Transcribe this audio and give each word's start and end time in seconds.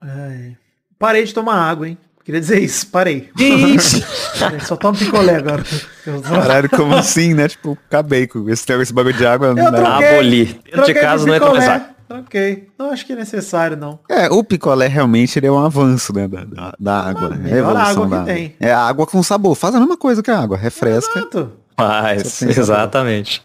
Ai. 0.00 0.56
Parei 0.98 1.24
de 1.24 1.32
tomar 1.32 1.56
água, 1.56 1.88
hein? 1.88 1.98
Queria 2.24 2.42
dizer 2.42 2.60
isso, 2.60 2.86
parei. 2.88 3.30
Isso. 3.38 4.04
Só 4.66 4.76
tomo 4.76 4.98
picolé 4.98 5.36
agora. 5.36 5.64
Caralho, 6.22 6.68
como 6.68 6.94
assim, 6.94 7.32
né? 7.32 7.48
Tipo, 7.48 7.78
acabei 7.88 8.26
com 8.26 8.50
esse, 8.50 8.70
esse 8.70 8.92
bagulho 8.92 9.16
de 9.16 9.26
água. 9.26 9.46
Eu 9.46 9.54
né? 9.54 9.70
troquei. 9.70 10.08
Aboli. 10.08 10.44
Dentro 10.44 10.84
de 10.84 10.94
casa 10.94 11.26
não 11.26 11.32
é 11.32 11.40
começar. 11.40 11.94
Ok. 12.10 12.68
Não 12.78 12.90
acho 12.90 13.06
que 13.06 13.14
é 13.14 13.16
necessário, 13.16 13.78
não. 13.78 13.98
É, 14.10 14.28
o 14.28 14.44
picolé 14.44 14.88
realmente 14.88 15.38
ele 15.38 15.46
é 15.46 15.50
um 15.50 15.58
avanço, 15.58 16.14
né, 16.14 16.28
da, 16.28 16.44
da, 16.44 16.74
da 16.78 17.00
água. 17.00 17.28
Ah, 17.28 17.36
né? 17.36 17.36
melhor 17.36 17.56
a 17.56 17.58
evolução 17.58 17.90
água 17.90 18.04
que 18.04 18.10
da 18.10 18.20
água. 18.20 18.34
tem. 18.34 18.56
É 18.60 18.72
água 18.72 19.06
com 19.06 19.22
sabor. 19.22 19.54
Faz 19.54 19.74
a 19.74 19.80
mesma 19.80 19.96
coisa 19.96 20.22
que 20.22 20.30
a 20.30 20.38
água. 20.38 20.58
Refresca. 20.58 21.18
Exato. 21.18 21.52
Tem 21.76 22.24
sabor. 22.24 22.58
exatamente. 22.58 23.42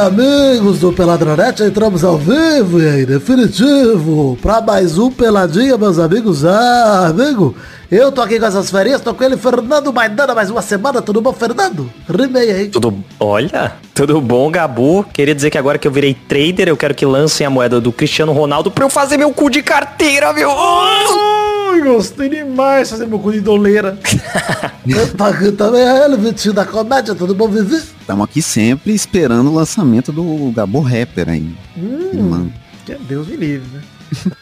Amigos 0.00 0.78
do 0.78 0.92
Peladronete, 0.92 1.62
entramos 1.62 2.02
ao 2.02 2.16
vivo 2.16 2.80
e 2.80 3.02
em 3.02 3.04
definitivo 3.04 4.38
para 4.40 4.60
mais 4.60 4.96
um 4.96 5.10
Peladinha, 5.10 5.76
meus 5.76 5.98
amigos. 5.98 6.42
Ah, 6.44 7.08
amigo, 7.08 7.54
eu 7.90 8.10
tô 8.10 8.22
aqui 8.22 8.40
com 8.40 8.46
essas 8.46 8.70
férias, 8.70 9.02
tô 9.02 9.12
com 9.12 9.22
ele, 9.22 9.36
Fernando 9.36 9.92
Maidana, 9.92 10.34
mais 10.34 10.48
uma 10.48 10.62
semana, 10.62 11.02
tudo 11.02 11.20
bom, 11.20 11.34
Fernando? 11.34 11.90
Rimei 12.08 12.50
aí. 12.50 12.68
Tudo, 12.68 13.04
olha, 13.18 13.74
tudo 13.94 14.20
bom, 14.22 14.50
Gabu? 14.50 15.04
Queria 15.12 15.34
dizer 15.34 15.50
que 15.50 15.58
agora 15.58 15.76
que 15.76 15.86
eu 15.86 15.92
virei 15.92 16.14
trader, 16.14 16.68
eu 16.68 16.76
quero 16.78 16.94
que 16.94 17.04
lancem 17.04 17.46
a 17.46 17.50
moeda 17.50 17.78
do 17.78 17.92
Cristiano 17.92 18.32
Ronaldo 18.32 18.70
pra 18.70 18.84
eu 18.84 18.90
fazer 18.90 19.18
meu 19.18 19.32
cu 19.32 19.50
de 19.50 19.62
carteira, 19.62 20.32
meu. 20.32 20.50
Ai, 21.70 21.80
gostei 21.82 22.28
demais 22.28 22.88
de 22.88 22.94
fazer 22.94 23.06
meu 23.06 23.20
cu 23.20 23.32
de 23.32 23.40
doleira. 23.40 23.96
Aqui 25.18 25.52
também, 25.52 25.82
é 25.82 26.04
ele, 26.04 26.16
Vitinho 26.16 26.52
da 26.52 26.64
comédia, 26.64 27.14
tudo 27.14 27.32
bom, 27.32 27.48
Vivi? 27.48 27.76
Estamos 27.76 28.24
aqui 28.24 28.42
sempre 28.42 28.92
esperando 28.92 29.50
o 29.50 29.54
lançamento 29.54 30.10
do 30.10 30.50
Gabo 30.50 30.80
Rapper 30.80 31.28
aí. 31.28 31.54
Mano. 32.12 32.52
Que 32.84 32.94
Deus 32.94 33.28
me 33.28 33.36
livre, 33.36 33.68
né? 33.72 33.80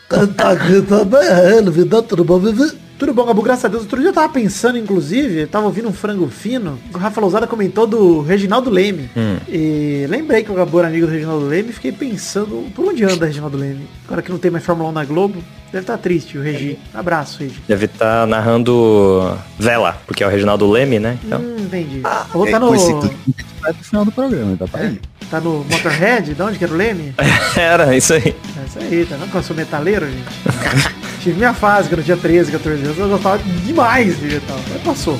Tô 0.09 0.17
aqui 0.47 0.83
também, 0.83 1.21
é 1.29 1.59
ele, 1.59 1.71
Vidão, 1.71 2.03
tudo 2.03 2.25
bom, 2.25 2.39
Vivi? 2.39 2.73
Tudo 2.99 3.15
bom, 3.15 3.25
Gabu? 3.25 3.43
Graças 3.43 3.65
a 3.65 3.69
Deus. 3.69 3.83
Outro 3.85 4.01
dia 4.01 4.09
eu 4.09 4.13
tava 4.13 4.29
pensando, 4.33 4.77
inclusive, 4.77 5.43
eu 5.43 5.47
tava 5.47 5.67
ouvindo 5.67 5.89
um 5.89 5.93
frango 5.93 6.27
fino. 6.27 6.77
O 6.93 6.99
Rafa 6.99 7.21
Lousada 7.21 7.47
comentou 7.47 7.87
do 7.87 8.23
Reginaldo 8.23 8.71
Leme. 8.71 9.09
E 9.49 10.05
lembrei 10.09 10.43
que 10.43 10.51
o 10.51 10.55
Gabu 10.55 10.81
era 10.81 10.89
amigo 10.89 11.07
do 11.07 11.13
Reginaldo 11.13 11.47
Leme 11.47 11.71
e 11.71 11.73
fiquei 11.73 11.93
pensando, 11.93 12.67
por 12.75 12.87
onde 12.87 13.05
anda 13.05 13.27
Reginaldo 13.27 13.57
Leme? 13.57 13.87
Agora 14.05 14.21
que 14.21 14.33
não 14.33 14.39
tem 14.39 14.51
mais 14.51 14.65
Fórmula 14.65 14.89
1 14.89 14.93
na 14.93 15.05
Globo, 15.05 15.37
deve 15.71 15.85
estar 15.85 15.97
triste 15.99 16.37
o 16.39 16.43
Regi. 16.43 16.77
Abraço, 16.93 17.39
Regi. 17.39 17.63
Deve 17.69 17.85
estar 17.85 18.27
narrando 18.27 19.33
Vela, 19.57 19.97
porque 20.05 20.25
é 20.25 20.27
o 20.27 20.31
Reginaldo 20.31 20.69
Leme, 20.69 20.99
né? 20.99 21.19
Então, 21.25 21.41
Hum, 21.41 21.57
entendi. 21.61 22.03
Ou 22.35 22.49
É, 22.49 22.51
tá 22.51 22.59
no... 22.59 22.75
esse 22.75 22.93
vai 23.61 23.73
pro 23.75 23.85
final 23.85 24.05
do 24.05 24.11
programa, 24.11 24.57
tá 24.57 24.67
pra 24.67 24.81
aí. 24.81 25.01
Tá 25.31 25.41
no 25.41 25.65
Motorhead? 25.71 26.35
De 26.35 26.43
onde 26.43 26.59
que 26.59 26.65
era 26.65 26.73
o 26.73 26.77
Leme? 26.77 27.15
era 27.55 27.95
isso 27.97 28.15
aí. 28.15 28.35
É 28.77 28.85
isso 28.85 28.95
aí, 28.95 29.07
tá 29.07 29.17
vendo 29.17 29.31
que 29.31 29.37
eu 29.37 29.43
sou 29.43 29.57
metaleiro, 29.57 30.07
gente? 30.07 30.99
Tive 31.21 31.37
minha 31.37 31.55
fase 31.55 31.89
quando 31.89 31.99
eu 32.01 32.05
tinha 32.05 32.17
13, 32.17 32.53
14 32.53 32.85
anos, 32.85 32.99
eu 32.99 33.09
gostava 33.09 33.39
demais 33.65 34.21
de 34.21 34.27
metal. 34.27 34.59
Mas 34.71 34.83
passou. 34.83 35.19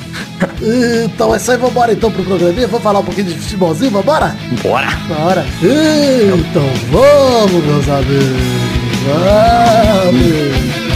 Então 1.05 1.35
é 1.35 1.39
isso 1.39 1.51
aí, 1.51 1.57
vambora 1.57 1.93
então 1.93 2.11
pro 2.11 2.23
programinha, 2.23 2.69
vamos 2.69 2.83
falar 2.83 3.01
um 3.01 3.05
pouquinho 3.05 3.27
de 3.27 3.39
futebolzinho, 3.39 3.91
vambora? 3.91 4.37
Bora! 4.63 4.89
Bora. 5.09 5.47
Então 5.63 6.69
vamos, 6.91 7.65
meus 7.65 7.89
amigos. 7.89 8.59
Vamos. 9.07 10.88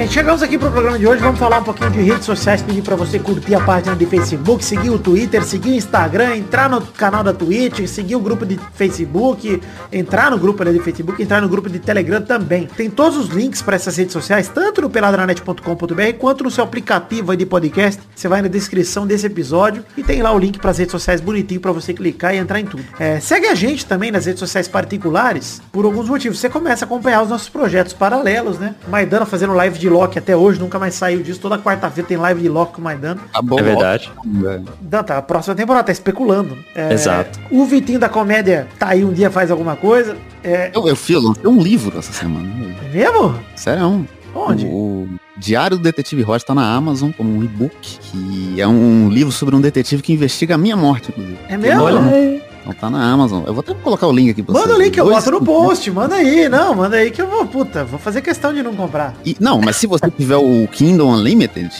Gente, 0.00 0.14
chegamos 0.14 0.42
aqui 0.42 0.56
pro 0.56 0.70
programa 0.70 0.98
de 0.98 1.06
hoje. 1.06 1.20
Vamos 1.20 1.38
falar 1.38 1.58
um 1.58 1.64
pouquinho 1.64 1.90
de 1.90 2.00
redes 2.00 2.24
sociais. 2.24 2.62
Pedir 2.62 2.80
pra 2.80 2.96
você 2.96 3.18
curtir 3.18 3.54
a 3.54 3.60
página 3.60 3.94
de 3.94 4.06
Facebook, 4.06 4.64
seguir 4.64 4.88
o 4.88 4.98
Twitter, 4.98 5.44
seguir 5.44 5.70
o 5.70 5.74
Instagram, 5.74 6.36
entrar 6.36 6.70
no 6.70 6.80
canal 6.80 7.22
da 7.22 7.34
Twitch, 7.34 7.86
seguir 7.86 8.16
o 8.16 8.20
grupo 8.20 8.46
de 8.46 8.58
Facebook, 8.72 9.60
entrar 9.92 10.30
no 10.30 10.38
grupo 10.38 10.64
né, 10.64 10.72
de 10.72 10.80
Facebook, 10.80 11.22
entrar 11.22 11.42
no 11.42 11.48
grupo 11.48 11.68
de 11.68 11.78
Telegram 11.78 12.22
também. 12.22 12.66
Tem 12.66 12.88
todos 12.88 13.18
os 13.18 13.28
links 13.28 13.60
para 13.60 13.76
essas 13.76 13.96
redes 13.96 14.12
sociais, 14.12 14.48
tanto 14.48 14.80
no 14.80 14.88
peladranet.com.br 14.88 16.18
quanto 16.18 16.44
no 16.44 16.50
seu 16.50 16.64
aplicativo 16.64 17.36
de 17.36 17.44
podcast. 17.44 18.00
Você 18.14 18.26
vai 18.26 18.40
na 18.40 18.48
descrição 18.48 19.06
desse 19.06 19.26
episódio 19.26 19.84
e 19.98 20.02
tem 20.02 20.22
lá 20.22 20.32
o 20.32 20.38
link 20.38 20.58
para 20.58 20.70
as 20.70 20.78
redes 20.78 20.92
sociais 20.92 21.20
bonitinho 21.20 21.60
para 21.60 21.72
você 21.72 21.92
clicar 21.92 22.34
e 22.34 22.38
entrar 22.38 22.58
em 22.58 22.64
tudo. 22.64 22.82
É, 22.98 23.20
segue 23.20 23.46
a 23.46 23.54
gente 23.54 23.84
também 23.84 24.10
nas 24.10 24.24
redes 24.24 24.40
sociais 24.40 24.66
particulares 24.66 25.60
por 25.70 25.84
alguns 25.84 26.08
motivos. 26.08 26.38
Você 26.38 26.48
começa 26.48 26.84
a 26.84 26.86
acompanhar 26.86 27.22
os 27.22 27.28
nossos 27.28 27.50
projetos 27.50 27.92
paralelos, 27.92 28.58
né? 28.58 28.74
Maidana 28.88 29.26
fazendo 29.26 29.52
live 29.52 29.78
de 29.78 29.89
Loki 29.90 30.18
até 30.18 30.36
hoje, 30.36 30.58
nunca 30.58 30.78
mais 30.78 30.94
saiu 30.94 31.22
disso. 31.22 31.40
Toda 31.40 31.58
quarta-feira 31.58 32.08
tem 32.08 32.16
live 32.16 32.40
de 32.40 32.48
Loki 32.48 32.74
com 32.74 32.80
o 32.80 32.84
Maidana. 32.84 33.20
Tá 33.32 33.42
bom, 33.42 33.58
É 33.58 33.62
verdade. 33.62 34.10
Não, 34.24 35.02
tá, 35.04 35.18
a 35.18 35.22
próxima 35.22 35.54
temporada, 35.54 35.84
tá 35.84 35.92
especulando. 35.92 36.56
É, 36.74 36.92
Exato. 36.92 37.38
O 37.50 37.64
Vitinho 37.64 37.98
da 37.98 38.08
comédia 38.08 38.66
tá 38.78 38.88
aí 38.88 39.04
um 39.04 39.12
dia, 39.12 39.30
faz 39.30 39.50
alguma 39.50 39.76
coisa. 39.76 40.16
É, 40.42 40.70
Eu, 40.74 40.86
eu 40.88 40.96
fui, 40.96 41.14
eu 41.16 41.20
lancei 41.20 41.46
um 41.46 41.60
livro 41.60 41.98
essa 41.98 42.12
semana. 42.12 42.48
é 42.84 42.94
mesmo? 42.96 43.34
Sério? 43.54 44.06
Onde? 44.34 44.66
O, 44.66 44.68
o 44.70 45.08
Diário 45.36 45.76
do 45.76 45.82
Detetive 45.82 46.22
Rocha 46.22 46.44
tá 46.44 46.54
na 46.54 46.72
Amazon 46.74 47.10
como 47.10 47.30
um 47.36 47.42
e-book, 47.42 47.74
que 48.00 48.60
é 48.60 48.66
um 48.66 49.08
livro 49.08 49.32
sobre 49.32 49.56
um 49.56 49.60
detetive 49.60 50.02
que 50.02 50.12
investiga 50.12 50.54
a 50.54 50.58
minha 50.58 50.76
morte, 50.76 51.08
inclusive. 51.10 51.38
É 51.48 51.56
mesmo? 51.56 51.82
Olha. 51.82 52.39
Então 52.60 52.72
tá 52.74 52.90
na 52.90 53.10
Amazon. 53.12 53.42
Eu 53.46 53.54
vou 53.54 53.60
até 53.60 53.72
colocar 53.74 54.06
o 54.06 54.12
link 54.12 54.30
aqui 54.30 54.42
pra 54.42 54.52
Manda 54.52 54.66
vocês. 54.66 54.78
o 54.78 54.82
link, 54.82 54.96
eu 54.98 55.04
Dois- 55.06 55.24
boto 55.24 55.30
no 55.30 55.44
post, 55.44 55.90
manda 55.90 56.16
aí, 56.16 56.48
não, 56.48 56.74
manda 56.74 56.96
aí 56.96 57.10
que 57.10 57.20
eu 57.22 57.26
vou, 57.26 57.46
puta, 57.46 57.84
vou 57.84 57.98
fazer 57.98 58.20
questão 58.20 58.52
de 58.52 58.62
não 58.62 58.74
comprar. 58.74 59.14
E- 59.24 59.36
não, 59.40 59.60
mas 59.60 59.76
se 59.76 59.86
você 59.86 60.10
tiver 60.10 60.36
o 60.36 60.68
Kindle 60.70 61.08
Unlimited, 61.08 61.70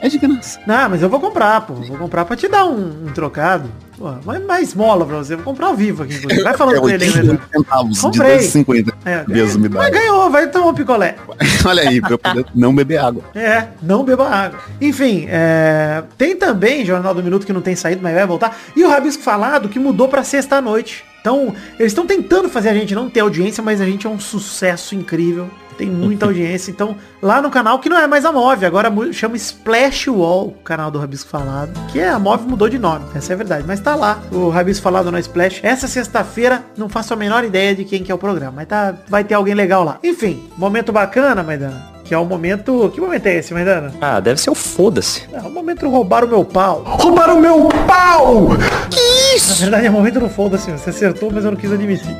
é 0.00 0.08
de 0.08 0.18
graça. 0.18 0.60
Não, 0.66 0.88
mas 0.90 1.02
eu 1.02 1.08
vou 1.08 1.20
comprar, 1.20 1.60
pô, 1.62 1.74
vou 1.74 1.96
comprar 1.98 2.24
pra 2.24 2.36
te 2.36 2.48
dar 2.48 2.64
um, 2.66 3.06
um 3.06 3.12
trocado. 3.12 3.70
Pô, 3.98 4.12
mas 4.24 4.42
mais 4.46 4.68
esmola 4.68 5.04
pra 5.04 5.18
você, 5.18 5.36
vou 5.36 5.44
comprar 5.44 5.66
ao 5.66 5.74
vivo 5.74 6.02
aqui, 6.04 6.14
inclusive. 6.14 6.42
vai 6.42 6.56
falando 6.56 6.76
É 6.76 6.80
com 6.80 6.88
ele 6.88 7.04
aí, 7.04 7.10
80 7.10 7.22
Medana. 7.26 7.40
centavos 7.54 7.94
de 7.96 8.00
Comprei. 8.00 8.36
2,50. 8.38 8.94
É, 9.04 9.24
Deus 9.24 9.56
me 9.56 9.68
dá. 9.68 9.78
mas 9.78 9.90
ganhou, 9.90 10.30
vai 10.30 10.48
tomar 10.48 10.66
um 10.68 10.74
picolé. 10.74 11.16
Olha 11.66 11.82
aí, 11.88 12.00
pra 12.00 12.12
eu 12.12 12.18
poder 12.18 12.46
não 12.54 12.74
beber 12.74 12.96
água. 12.98 13.22
É, 13.34 13.66
não 13.82 14.02
beba 14.02 14.26
água. 14.28 14.58
Enfim, 14.80 15.26
é, 15.28 16.02
tem 16.16 16.34
também 16.34 16.84
Jornal 16.84 17.14
do 17.14 17.22
Minuto 17.22 17.44
que 17.44 17.52
não 17.52 17.60
tem 17.60 17.76
saído, 17.76 18.00
mas 18.02 18.14
vai 18.14 18.26
voltar. 18.26 18.56
E 18.74 18.82
o 18.82 18.88
Rabisco 18.88 19.22
Falado 19.22 19.68
que 19.68 19.78
mudou 19.78 20.08
pra 20.08 20.24
sexta-noite. 20.24 21.04
Então, 21.20 21.54
eles 21.78 21.92
estão 21.92 22.06
tentando 22.06 22.48
fazer 22.48 22.70
a 22.70 22.74
gente 22.74 22.94
não 22.94 23.10
ter 23.10 23.20
audiência, 23.20 23.62
mas 23.62 23.78
a 23.82 23.84
gente 23.84 24.06
é 24.06 24.10
um 24.10 24.18
sucesso 24.18 24.94
incrível. 24.94 25.50
Tem 25.80 25.88
muita 25.88 26.26
audiência. 26.26 26.70
Então, 26.70 26.94
lá 27.22 27.40
no 27.40 27.48
canal, 27.48 27.78
que 27.78 27.88
não 27.88 27.96
é 27.96 28.06
mais 28.06 28.26
a 28.26 28.30
Move, 28.30 28.66
agora 28.66 28.92
chama 29.14 29.34
Splash 29.36 30.08
Wall, 30.08 30.48
o 30.48 30.62
canal 30.62 30.90
do 30.90 30.98
Rabisco 30.98 31.30
Falado. 31.30 31.70
Que 31.90 32.00
é, 32.00 32.10
a 32.10 32.18
Move 32.18 32.46
mudou 32.46 32.68
de 32.68 32.78
nome, 32.78 33.06
essa 33.14 33.32
é 33.32 33.34
a 33.34 33.36
verdade. 33.38 33.64
Mas 33.66 33.80
tá 33.80 33.94
lá, 33.94 34.20
o 34.30 34.50
Rabisco 34.50 34.82
Falado 34.82 35.10
no 35.10 35.18
Splash. 35.18 35.60
Essa 35.62 35.88
sexta-feira, 35.88 36.62
não 36.76 36.86
faço 36.86 37.14
a 37.14 37.16
menor 37.16 37.44
ideia 37.44 37.74
de 37.74 37.86
quem 37.86 38.04
que 38.04 38.12
é 38.12 38.14
o 38.14 38.18
programa, 38.18 38.52
mas 38.56 38.68
tá, 38.68 38.94
vai 39.08 39.24
ter 39.24 39.32
alguém 39.32 39.54
legal 39.54 39.82
lá. 39.82 39.98
Enfim, 40.04 40.50
momento 40.54 40.92
bacana, 40.92 41.42
Maidana. 41.42 41.82
Que 42.04 42.12
é 42.12 42.18
o 42.18 42.26
momento... 42.26 42.90
Que 42.92 43.00
momento 43.00 43.24
é 43.24 43.36
esse, 43.36 43.54
Maidana? 43.54 43.94
Ah, 44.02 44.20
deve 44.20 44.38
ser 44.38 44.50
o 44.50 44.54
foda-se. 44.54 45.22
É 45.32 45.40
o 45.40 45.48
momento 45.48 45.78
de 45.78 45.86
roubar 45.86 46.26
o 46.26 46.28
meu 46.28 46.44
pau. 46.44 46.82
Roubaram 46.84 47.38
o 47.38 47.40
meu 47.40 47.68
pau! 47.86 48.48
Na 48.48 49.54
verdade, 49.54 49.86
é 49.86 49.88
o 49.88 49.92
momento 49.94 50.20
do 50.20 50.28
foda-se. 50.28 50.70
Você 50.72 50.90
acertou, 50.90 51.30
mas 51.32 51.42
eu 51.42 51.52
não 51.52 51.58
quis 51.58 51.72
admitir. 51.72 52.14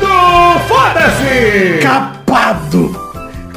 Do 0.00 0.58
foda-se! 0.68 1.78
Capado! 1.82 2.90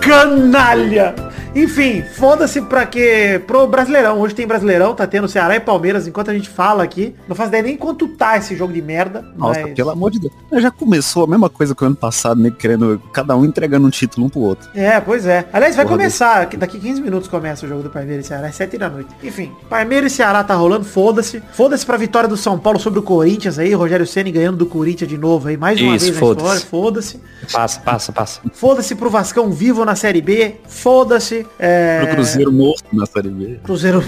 Canalha! 0.01 1.28
Enfim, 1.56 2.04
foda-se 2.16 2.62
pra 2.62 2.86
que 2.86 3.42
pro 3.48 3.68
Brasileirão. 3.68 4.19
Hoje 4.19 4.36
tem 4.36 4.46
Brasileirão, 4.46 4.94
tá 4.94 5.07
tendo 5.07 5.28
Ceará 5.28 5.56
e 5.56 5.60
Palmeiras 5.60 6.07
enquanto 6.07 6.30
a 6.30 6.34
gente 6.34 6.48
fala 6.48 6.84
aqui. 6.84 7.16
Não 7.28 7.36
faz 7.36 7.50
ideia 7.50 7.63
nem 7.63 7.75
quanto 7.75 8.07
tá 8.07 8.38
esse 8.38 8.56
jogo 8.56 8.72
de 8.72 8.81
merda. 8.81 9.25
Nossa, 9.36 9.62
mas... 9.62 9.74
pelo 9.74 9.90
amor 9.90 10.12
de 10.12 10.19
Deus. 10.19 10.34
Já 10.54 10.69
começou 10.69 11.24
a 11.24 11.28
mesma 11.28 11.50
coisa 11.50 11.74
que 11.74 11.84
o 11.84 11.88
ano 11.88 11.96
passado, 11.96 12.40
né? 12.40 12.51
Querendo, 12.51 13.01
cada 13.12 13.36
um 13.36 13.44
entregando 13.44 13.88
um 13.88 13.90
título 13.90 14.28
um 14.28 14.30
pro 14.30 14.42
outro. 14.42 14.69
É, 14.75 15.00
pois 15.00 15.25
é. 15.25 15.46
Aliás, 15.51 15.75
vai 15.75 15.86
Porra, 15.86 15.98
começar, 15.98 16.46
que 16.48 16.56
daqui 16.56 16.80
15 16.80 17.01
minutos 17.01 17.28
começa 17.28 17.66
o 17.66 17.69
jogo 17.69 17.84
do 17.84 17.90
Palmeiras 17.90 18.25
e 18.25 18.28
Ceará, 18.28 18.48
às 18.48 18.56
7 18.56 18.78
da 18.78 18.90
noite. 18.90 19.10
Enfim, 19.24 19.51
Palmeiras 19.69 20.13
e 20.13 20.16
Ceará 20.16 20.44
tá 20.44 20.54
rolando, 20.54 20.86
foda-se. 20.86 21.42
Foda-se 21.54 21.86
pra 21.86 21.98
vitória 21.98 22.30
do 22.30 22.38
São 22.38 22.60
Paulo 22.60 22.80
sobre 22.80 23.00
o 23.00 23.04
Corinthians 23.04 23.57
aí, 23.57 23.74
Rogério 23.74 24.06
Ceni 24.06 24.31
ganhando 24.31 24.57
do 24.57 24.66
Corinthians 24.66 25.10
de 25.10 25.18
novo 25.18 25.48
aí, 25.48 25.57
mais 25.57 25.81
uma 25.81 25.96
Isso, 25.96 26.06
vez 26.06 26.16
na 26.16 26.19
foda-se. 26.19 26.46
história, 26.46 26.62
foda-se. 26.69 27.19
Passa, 27.51 27.80
passa, 27.80 28.12
passa. 28.12 28.42
Foda-se 28.54 28.96
pro 28.96 29.10
Vascão 29.10 29.51
vivo 29.51 29.84
na 29.84 29.96
Série 29.96 30.22
B, 30.22 30.56
foda-se. 30.68 31.38
É... 31.57 32.06
Pro 32.06 32.15
Cruzeiro 32.15 32.51
morto 32.51 32.86
na 32.94 33.06
Série 33.06 33.30
B. 33.30 33.59
Cruzeiro 33.63 34.03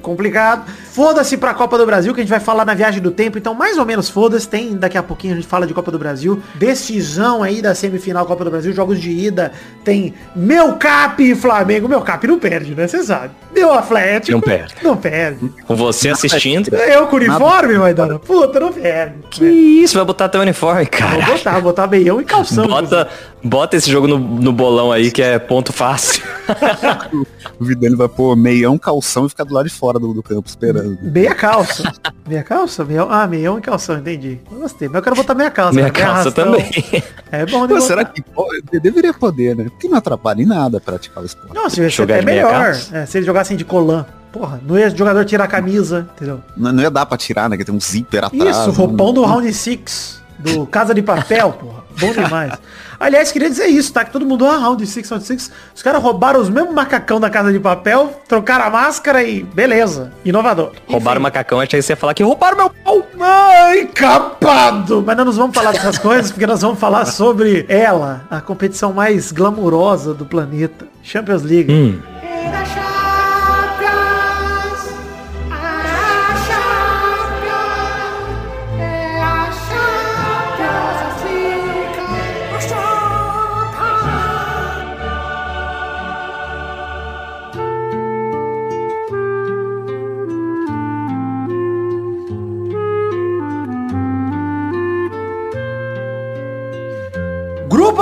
complicado. 0.00 0.70
Foda-se 0.90 1.36
pra 1.36 1.52
Copa 1.54 1.76
do 1.76 1.84
Brasil, 1.84 2.14
que 2.14 2.20
a 2.20 2.22
gente 2.22 2.30
vai 2.30 2.40
falar 2.40 2.64
na 2.64 2.74
viagem 2.74 3.00
do 3.02 3.10
tempo, 3.10 3.38
então 3.38 3.54
mais 3.54 3.76
ou 3.78 3.84
menos 3.84 4.08
foda-se. 4.08 4.48
Tem, 4.48 4.74
daqui 4.76 4.96
a 4.96 5.02
pouquinho 5.02 5.34
a 5.34 5.36
gente 5.36 5.46
fala 5.46 5.66
de 5.66 5.74
Copa 5.74 5.90
do 5.90 5.98
Brasil. 5.98 6.42
Decisão 6.54 7.42
aí 7.42 7.60
da 7.60 7.74
semifinal 7.74 8.24
Copa 8.26 8.44
do 8.44 8.50
Brasil, 8.50 8.72
jogos 8.72 9.00
de 9.00 9.10
ida. 9.10 9.52
Tem 9.84 10.14
meu 10.34 10.74
Cap 10.74 11.22
e 11.22 11.34
Flamengo. 11.34 11.88
Meu 11.88 12.00
Cap 12.00 12.26
não 12.26 12.38
perde, 12.38 12.74
né? 12.74 12.86
Você 12.86 13.02
sabe. 13.02 13.30
Meu 13.54 13.72
Atlético. 13.72 14.32
Não 14.32 14.40
perde. 14.40 14.74
Não 14.82 14.96
perde. 14.96 15.52
Com 15.66 15.76
você 15.76 16.08
assistindo. 16.10 16.74
Eu 16.74 17.06
com 17.06 17.16
uniforme, 17.16 17.74
Maidana. 17.78 18.18
Puta, 18.18 18.58
não 18.58 18.72
perde. 18.72 19.14
Que 19.30 19.44
isso, 19.44 19.94
vai 19.96 20.04
botar 20.04 20.28
teu 20.28 20.40
uniforme, 20.40 20.82
Vou 20.82 20.90
cara. 20.90 21.26
botar, 21.26 21.52
vou 21.52 21.62
botar 21.62 21.86
meião 21.86 22.20
e 22.20 22.24
calção. 22.24 22.66
Bota, 22.66 23.08
bota 23.42 23.76
esse 23.76 23.90
jogo 23.90 24.06
no, 24.08 24.18
no 24.18 24.52
bolão 24.52 24.90
aí, 24.90 25.10
que 25.10 25.22
é 25.22 25.38
ponto 25.38 25.72
fácil. 25.72 26.22
O 27.58 27.64
Vidani 27.64 27.94
vai 27.94 28.08
pôr 28.08 28.34
meião, 28.36 28.76
calção 28.76 29.26
e 29.26 29.28
ficar 29.28 29.44
do 29.44 29.54
lado 29.54 29.68
de 29.68 29.74
fora 29.74 29.96
do, 29.98 30.12
do 30.12 30.22
campo 30.22 30.48
esperando. 30.48 30.98
Meia 31.00 31.32
calça. 31.34 31.92
Meia 32.26 32.42
calça? 32.42 32.84
Meião, 32.84 33.08
ah, 33.08 33.24
meião 33.26 33.56
e 33.58 33.60
calção, 33.60 33.98
entendi. 33.98 34.40
Eu 34.50 34.58
gostei. 34.58 34.88
Mas 34.88 34.96
eu 34.96 35.02
quero 35.02 35.14
botar 35.16 35.34
meia 35.34 35.50
calça. 35.50 35.74
Minha 35.74 35.86
né? 35.86 35.92
Meia 35.92 36.04
calça 36.06 36.20
arrastão. 36.28 36.44
também. 36.44 37.02
É 37.30 37.46
bom 37.46 37.62
de 37.62 37.68
Pô, 37.68 37.74
botar. 37.74 37.80
será 37.86 38.04
que 38.04 38.20
pode? 38.20 38.62
deveria 38.80 39.14
poder, 39.14 39.54
né? 39.56 39.64
Porque 39.64 39.88
não 39.88 39.98
atrapalha 39.98 40.42
em 40.42 40.46
nada 40.46 40.80
praticar 40.80 41.22
o 41.22 41.26
esporte. 41.26 41.54
Não, 41.54 41.70
se 41.70 41.76
você 41.76 41.88
Jogar 41.90 42.18
é 42.18 42.22
meia 42.22 42.44
melhor. 42.46 42.76
É, 42.92 43.06
se 43.06 43.18
ele 43.18 43.26
jogassem 43.42 43.56
de 43.56 43.64
colã. 43.64 44.06
Porra, 44.30 44.60
não 44.66 44.78
ia 44.78 44.86
o 44.86 44.96
jogador 44.96 45.24
tirar 45.26 45.44
a 45.44 45.48
camisa, 45.48 46.08
entendeu? 46.16 46.40
Não, 46.56 46.72
não 46.72 46.82
ia 46.82 46.90
dar 46.90 47.04
pra 47.04 47.18
tirar, 47.18 47.50
né? 47.50 47.56
Que 47.56 47.64
tem 47.64 47.74
um 47.74 47.80
zíper 47.80 48.24
atrás. 48.24 48.56
Isso, 48.56 48.70
roupão 48.70 49.12
do 49.12 49.22
Round 49.24 49.52
6, 49.52 50.22
do 50.38 50.66
Casa 50.66 50.94
de 50.94 51.02
Papel, 51.02 51.52
porra. 51.52 51.82
Bom 52.00 52.10
demais. 52.12 52.54
Aliás, 52.98 53.30
queria 53.30 53.50
dizer 53.50 53.66
isso, 53.66 53.92
tá? 53.92 54.04
Que 54.04 54.10
todo 54.10 54.24
mundo, 54.24 54.46
ah, 54.46 54.56
Round 54.56 54.86
6, 54.86 55.10
Round 55.10 55.26
6. 55.26 55.50
Os 55.74 55.82
caras 55.82 56.02
roubaram 56.02 56.40
os 56.40 56.48
mesmos 56.48 56.72
macacão 56.72 57.20
da 57.20 57.28
Casa 57.28 57.52
de 57.52 57.60
Papel, 57.60 58.22
trocaram 58.26 58.64
a 58.64 58.70
máscara 58.70 59.22
e 59.22 59.42
beleza. 59.42 60.10
Inovador. 60.24 60.72
Roubaram 60.88 61.20
o 61.20 61.22
macacão, 61.22 61.60
achei 61.60 61.80
que 61.80 61.82
você 61.82 61.92
ia 61.92 61.96
falar 61.96 62.14
que 62.14 62.22
roubaram 62.22 62.56
meu 62.56 62.70
pau. 62.70 63.06
Ai, 63.20 63.84
capado! 63.86 65.04
Mas 65.06 65.14
não 65.14 65.26
nos 65.26 65.36
vamos 65.36 65.54
falar 65.54 65.72
dessas 65.72 65.98
coisas, 65.98 66.30
porque 66.30 66.46
nós 66.46 66.62
vamos 66.62 66.78
falar 66.78 67.04
sobre 67.04 67.66
ela, 67.68 68.24
a 68.30 68.40
competição 68.40 68.94
mais 68.94 69.30
glamurosa 69.30 70.14
do 70.14 70.24
planeta. 70.24 70.86
Champions 71.02 71.42
League. 71.42 71.70
Hum. 71.70 72.00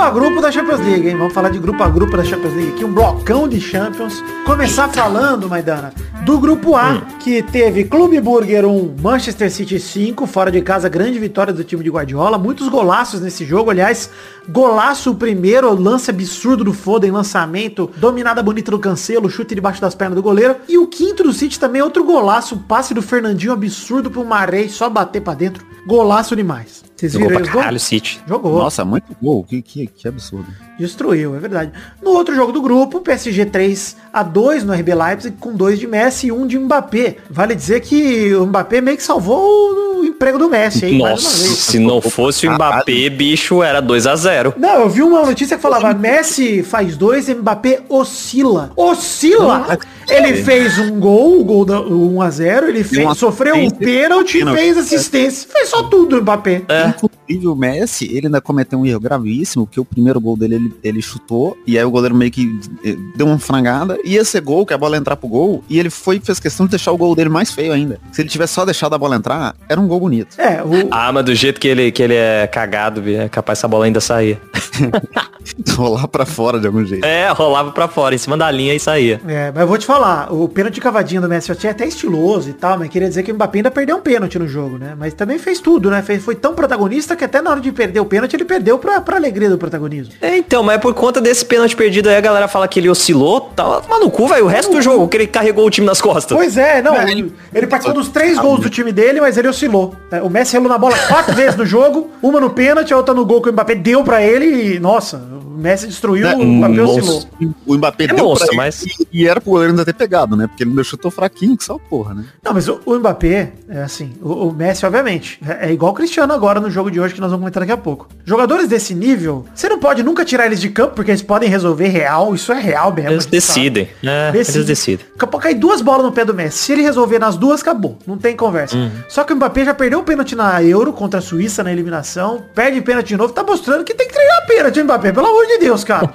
A 0.01 0.09
grupo 0.09 0.41
da 0.41 0.51
Champions 0.51 0.79
League, 0.79 1.07
hein? 1.07 1.15
Vamos 1.15 1.31
falar 1.31 1.49
de 1.49 1.59
grupo 1.59 1.83
a 1.83 1.87
grupo 1.87 2.17
da 2.17 2.23
Champions 2.23 2.55
League 2.55 2.71
aqui, 2.71 2.83
um 2.83 2.91
blocão 2.91 3.47
de 3.47 3.61
Champions. 3.61 4.23
Começar 4.45 4.89
falando, 4.89 5.47
Maidana, 5.47 5.93
do 6.25 6.39
grupo 6.39 6.75
A, 6.75 7.03
que 7.19 7.43
teve 7.43 7.83
Clube 7.83 8.19
Burger 8.19 8.65
1, 8.65 8.95
Manchester 8.99 9.51
City 9.51 9.79
5, 9.79 10.25
fora 10.25 10.51
de 10.51 10.59
casa, 10.61 10.89
grande 10.89 11.19
vitória 11.19 11.53
do 11.53 11.63
time 11.63 11.83
de 11.83 11.91
Guardiola. 11.91 12.39
Muitos 12.39 12.67
golaços 12.67 13.21
nesse 13.21 13.45
jogo, 13.45 13.69
aliás, 13.69 14.09
golaço 14.49 15.11
o 15.11 15.15
primeiro, 15.15 15.71
lance 15.79 16.09
absurdo 16.09 16.63
do 16.63 16.73
Foden, 16.73 17.11
lançamento, 17.11 17.91
dominada 17.97 18.41
bonita 18.41 18.71
do 18.71 18.79
Cancelo, 18.79 19.29
chute 19.29 19.53
debaixo 19.53 19.81
das 19.81 19.93
pernas 19.93 20.15
do 20.15 20.23
goleiro. 20.23 20.55
E 20.67 20.79
o 20.79 20.87
quinto 20.87 21.21
do 21.21 21.31
City 21.31 21.59
também, 21.59 21.79
outro 21.79 22.03
golaço, 22.03 22.57
passe 22.67 22.95
do 22.95 23.03
Fernandinho 23.03 23.53
absurdo 23.53 24.09
pro 24.09 24.25
Marei, 24.25 24.67
só 24.67 24.89
bater 24.89 25.21
pra 25.21 25.35
dentro. 25.35 25.70
Golaço 25.87 26.35
demais. 26.35 26.83
Vocês 26.95 27.13
Jogou 27.13 27.27
viram 27.29 27.39
aí 27.39 27.43
os 27.43 27.49
gols? 27.49 27.63
caralho, 27.63 27.79
City. 27.79 28.21
Jogou. 28.27 28.59
Nossa, 28.59 28.85
muito 28.85 29.15
gol. 29.21 29.43
Que, 29.43 29.61
que, 29.61 29.87
que 29.87 30.07
absurdo. 30.07 30.45
Destruiu, 30.77 31.35
é 31.35 31.39
verdade. 31.39 31.71
No 32.01 32.11
outro 32.11 32.35
jogo 32.35 32.51
do 32.51 32.61
grupo, 32.61 33.01
PSG 33.01 33.45
3 33.45 33.97
a 34.13 34.21
2 34.21 34.63
no 34.63 34.73
RB 34.73 34.93
Leipzig, 34.93 35.35
com 35.39 35.51
2 35.53 35.79
de 35.79 35.87
Messi 35.87 36.27
e 36.27 36.31
1 36.31 36.45
de 36.45 36.59
Mbappé. 36.59 37.17
Vale 37.29 37.55
dizer 37.55 37.79
que 37.81 38.35
o 38.35 38.45
Mbappé 38.45 38.81
meio 38.81 38.97
que 38.97 39.03
salvou 39.03 39.41
o 39.41 39.90
emprego 40.21 40.37
do 40.37 40.47
Messi 40.47 40.85
uma 40.91 41.09
Nossa, 41.09 41.43
vez. 41.43 41.57
se 41.57 41.79
não 41.79 41.99
fosse 41.99 42.47
o 42.47 42.53
Mbappé, 42.53 43.09
bicho, 43.09 43.63
era 43.63 43.81
2 43.81 44.05
a 44.05 44.15
0 44.15 44.53
Não, 44.55 44.81
eu 44.81 44.89
vi 44.89 45.01
uma 45.01 45.25
notícia 45.25 45.57
que 45.57 45.63
falava 45.63 45.93
Messi 45.95 46.61
faz 46.61 46.95
dois, 46.95 47.27
Mbappé 47.27 47.81
oscila. 47.89 48.71
Oscila! 48.75 49.79
Ele 50.07 50.43
fez 50.43 50.77
um 50.77 50.99
gol, 50.99 51.39
o 51.39 51.43
gol 51.43 51.65
da 51.65 51.79
o 51.79 52.15
1 52.15 52.21
a 52.21 52.29
0 52.29 52.67
ele 52.67 52.83
fez, 52.83 53.03
uma 53.03 53.15
sofreu 53.15 53.55
um 53.55 53.69
pênalti 53.69 54.39
e 54.39 54.45
fez 54.53 54.77
assistência. 54.77 55.49
Fez 55.49 55.69
só 55.69 55.83
tudo 55.83 56.17
o 56.17 56.21
Mbappé. 56.21 56.63
É. 56.67 56.89
Inclusive 56.89 57.47
o 57.47 57.55
Messi, 57.55 58.05
ele 58.11 58.27
ainda 58.27 58.41
cometeu 58.41 58.77
um 58.77 58.85
erro 58.85 58.99
gravíssimo, 58.99 59.65
que 59.65 59.79
o 59.79 59.85
primeiro 59.85 60.19
gol 60.19 60.37
dele 60.37 60.55
ele, 60.55 60.73
ele 60.83 61.01
chutou, 61.01 61.57
e 61.65 61.79
aí 61.79 61.85
o 61.85 61.89
goleiro 61.89 62.13
meio 62.13 62.29
que 62.29 62.59
eh, 62.83 62.95
deu 63.15 63.25
uma 63.25 63.39
frangada, 63.39 63.97
ia 64.03 64.23
ser 64.25 64.41
gol, 64.41 64.65
que 64.65 64.73
a 64.73 64.77
bola 64.77 64.97
entrar 64.97 65.15
pro 65.15 65.29
gol, 65.29 65.63
e 65.69 65.79
ele 65.79 65.89
foi 65.89 66.19
fez 66.19 66.39
questão 66.39 66.65
de 66.65 66.71
deixar 66.71 66.91
o 66.91 66.97
gol 66.97 67.15
dele 67.15 67.29
mais 67.29 67.51
feio 67.51 67.71
ainda. 67.71 67.99
Se 68.11 68.21
ele 68.21 68.29
tivesse 68.29 68.53
só 68.53 68.65
deixado 68.65 68.93
a 68.93 68.97
bola 68.97 69.15
entrar, 69.15 69.55
era 69.69 69.79
um 69.79 69.87
gol 69.87 69.99
bonito. 70.01 70.10
É, 70.37 70.61
o, 70.61 70.87
Ah, 70.91 71.11
mas 71.11 71.25
do 71.25 71.33
jeito 71.33 71.59
que 71.59 71.67
ele, 71.67 71.91
que 71.91 72.01
ele 72.01 72.15
é 72.15 72.47
cagado, 72.47 73.03
é 73.09 73.29
capaz 73.29 73.59
essa 73.59 73.67
bola 73.67 73.85
ainda 73.85 73.99
sair. 74.01 74.39
Rolar 75.75 76.07
pra 76.07 76.25
fora 76.25 76.59
de 76.59 76.67
algum 76.67 76.85
jeito. 76.85 77.05
É, 77.05 77.29
rolava 77.31 77.71
pra 77.71 77.87
fora, 77.87 78.15
em 78.15 78.17
cima 78.17 78.37
da 78.37 78.49
linha 78.49 78.73
e 78.73 78.79
saía. 78.79 79.19
É, 79.27 79.51
mas 79.51 79.61
eu 79.61 79.67
vou 79.67 79.77
te 79.77 79.85
falar, 79.85 80.31
o 80.31 80.47
pênalti 80.47 80.79
cavadinha 80.79 81.19
do 81.19 81.27
Messi 81.27 81.49
eu 81.49 81.55
achei 81.55 81.69
até 81.69 81.85
estiloso 81.85 82.49
e 82.49 82.53
tal, 82.53 82.77
mas 82.77 82.89
queria 82.89 83.07
dizer 83.07 83.23
que 83.23 83.31
o 83.31 83.35
Mbappé 83.35 83.59
ainda 83.59 83.71
perdeu 83.71 83.97
um 83.97 84.01
pênalti 84.01 84.37
no 84.39 84.47
jogo, 84.47 84.77
né? 84.77 84.95
Mas 84.97 85.13
também 85.13 85.37
fez 85.39 85.59
tudo, 85.59 85.89
né? 85.89 86.03
Foi 86.19 86.35
tão 86.35 86.53
protagonista 86.53 87.15
que 87.15 87.23
até 87.23 87.41
na 87.41 87.49
hora 87.51 87.59
de 87.59 87.71
perder 87.71 87.99
o 87.99 88.05
pênalti, 88.05 88.35
ele 88.35 88.45
perdeu 88.45 88.77
pra, 88.77 89.01
pra 89.01 89.17
alegria 89.17 89.49
do 89.49 89.57
protagonismo. 89.57 90.13
É, 90.21 90.37
então, 90.37 90.63
mas 90.63 90.79
por 90.79 90.93
conta 90.93 91.19
desse 91.19 91.45
pênalti 91.45 91.75
perdido 91.75 92.09
aí, 92.09 92.15
a 92.15 92.21
galera 92.21 92.47
fala 92.47 92.67
que 92.67 92.79
ele 92.79 92.89
oscilou, 92.89 93.41
tá 93.41 93.81
mas 93.89 93.99
no 93.99 94.09
cu, 94.09 94.27
velho, 94.27 94.45
o 94.45 94.47
resto 94.47 94.71
do 94.71 94.81
jogo, 94.81 95.07
que 95.07 95.17
ele 95.17 95.27
carregou 95.27 95.65
o 95.65 95.69
time 95.69 95.85
nas 95.87 96.01
costas. 96.01 96.37
Pois 96.37 96.57
é, 96.57 96.81
não, 96.81 96.95
ele, 97.07 97.33
ele 97.53 97.67
participou 97.67 97.99
dos 97.99 98.09
três 98.09 98.37
gols 98.37 98.61
do 98.61 98.69
time 98.69 98.91
dele, 98.91 99.19
mas 99.19 99.37
ele 99.37 99.47
oscilou. 99.47 99.95
É, 100.11 100.21
O 100.21 100.29
Messi 100.29 100.53
relou 100.53 100.69
na 100.69 100.77
bola 100.77 100.97
quatro 101.07 101.33
vezes 101.35 101.55
no 101.55 101.65
jogo, 101.65 102.09
uma 102.21 102.39
no 102.39 102.49
pênalti, 102.49 102.93
a 102.93 102.97
outra 102.97 103.13
no 103.13 103.25
gol 103.25 103.41
que 103.41 103.49
o 103.49 103.53
Mbappé 103.53 103.75
deu 103.75 104.03
pra 104.03 104.21
ele 104.21 104.75
e, 104.75 104.79
nossa, 104.79 105.17
o 105.17 105.57
Messi 105.61 105.87
destruiu, 105.87 106.27
o 106.37 106.43
Mbappé 106.45 106.81
oscilou. 106.81 107.23
O 107.65 107.75
Mbappé 107.75 108.03
É 108.05 108.07
deu 108.07 108.25
monstro, 108.25 108.47
pra 108.47 108.55
ele, 108.55 108.57
mas- 108.65 108.81
e, 108.83 109.07
e 109.11 109.27
era 109.27 109.39
pro 109.39 109.51
goleiro 109.51 109.73
ainda 109.73 109.85
ter 109.85 109.93
pegado, 109.93 110.35
né? 110.35 110.47
Porque 110.47 110.63
ele 110.63 110.71
ainda 110.71 110.83
chutou 110.83 111.11
fraquinho, 111.11 111.55
que 111.57 111.63
só 111.63 111.77
porra, 111.77 112.13
né? 112.13 112.25
Não, 112.43 112.53
mas 112.53 112.67
o, 112.67 112.79
o 112.85 112.95
Mbappé, 112.95 113.53
é 113.69 113.81
assim, 113.83 114.13
o, 114.21 114.47
o 114.47 114.53
Messi, 114.53 114.85
obviamente, 114.85 115.39
é, 115.47 115.69
é 115.69 115.73
igual 115.73 115.91
o 115.91 115.95
Cristiano 115.95 116.33
agora 116.33 116.59
no 116.59 116.69
jogo 116.71 116.89
de 116.89 116.99
hoje 116.99 117.13
que 117.13 117.21
nós 117.21 117.29
vamos 117.29 117.41
comentar 117.43 117.61
daqui 117.61 117.71
a 117.71 117.77
pouco. 117.77 118.07
Jogadores 118.25 118.67
desse 118.67 118.93
nível, 118.95 119.45
você 119.53 119.69
não 119.69 119.79
pode 119.79 120.03
nunca 120.03 120.23
tirar 120.25 120.45
eles 120.45 120.59
de 120.59 120.69
campo 120.69 120.95
porque 120.95 121.11
eles 121.11 121.21
podem 121.21 121.49
resolver 121.49 121.87
real, 121.89 122.33
isso 122.33 122.51
é 122.51 122.59
real 122.59 122.91
mesmo. 122.93 123.11
Eles 123.11 123.23
gente 123.25 123.41
sabe. 123.41 123.59
decidem. 123.69 123.89
É, 124.03 124.31
Decide. 124.31 124.57
eles 124.57 124.67
decidem. 124.67 125.05
Daqui 125.13 125.25
a 125.25 125.27
pouco 125.27 125.43
cai 125.43 125.53
duas 125.53 125.81
bolas 125.81 126.05
no 126.05 126.11
pé 126.11 126.25
do 126.25 126.33
Messi. 126.33 126.57
Se 126.57 126.71
ele 126.73 126.81
resolver 126.81 127.19
nas 127.19 127.35
duas, 127.37 127.61
acabou. 127.61 127.97
Não 128.07 128.17
tem 128.17 128.35
conversa. 128.35 128.75
Uhum. 128.77 128.89
Só 129.09 129.23
que 129.23 129.33
o 129.33 129.35
Mbappé 129.35 129.65
já 129.65 129.73
perdeu 129.73 129.90
o 129.97 130.03
pênalti 130.03 130.35
na 130.35 130.61
Euro 130.63 130.93
contra 130.93 131.19
a 131.19 131.21
Suíça 131.21 131.63
na 131.63 131.71
eliminação. 131.71 132.43
Perde 132.53 132.81
pênalti 132.81 133.09
de 133.09 133.17
novo. 133.17 133.33
Tá 133.33 133.43
mostrando 133.43 133.83
que 133.83 133.93
tem 133.93 134.07
que 134.07 134.13
treinar 134.13 134.45
pênalti, 134.45 134.77
hein, 134.77 134.83
Mbappé. 134.83 135.11
Pelo 135.11 135.27
amor 135.27 135.45
de 135.47 135.57
Deus, 135.57 135.83
cara. 135.83 136.09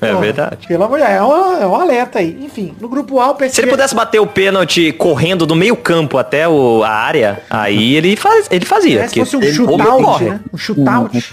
É 0.00 0.12
Pô, 0.12 0.20
verdade. 0.20 0.66
Pelo 0.66 0.84
amor 0.84 0.98
de 0.98 1.04
Deus. 1.06 1.16
É 1.16 1.22
um, 1.22 1.62
é 1.62 1.66
um 1.66 1.74
alerta 1.76 2.18
aí. 2.18 2.38
Enfim, 2.42 2.74
no 2.80 2.88
grupo 2.88 3.20
A, 3.20 3.30
o 3.30 3.34
PSG... 3.34 3.54
Se 3.54 3.60
ele 3.62 3.70
pudesse 3.70 3.94
bater 3.94 4.20
o 4.20 4.26
pênalti 4.26 4.92
correndo 4.92 5.46
do 5.46 5.54
meio 5.56 5.76
campo 5.76 6.18
até 6.18 6.48
o, 6.48 6.82
a 6.82 6.90
área, 6.90 7.42
aí 7.48 7.94
ele, 7.94 8.16
faz, 8.16 8.46
ele 8.50 8.64
fazia. 8.64 9.02
É, 9.02 9.08
se 9.08 9.18
fosse 9.18 9.36
um 9.36 9.42
ele- 9.42 9.52
shootout, 9.52 10.24
né? 10.24 10.40
Um 10.52 10.56
shootout. 10.56 11.24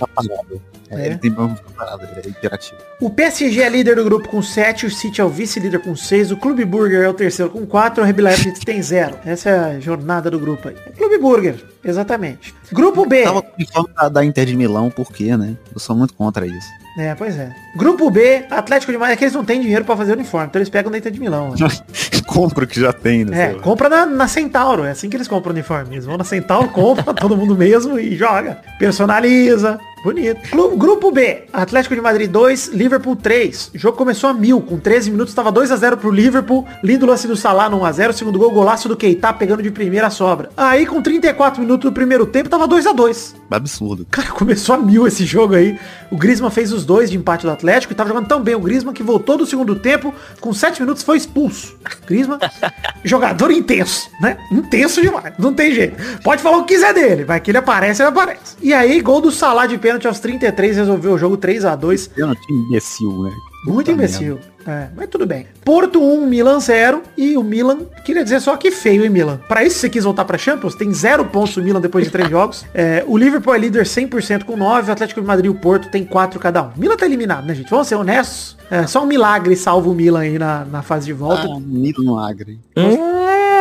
É, 0.92 1.02
É. 1.02 1.06
Ele 1.08 1.18
tem 1.18 1.32
uma 1.32 1.56
parada, 1.76 2.10
ele 2.24 2.36
é. 2.44 2.52
O 3.00 3.10
PSG 3.10 3.62
é 3.62 3.70
líder 3.70 3.96
do 3.96 4.04
grupo 4.04 4.28
com 4.28 4.42
7, 4.42 4.86
o 4.86 4.92
City 4.92 5.22
é 5.22 5.24
o 5.24 5.30
vice-líder 5.30 5.80
com 5.80 5.96
6, 5.96 6.32
o 6.32 6.38
Clube 6.38 6.66
Burger 6.66 7.02
é 7.02 7.10
o 7.10 7.14
terceiro 7.14 7.50
com 7.52 7.66
4, 7.66 8.04
o 8.04 8.08
RB 8.08 8.22
Leipzig 8.22 8.66
tem 8.66 8.82
0. 8.82 9.16
Essa 9.26 9.50
é 9.50 9.60
a 9.60 9.80
jornada 9.80 10.30
do 10.30 10.38
grupo 10.38 10.68
aí. 10.68 10.76
É 10.86 10.92
Clube 10.92 11.18
Burger, 11.18 11.56
exatamente. 11.84 12.54
Grupo 12.72 13.06
B. 13.06 13.24
Tava 13.24 13.42
com 13.42 13.50
o 13.50 13.54
uniforme 13.58 13.90
da, 14.12 14.26
Inter 14.26 14.46
de 14.46 14.56
Milão, 14.56 14.90
por 14.90 15.12
quê, 15.12 15.36
né? 15.36 15.56
Eu 15.74 15.80
sou 15.80 15.96
muito 15.96 16.14
contra 16.14 16.46
isso. 16.46 16.68
É, 16.98 17.16
pois 17.16 17.38
é. 17.38 17.56
Grupo 17.76 18.12
B, 18.12 18.46
Atlético 18.50 18.92
de 18.92 18.98
Madrid, 18.98 19.16
é 19.16 19.18
que 19.18 19.24
eles 19.24 19.34
não 19.34 19.46
têm 19.46 19.62
dinheiro 19.62 19.86
pra 19.86 19.96
fazer 19.96 20.12
uniforme, 20.12 20.48
então 20.48 20.60
eles 20.60 20.70
pegam 20.70 20.92
da 20.92 20.98
Inter 20.98 21.12
de 21.12 21.20
Milão. 21.20 21.52
né? 21.52 21.56
Compra 22.28 22.64
o 22.64 22.68
que 22.68 22.80
já 22.80 22.94
tem, 22.94 23.26
né? 23.26 23.52
É, 23.52 23.54
compra 23.56 23.90
na, 23.90 24.06
na 24.06 24.28
Centauro, 24.28 24.86
é 24.86 24.92
assim 24.92 25.10
que 25.10 25.18
eles 25.18 25.28
compram 25.28 25.52
o 25.52 25.54
uniforme. 25.54 25.96
Eles 25.96 26.06
vão 26.06 26.18
na 26.18 26.24
Centauro, 26.24 26.68
compra 26.72 27.14
todo 27.14 27.36
mundo 27.36 27.58
mesmo 27.58 28.00
e 28.00 28.16
joga. 28.16 28.60
Personaliza. 28.80 29.78
Bonito. 30.03 30.39
Gru- 30.50 30.75
Grupo 30.77 31.12
B, 31.12 31.43
Atlético 31.53 31.93
de 31.93 32.01
Madrid 32.01 32.29
2, 32.29 32.70
Liverpool 32.70 33.15
3. 33.15 33.72
O 33.75 33.77
jogo 33.77 33.96
começou 33.98 34.29
a 34.29 34.34
mil, 34.34 34.60
com 34.60 34.79
13 34.79 35.12
minutos, 35.12 35.31
estava 35.31 35.51
2 35.51 35.72
a 35.72 35.75
0 35.75 35.98
pro 35.98 36.10
Liverpool. 36.10 36.65
Lindo 36.84 37.05
lance 37.05 37.27
do 37.27 37.36
Salah 37.36 37.70
no 37.70 37.79
1x0, 37.81 38.12
segundo 38.13 38.39
gol, 38.39 38.51
golaço 38.51 38.88
do 38.88 38.98
Keita 38.98 39.31
pegando 39.34 39.62
de 39.62 39.70
primeira 39.70 40.10
sobra. 40.10 40.50
Aí 40.58 40.86
com 40.88 41.01
34 41.01 41.62
minutos 41.62 41.89
do 41.89 41.93
primeiro 41.93 42.25
tempo, 42.25 42.50
tava 42.50 42.67
2 42.67 42.88
a 42.88 42.93
2 42.93 43.36
Absurdo. 43.51 44.08
Cara, 44.10 44.29
começou 44.31 44.75
a 44.75 44.77
mil 44.77 45.05
esse 45.05 45.25
jogo 45.25 45.53
aí. 45.55 45.77
O 46.10 46.17
Griezmann 46.17 46.50
fez 46.51 46.72
os 46.74 46.84
dois 46.86 47.12
de 47.12 47.17
empate 47.17 47.46
do 47.46 47.51
Atlético 47.51 47.93
e 47.93 47.96
tava 47.96 48.10
jogando 48.10 48.27
tão 48.27 48.41
bem 48.41 48.55
o 48.55 48.60
Griezmann 48.60 48.93
que 48.93 49.03
voltou 49.03 49.38
do 49.38 49.46
segundo 49.46 49.75
tempo, 49.75 50.13
com 50.39 50.51
sete 50.53 50.81
minutos 50.81 51.03
foi 51.03 51.17
expulso. 51.17 51.75
Griezmann, 52.08 52.39
jogador 53.03 53.51
intenso, 53.51 54.10
né? 54.22 54.38
Intenso 54.51 55.01
demais. 55.01 55.34
Não 55.38 55.53
tem 55.53 55.74
jeito. 55.74 55.96
Pode 56.24 56.41
falar 56.41 56.58
o 56.58 56.63
que 56.65 56.74
quiser 56.74 56.93
dele, 56.93 57.24
vai 57.24 57.39
que 57.39 57.51
ele 57.51 57.58
aparece, 57.58 58.01
ele 58.01 58.10
aparece. 58.10 58.55
E 58.62 58.74
aí, 58.74 59.00
gol 59.01 59.22
do 59.22 59.31
Salah 59.31 59.65
de 59.65 59.77
pênalti 59.92 60.08
aos 60.08 60.20
33, 60.20 60.78
resolveu 60.78 61.14
o 61.14 61.18
jogo 61.18 61.36
3 61.36 61.66
a 61.66 61.76
2 61.76 62.08
Pênalti 62.08 62.42
imbecil, 62.50 63.24
né? 63.24 63.32
Muito 63.66 63.78
Puta 63.78 63.92
imbecil. 63.92 64.40
É, 64.66 64.88
mas 64.96 65.08
tudo 65.10 65.26
bem. 65.26 65.46
Porto 65.64 66.02
1, 66.02 66.26
Milan 66.26 66.60
0. 66.60 67.02
E 67.18 67.38
o 67.38 67.44
Milan, 67.44 67.80
queria 68.06 68.24
dizer 68.24 68.40
só 68.40 68.56
que 68.58 68.72
feio, 68.72 69.04
hein, 69.04 69.10
Milan? 69.10 69.40
Pra 69.48 69.64
isso 69.64 69.80
você 69.80 69.90
quis 69.90 70.04
voltar 70.04 70.26
pra 70.26 70.38
Champions? 70.38 70.76
Tem 70.76 70.92
zero 70.94 71.26
pontos 71.26 71.58
o 71.58 71.62
Milan 71.62 71.82
depois 71.82 72.06
de 72.06 72.12
três 72.12 72.30
jogos. 72.30 72.66
É, 72.74 73.04
o 73.08 73.18
Liverpool 73.18 73.54
é 73.54 73.60
líder 73.60 73.86
100% 73.86 74.46
com 74.46 74.56
9. 74.56 74.90
O 74.90 74.94
Atlético 74.94 75.22
de 75.22 75.28
Madrid 75.28 75.46
e 75.46 75.50
o 75.50 75.56
Porto 75.56 75.90
tem 75.90 76.04
4 76.04 76.40
cada 76.40 76.64
um. 76.64 76.72
Milan 76.76 76.96
tá 76.96 77.06
eliminado, 77.06 77.46
né, 77.46 77.54
gente? 77.54 77.70
Vamos 77.70 77.88
ser 77.88 77.96
honestos. 77.96 78.58
É, 78.70 78.88
só 78.88 79.04
um 79.04 79.08
milagre 79.08 79.56
salva 79.56 79.90
o 79.90 79.94
Milan 79.94 80.22
aí 80.22 80.40
na, 80.40 80.66
na 80.66 80.82
fase 80.82 81.06
de 81.06 81.14
volta. 81.14 81.44
Ah, 81.44 81.60
no 81.60 82.18
Agri. 82.18 82.60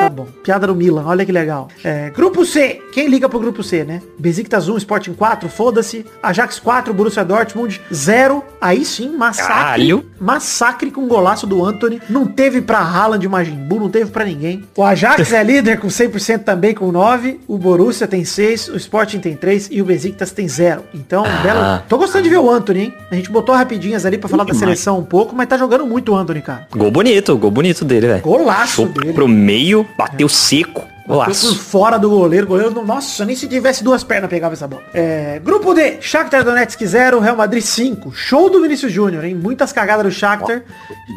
Tá 0.00 0.08
bom. 0.08 0.26
Piada 0.42 0.66
do 0.66 0.74
Milan, 0.74 1.04
olha 1.06 1.24
que 1.26 1.32
legal. 1.32 1.68
É, 1.84 2.10
grupo 2.10 2.44
C. 2.44 2.80
Quem 2.92 3.06
liga 3.08 3.28
pro 3.28 3.38
grupo 3.38 3.62
C, 3.62 3.84
né? 3.84 4.00
Besiktas 4.18 4.68
1, 4.68 4.78
Sporting 4.78 5.12
4, 5.12 5.48
foda-se. 5.48 6.06
Ajax 6.22 6.58
4, 6.58 6.94
Borussia 6.94 7.24
Dortmund 7.24 7.80
0. 7.92 8.42
Aí 8.60 8.84
sim, 8.84 9.10
massacre. 9.16 9.52
Caralho. 9.52 10.06
Massacre 10.18 10.90
com 10.90 11.06
golaço 11.06 11.46
do 11.46 11.64
Anthony. 11.64 12.00
Não 12.08 12.26
teve 12.26 12.60
pra 12.62 12.78
Haaland 12.78 13.24
e 13.24 13.28
Majin 13.28 13.56
Buu, 13.56 13.78
não 13.80 13.90
teve 13.90 14.10
pra 14.10 14.24
ninguém. 14.24 14.64
O 14.76 14.82
Ajax 14.82 15.32
é 15.32 15.42
líder 15.42 15.78
com 15.78 15.88
100% 15.88 16.44
também 16.44 16.74
com 16.74 16.90
9. 16.90 17.40
O 17.46 17.58
Borussia 17.58 18.06
tem 18.06 18.24
6, 18.24 18.68
o 18.68 18.76
Sporting 18.76 19.18
tem 19.20 19.36
3 19.36 19.68
e 19.70 19.82
o 19.82 19.84
Besiktas 19.84 20.30
tem 20.32 20.48
0. 20.48 20.82
Então, 20.94 21.24
belo... 21.42 21.82
Tô 21.88 21.98
gostando 21.98 22.24
de 22.24 22.30
ver 22.30 22.38
o 22.38 22.50
Anthony, 22.50 22.80
hein? 22.80 22.94
A 23.10 23.14
gente 23.14 23.30
botou 23.30 23.54
rapidinhas 23.54 24.06
ali 24.06 24.16
pra 24.18 24.28
falar 24.28 24.44
da 24.44 24.52
demais. 24.52 24.58
seleção 24.60 24.98
um 24.98 25.04
pouco, 25.04 25.34
mas 25.34 25.46
tá 25.48 25.56
jogando 25.58 25.86
muito 25.86 26.12
o 26.12 26.16
Anthony, 26.16 26.40
cara. 26.40 26.66
Gol 26.74 26.90
bonito, 26.90 27.36
gol 27.36 27.50
bonito 27.50 27.84
dele, 27.84 28.06
velho. 28.06 28.22
Golaço 28.22 28.82
Chupa 28.82 29.00
dele. 29.00 29.12
pro 29.12 29.28
meio, 29.28 29.86
bateu 29.96 30.28
seco. 30.28 30.88
Golaço. 31.06 31.56
fora 31.56 31.98
do 31.98 32.08
goleiro. 32.08 32.46
Goleiro, 32.46 32.70
não- 32.70 32.84
nossa, 32.84 33.24
nem 33.24 33.34
se 33.34 33.48
tivesse 33.48 33.82
duas 33.82 34.04
pernas 34.04 34.30
pegava 34.30 34.54
essa 34.54 34.68
bola. 34.68 34.82
É, 34.94 35.40
grupo 35.42 35.74
D, 35.74 36.00
Shakhtar 36.00 36.44
Donetsk 36.44 36.80
0, 36.86 37.18
Real 37.18 37.34
Madrid 37.34 37.64
5. 37.64 38.12
Show 38.14 38.48
do 38.48 38.62
Vinícius 38.62 38.92
Júnior, 38.92 39.24
hein? 39.24 39.34
Muitas 39.34 39.72
cagadas 39.72 40.04
do 40.04 40.12
Shakhtar. 40.12 40.62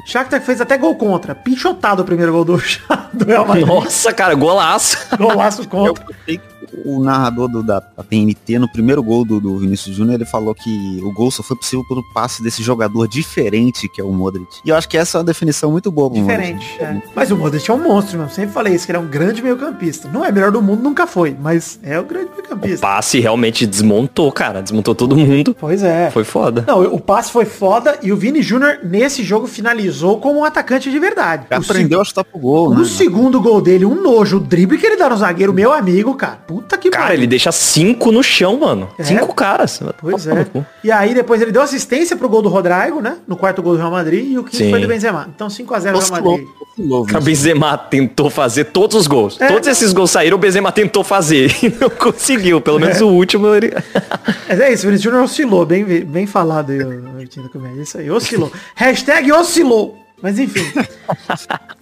Shakhtar 0.08 0.42
fez 0.42 0.60
até 0.60 0.80
gol 0.80 0.96
contra. 0.96 1.36
Pichotado 1.36 2.02
o 2.02 2.06
primeiro 2.06 2.32
gol 2.32 2.44
do, 2.44 2.58
do 3.14 3.26
Real 3.26 3.46
Madrid. 3.46 3.68
Nossa, 3.68 4.12
cara, 4.12 4.34
golaço. 4.34 4.98
Golaço 5.16 5.62
Eu 5.62 5.68
contra. 5.68 6.06
que 6.26 6.40
o 6.86 7.04
narrador 7.04 7.48
do, 7.50 7.64
da, 7.64 7.80
da 7.80 8.04
TNT, 8.04 8.60
no 8.60 8.72
primeiro 8.72 9.02
gol 9.04 9.24
do, 9.26 9.40
do 9.40 9.58
Vinícius 9.58 9.96
Júnior, 9.96 10.16
ele 10.16 10.26
falou 10.26 10.54
que 10.54 11.00
o 11.04 11.12
gol 11.12 11.30
só 11.32 11.42
foi 11.44 11.56
possível 11.58 11.86
pelo 11.88 12.04
passe 12.14 12.42
desse 12.44 12.62
jogador 12.64 13.08
diferente 13.08 13.88
que 13.90 14.02
é 14.02 14.04
o 14.04 14.12
Modric. 14.12 14.48
E 14.66 14.70
eu 14.70 14.76
acho 14.76 14.88
que 14.88 14.98
essa 14.98 15.18
é 15.18 15.20
uma 15.20 15.26
definição 15.26 15.72
muito 15.72 15.92
boa 15.92 16.10
pro 16.10 16.20
Diferente. 16.20 16.66
Modric. 16.80 16.84
é. 17.08 17.12
Mas 17.16 17.32
o 17.32 17.38
Modric 17.38 17.70
é 17.70 17.74
um 17.74 17.84
monstro, 17.84 18.18
meu. 18.20 18.30
Sempre 18.30 18.52
falei 18.54 18.74
isso, 18.76 18.86
que 18.86 18.92
ele 18.92 18.98
é 18.98 19.02
um 19.02 19.08
grande 19.08 19.42
meio 19.42 19.58
campista. 19.58 20.10
Não 20.12 20.24
é 20.24 20.32
melhor 20.32 20.52
do 20.52 20.62
mundo, 20.62 20.82
nunca 20.84 21.06
foi. 21.08 21.36
Mas 21.40 21.80
é 21.84 22.00
o 22.00 22.04
grande 22.04 22.30
meio 22.32 22.44
O 22.44 22.48
campista. 22.50 22.86
passe 22.86 23.20
realmente 23.20 23.66
desmontou, 23.66 24.32
cara. 24.32 24.62
Desmontou 24.62 24.94
todo 24.96 25.16
mundo. 25.16 25.56
Pois 25.60 25.84
é. 25.84 26.10
Foi 26.12 26.24
foda. 26.24 26.64
Não, 26.68 26.82
o 26.84 27.00
passe 27.00 27.32
foi 27.32 27.46
foda 27.46 27.98
e 28.02 28.12
o 28.12 28.18
Vini 28.18 28.42
Júnior 28.42 28.80
nesse 28.84 29.24
jogo 29.24 29.48
finalizou 29.48 30.20
como 30.20 30.40
um 30.40 30.44
atacante 30.46 30.90
de 30.92 31.00
verdade. 31.00 31.46
O 31.52 31.56
Aprendeu 31.56 32.02
a 32.02 32.04
chutar 32.06 32.24
pro 32.24 32.40
gol, 32.40 32.70
O 32.70 32.80
né? 32.80 32.86
segundo 32.86 33.40
gol 33.42 33.62
dele, 33.62 33.86
um 33.86 34.02
nojo. 34.02 34.38
O 34.38 34.40
drible 34.40 34.78
que 34.78 34.86
ele 34.86 34.98
dá 34.98 35.10
no 35.10 35.18
zagueiro, 35.18 35.54
meu 35.54 35.72
amigo, 35.74 36.14
cara. 36.16 36.40
Puta 36.54 36.78
que 36.78 36.92
Cara, 36.92 37.06
pariu. 37.06 37.20
ele 37.22 37.28
deixa 37.28 37.52
cinco 37.52 38.12
no 38.12 38.22
chão, 38.22 38.60
mano. 38.60 38.88
É? 39.00 39.04
Cinco 39.04 39.34
caras. 39.34 39.82
Pois 40.00 40.28
é. 40.28 40.46
E 40.84 40.92
aí 40.92 41.12
depois 41.16 41.42
ele 41.42 41.52
deu 41.52 41.64
assistência 41.64 42.16
pro 42.16 42.30
gol 42.30 42.44
do 42.44 42.50
Rodrigo, 42.50 43.02
né? 43.02 43.18
No 43.28 43.36
quarto 43.36 43.64
gol 43.64 43.74
do 43.74 43.80
Real 43.80 43.90
Madrid. 43.90 44.34
E 44.34 44.38
o 44.38 44.44
quinto 44.44 44.58
Sim. 44.58 44.70
foi 44.70 44.80
do 44.80 44.88
Benzema. 44.88 45.28
Então 45.34 45.48
5x0 45.48 45.82
Real 45.82 46.12
Madrid. 46.12 46.48
O. 46.78 47.22
Benzema 47.24 47.76
tentou 47.76 48.30
fazer 48.30 48.66
todos 48.66 48.96
os 48.96 49.08
gols. 49.08 49.42
É. 49.42 49.48
Todos 49.48 49.68
esses 49.68 49.94
gols 49.94 50.12
saíram, 50.12 50.38
o 50.38 50.40
Benzema 50.40 50.72
tentou 50.72 51.04
fazer 51.04 51.52
e 51.66 51.70
não 51.70 51.90
conseguiu. 51.90 52.62
Pelo 52.62 52.80
menos 52.80 53.02
o 53.02 53.08
último 53.08 53.48
ele... 53.56 53.74
Mas 54.48 54.60
é 54.60 54.72
isso, 54.72 54.84
o 54.84 54.90
Vinícius 54.90 55.02
Júnior 55.02 55.24
oscilou. 55.24 55.66
Bem, 55.66 55.84
bem 55.84 56.28
falado 56.28 56.72
aí, 56.72 56.84
o 56.84 57.50
Comédia. 57.50 57.82
Isso 57.82 57.98
aí, 57.98 58.12
oscilou. 58.12 58.52
Hashtag 58.76 59.32
oscilou. 59.32 59.98
Mas 60.22 60.40
enfim. 60.40 60.64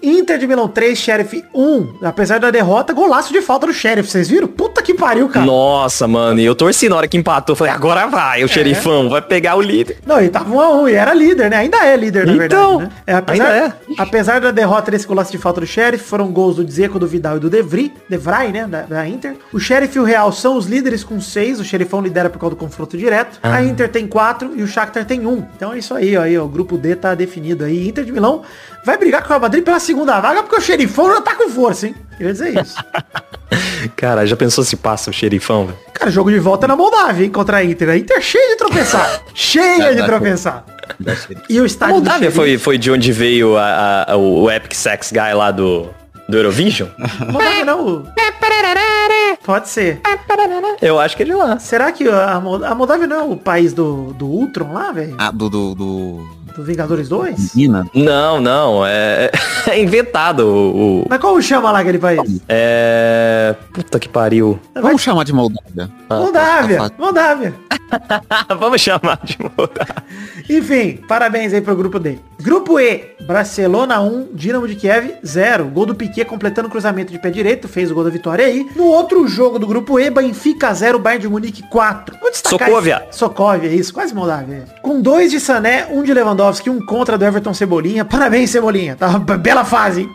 Inter 0.01 0.37
de 0.37 0.47
Milão 0.47 0.67
3, 0.67 0.97
Sheriff 0.97 1.43
1. 1.53 1.99
Apesar 2.03 2.39
da 2.39 2.49
derrota, 2.49 2.93
golaço 2.93 3.31
de 3.31 3.41
falta 3.41 3.67
do 3.67 3.73
Sheriff. 3.73 4.09
Vocês 4.09 4.27
viram? 4.29 4.47
Puta 4.47 4.81
que 4.81 4.93
pariu, 4.93 5.29
cara. 5.29 5.45
Nossa, 5.45 6.07
mano. 6.07 6.39
E 6.39 6.45
eu 6.45 6.55
torci 6.55 6.89
na 6.89 6.95
hora 6.95 7.07
que 7.07 7.17
empatou. 7.17 7.55
Falei, 7.55 7.73
agora 7.73 8.07
vai, 8.07 8.43
o 8.43 8.47
xerifão. 8.47 9.09
Vai 9.09 9.21
pegar 9.21 9.55
o 9.55 9.61
líder. 9.61 9.99
Não, 10.05 10.19
ele 10.19 10.29
tava 10.29 10.53
1 10.53 10.59
a 10.59 10.71
1 10.81 10.89
e 10.89 10.93
era 10.93 11.13
líder, 11.13 11.49
né? 11.49 11.57
Ainda 11.57 11.77
é 11.85 11.95
líder, 11.95 12.25
na 12.25 12.45
Então, 12.45 12.79
verdade, 12.79 12.89
né? 12.89 13.03
É, 13.07 13.13
apesar, 13.15 13.43
ainda 13.51 13.65
é. 13.65 13.73
apesar 13.97 14.41
da 14.41 14.51
derrota 14.51 14.91
desse 14.91 15.05
golaço 15.05 15.31
de 15.31 15.37
falta 15.37 15.61
do 15.61 15.67
Sheriff, 15.67 16.03
foram 16.03 16.31
gols 16.31 16.55
do 16.55 16.65
Dzeko, 16.65 16.97
do 16.97 17.07
Vidal 17.07 17.37
e 17.37 17.39
do 17.39 17.49
Devry, 17.49 17.93
Devray, 18.09 18.51
né? 18.51 18.65
Da, 18.67 18.81
da 18.81 19.07
Inter. 19.07 19.35
O 19.53 19.59
Sheriff 19.59 19.95
e 19.97 20.01
o 20.01 20.03
Real 20.03 20.31
são 20.31 20.57
os 20.57 20.65
líderes 20.65 21.03
com 21.03 21.21
6. 21.21 21.59
O 21.59 21.63
Xerifão 21.63 22.01
lidera 22.01 22.29
por 22.29 22.39
causa 22.39 22.55
do 22.55 22.59
confronto 22.59 22.97
direto. 22.97 23.39
Ah. 23.43 23.55
A 23.55 23.63
Inter 23.63 23.89
tem 23.89 24.07
4 24.07 24.53
e 24.55 24.63
o 24.63 24.67
Shakhtar 24.67 25.05
tem 25.05 25.25
1. 25.27 25.45
Então 25.55 25.73
é 25.73 25.77
isso 25.77 25.93
aí, 25.93 26.17
ó, 26.17 26.21
aí, 26.21 26.37
ó. 26.37 26.43
O 26.45 26.47
grupo 26.47 26.77
D 26.77 26.95
tá 26.95 27.13
definido 27.13 27.63
aí. 27.63 27.87
Inter 27.87 28.03
de 28.03 28.11
Milão 28.11 28.41
vai 28.85 28.97
brigar 28.97 29.21
com 29.21 29.27
o 29.27 29.29
Real 29.29 29.41
Madrid 29.41 29.63
pela 29.63 29.79
segunda 29.79 30.19
vaga 30.19 30.43
porque 30.43 30.57
o 30.57 30.61
Xerifão 30.61 31.13
já 31.13 31.21
tá 31.21 31.35
com 31.35 31.49
força, 31.49 31.87
hein? 31.87 31.95
Queria 32.17 32.33
dizer 32.33 32.61
isso. 32.61 32.75
Cara, 33.95 34.25
já 34.25 34.35
pensou 34.35 34.63
se 34.63 34.75
passa 34.75 35.09
o 35.09 35.13
xerifão, 35.13 35.65
velho? 35.65 35.77
Cara, 35.93 36.09
jogo 36.11 36.31
de 36.31 36.39
volta 36.39 36.65
é 36.65 36.67
na 36.67 36.75
Moldávia, 36.75 37.25
hein? 37.25 37.31
Contra 37.31 37.57
a 37.57 37.63
Inter. 37.63 37.89
A 37.89 37.97
Inter 37.97 38.17
é 38.17 38.21
cheia 38.21 38.49
de 38.49 38.55
tropeçar. 38.55 39.21
cheia 39.33 39.93
de 39.95 40.05
tropeçar. 40.05 40.63
E 41.49 41.59
o 41.59 41.65
estádio 41.65 41.95
Moldávia 41.95 42.31
foi, 42.31 42.57
foi 42.57 42.77
de 42.77 42.91
onde 42.91 43.11
veio 43.11 43.57
a- 43.57 44.05
a- 44.07 44.15
o 44.17 44.49
Epic 44.49 44.73
Sex 44.73 45.11
Guy 45.11 45.33
lá 45.33 45.51
do, 45.51 45.89
do 46.29 46.37
Eurovision? 46.37 46.89
Moldávia 47.29 47.65
não. 47.65 48.05
Pode 49.43 49.69
ser. 49.69 49.99
Eu 50.81 50.99
acho 50.99 51.17
que 51.17 51.23
é 51.23 51.25
de 51.25 51.33
lá. 51.33 51.57
Será 51.59 51.91
que 51.91 52.07
a 52.07 52.39
Moldávia 52.39 53.07
não 53.07 53.17
é 53.19 53.23
o 53.23 53.35
país 53.35 53.73
do, 53.73 54.13
do 54.13 54.27
Ultron 54.27 54.71
lá, 54.73 54.91
velho? 54.91 55.15
Ah, 55.17 55.31
do, 55.31 55.49
do, 55.49 55.75
do... 55.75 56.29
Do 56.55 56.63
Vingadores 56.63 57.07
2? 57.09 57.55
Mina. 57.55 57.85
Não, 57.93 58.39
não, 58.41 58.85
é, 58.85 59.31
é 59.67 59.79
inventado 59.81 60.41
o, 60.47 61.01
o- 61.01 61.05
Mas 61.09 61.19
como 61.19 61.41
chama 61.41 61.71
lá 61.71 61.79
aquele 61.79 61.97
país? 61.99 62.41
É... 62.47 63.55
Puta 63.73 63.99
que 63.99 64.09
pariu. 64.09 64.59
Vamos 64.75 65.01
chamar 65.01 65.23
de 65.23 65.33
Moldávia. 65.33 65.89
Moldávia. 66.09 66.77
tá 66.77 66.83
fácil. 66.83 66.95
Moldávia. 66.99 67.53
Vamos 68.59 68.81
chamar 68.81 69.19
de 69.23 69.37
mudar. 69.39 70.03
Enfim, 70.49 70.99
parabéns 71.07 71.53
aí 71.53 71.61
pro 71.61 71.75
grupo 71.75 71.99
D. 71.99 72.19
Grupo 72.41 72.79
E, 72.79 73.15
Barcelona 73.27 73.99
1, 74.01 74.29
Dinamo 74.33 74.67
de 74.67 74.75
Kiev 74.75 75.13
0. 75.25 75.65
Gol 75.65 75.85
do 75.85 75.95
Piquet 75.95 76.25
completando 76.25 76.67
o 76.67 76.71
cruzamento 76.71 77.11
de 77.11 77.19
pé 77.19 77.29
direito, 77.29 77.67
fez 77.67 77.91
o 77.91 77.93
gol 77.93 78.03
da 78.03 78.09
vitória 78.09 78.45
aí. 78.45 78.65
No 78.75 78.85
outro 78.85 79.27
jogo 79.27 79.59
do 79.59 79.67
grupo 79.67 79.99
E, 79.99 80.09
Benfica 80.09 80.73
0, 80.73 80.99
Bayern 80.99 81.21
de 81.21 81.29
Munique 81.29 81.63
4. 81.69 82.17
Vou 82.19 82.31
destacar 82.31 82.67
Sokovia. 82.69 83.03
esse- 83.09 83.19
Sokovia, 83.19 83.69
isso, 83.69 83.93
quase 83.93 84.13
Moldávia. 84.15 84.63
Com 84.81 85.01
dois 85.01 85.29
de 85.31 85.39
Sané, 85.39 85.85
um 85.91 86.01
de 86.03 86.13
Lewandowski, 86.13 86.40
um 86.69 86.79
contra 86.83 87.17
do 87.17 87.25
Everton 87.25 87.53
Cebolinha. 87.53 88.05
Parabéns, 88.05 88.49
Cebolinha. 88.49 88.95
Tá 88.95 89.07
uma 89.09 89.19
bela 89.19 89.63
fase, 89.63 90.01
hein? 90.01 90.09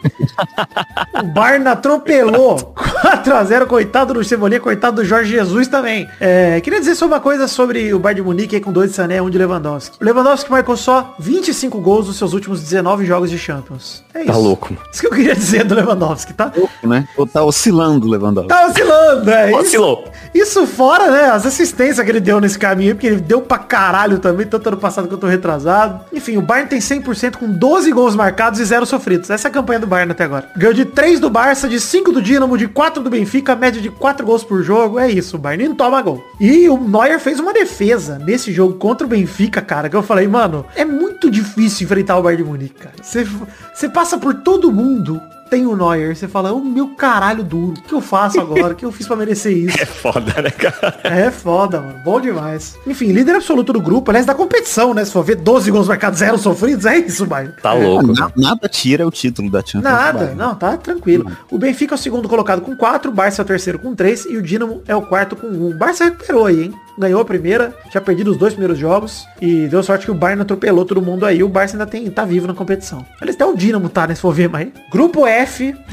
o 1.22 1.26
Bayern 1.26 1.66
atropelou 1.68 2.74
4x0, 2.76 3.66
coitado 3.66 4.14
do 4.14 4.24
Cebolinha, 4.24 4.60
coitado 4.60 4.96
do 4.96 5.04
Jorge 5.04 5.30
Jesus 5.30 5.68
também. 5.68 6.08
É, 6.20 6.60
queria 6.60 6.80
dizer 6.80 6.94
só 6.94 7.06
uma 7.06 7.20
coisa 7.20 7.46
sobre 7.46 7.92
o 7.92 7.98
Bayern 7.98 8.22
de 8.22 8.26
Munique 8.26 8.56
aí 8.56 8.60
com 8.60 8.72
dois 8.72 8.90
de 8.90 8.96
Sané, 8.96 9.20
um 9.20 9.30
de 9.30 9.38
Lewandowski. 9.38 9.96
O 10.00 10.04
Lewandowski 10.04 10.50
marcou 10.50 10.76
só 10.76 11.14
25 11.18 11.80
gols 11.80 12.06
nos 12.06 12.16
seus 12.16 12.32
últimos 12.32 12.62
19 12.62 13.04
jogos 13.04 13.30
de 13.30 13.38
Champions. 13.38 14.04
É 14.14 14.20
isso. 14.20 14.32
Tá 14.32 14.38
louco. 14.38 14.76
Isso 14.92 15.00
que 15.00 15.06
eu 15.06 15.10
queria 15.10 15.34
dizer 15.34 15.64
do 15.64 15.74
Lewandowski, 15.74 16.32
tá? 16.32 16.52
Né? 16.82 17.06
Ou 17.16 17.26
tá 17.26 17.44
oscilando 17.44 18.06
o 18.06 18.10
Lewandowski. 18.10 18.48
Tá 18.48 18.66
oscilando, 18.66 19.30
é 19.30 19.50
isso. 19.50 19.60
Oscilou. 19.60 20.04
Isso 20.34 20.66
fora, 20.66 21.10
né, 21.10 21.30
as 21.30 21.46
assistências 21.46 22.04
que 22.04 22.10
ele 22.10 22.20
deu 22.20 22.40
nesse 22.40 22.58
caminho, 22.58 22.94
porque 22.94 23.06
ele 23.06 23.20
deu 23.20 23.40
pra 23.40 23.58
caralho 23.58 24.18
também, 24.18 24.46
tanto 24.46 24.68
ano 24.68 24.76
passado 24.76 25.08
quanto 25.08 25.26
retrasado. 25.26 26.00
Enfim, 26.16 26.38
o 26.38 26.42
Bayern 26.42 26.70
tem 26.70 26.78
100% 26.78 27.36
com 27.36 27.46
12 27.50 27.92
gols 27.92 28.16
marcados 28.16 28.58
e 28.58 28.64
0 28.64 28.86
sofridos. 28.86 29.28
Essa 29.28 29.48
é 29.48 29.50
a 29.50 29.52
campanha 29.52 29.80
do 29.80 29.86
Bayern 29.86 30.12
até 30.12 30.24
agora. 30.24 30.48
Ganhou 30.56 30.72
de 30.72 30.86
3 30.86 31.20
do 31.20 31.28
Barça, 31.28 31.68
de 31.68 31.78
5 31.78 32.10
do 32.10 32.22
Dinamo, 32.22 32.56
de 32.56 32.66
4 32.66 33.02
do 33.02 33.10
Benfica, 33.10 33.54
média 33.54 33.82
de 33.82 33.90
4 33.90 34.24
gols 34.24 34.42
por 34.42 34.62
jogo. 34.62 34.98
É 34.98 35.10
isso, 35.10 35.36
o 35.36 35.38
Bayern 35.38 35.68
não 35.68 35.76
toma 35.76 36.00
gol. 36.00 36.24
E 36.40 36.70
o 36.70 36.78
Neuer 36.78 37.20
fez 37.20 37.38
uma 37.38 37.52
defesa 37.52 38.18
nesse 38.18 38.50
jogo 38.50 38.74
contra 38.74 39.06
o 39.06 39.10
Benfica, 39.10 39.60
cara, 39.60 39.90
que 39.90 39.96
eu 39.96 40.02
falei, 40.02 40.26
mano, 40.26 40.64
é 40.74 40.86
muito 40.86 41.30
difícil 41.30 41.84
enfrentar 41.84 42.16
o 42.16 42.22
Bayern 42.22 42.42
de 42.42 42.48
Munique, 42.48 42.74
cara. 42.74 42.94
Você, 43.02 43.88
passa 43.90 44.16
por 44.16 44.32
todo 44.36 44.72
mundo 44.72 45.20
tem 45.50 45.66
o 45.66 45.76
Neuer. 45.76 46.14
Você 46.16 46.28
fala, 46.28 46.52
o 46.52 46.64
meu 46.64 46.88
caralho 46.88 47.42
duro. 47.42 47.74
O 47.78 47.82
que 47.82 47.94
eu 47.94 48.00
faço 48.00 48.40
agora? 48.40 48.72
O 48.72 48.76
que 48.76 48.84
eu 48.84 48.92
fiz 48.92 49.06
pra 49.06 49.16
merecer 49.16 49.52
isso? 49.56 49.76
É 49.80 49.86
foda, 49.86 50.42
né, 50.42 50.50
cara? 50.50 50.98
É 51.04 51.30
foda, 51.30 51.80
mano. 51.80 52.00
Bom 52.04 52.20
demais. 52.20 52.76
Enfim, 52.86 53.12
líder 53.12 53.36
absoluto 53.36 53.72
do 53.72 53.80
grupo. 53.80 54.10
Aliás, 54.10 54.26
da 54.26 54.34
competição, 54.34 54.92
né? 54.94 55.04
Se 55.04 55.12
for 55.12 55.22
ver 55.24 55.36
12 55.36 55.70
gols 55.70 55.88
marcados, 55.88 56.18
zero 56.18 56.38
sofridos, 56.38 56.84
é 56.86 56.98
isso, 56.98 57.26
Bayern. 57.26 57.54
Tá 57.62 57.72
louco. 57.72 58.12
Na- 58.12 58.30
nada 58.36 58.68
tira 58.68 59.06
o 59.06 59.10
título 59.10 59.50
da 59.50 59.60
Champions. 59.60 59.82
Nada, 59.84 60.34
não, 60.36 60.54
tá 60.54 60.76
tranquilo. 60.76 61.30
O 61.50 61.58
Benfica 61.58 61.94
é 61.94 61.96
o 61.96 61.98
segundo 61.98 62.28
colocado 62.28 62.60
com 62.60 62.76
4, 62.76 63.10
o 63.10 63.14
Barça 63.14 63.42
é 63.42 63.44
o 63.44 63.46
terceiro 63.46 63.78
com 63.78 63.94
3 63.94 64.26
e 64.26 64.36
o 64.36 64.42
Dinamo 64.42 64.82
é 64.86 64.94
o 64.94 65.02
quarto 65.02 65.36
com 65.36 65.46
1. 65.46 65.70
O 65.70 65.74
Barça 65.74 66.04
recuperou 66.04 66.46
aí, 66.46 66.64
hein? 66.64 66.74
Ganhou 66.98 67.20
a 67.20 67.24
primeira, 67.26 67.74
tinha 67.90 68.00
perdido 68.00 68.30
os 68.30 68.38
dois 68.38 68.54
primeiros 68.54 68.78
jogos 68.78 69.26
e 69.38 69.68
deu 69.68 69.82
sorte 69.82 70.06
que 70.06 70.10
o 70.10 70.14
Bayern 70.14 70.40
atropelou 70.40 70.82
todo 70.84 71.02
mundo 71.02 71.26
aí. 71.26 71.42
O 71.42 71.48
Barça 71.48 71.74
ainda 71.76 71.84
tem, 71.84 72.10
tá 72.10 72.24
vivo 72.24 72.46
na 72.46 72.54
competição. 72.54 73.04
Aliás, 73.20 73.34
até 73.36 73.44
o 73.44 73.54
Dinamo 73.54 73.90
tá, 73.90 74.06
né? 74.06 74.14
Se 74.14 74.20
for 74.22 74.32
ver, 74.32 74.48
mas... 74.48 74.68
Grupo 74.90 75.26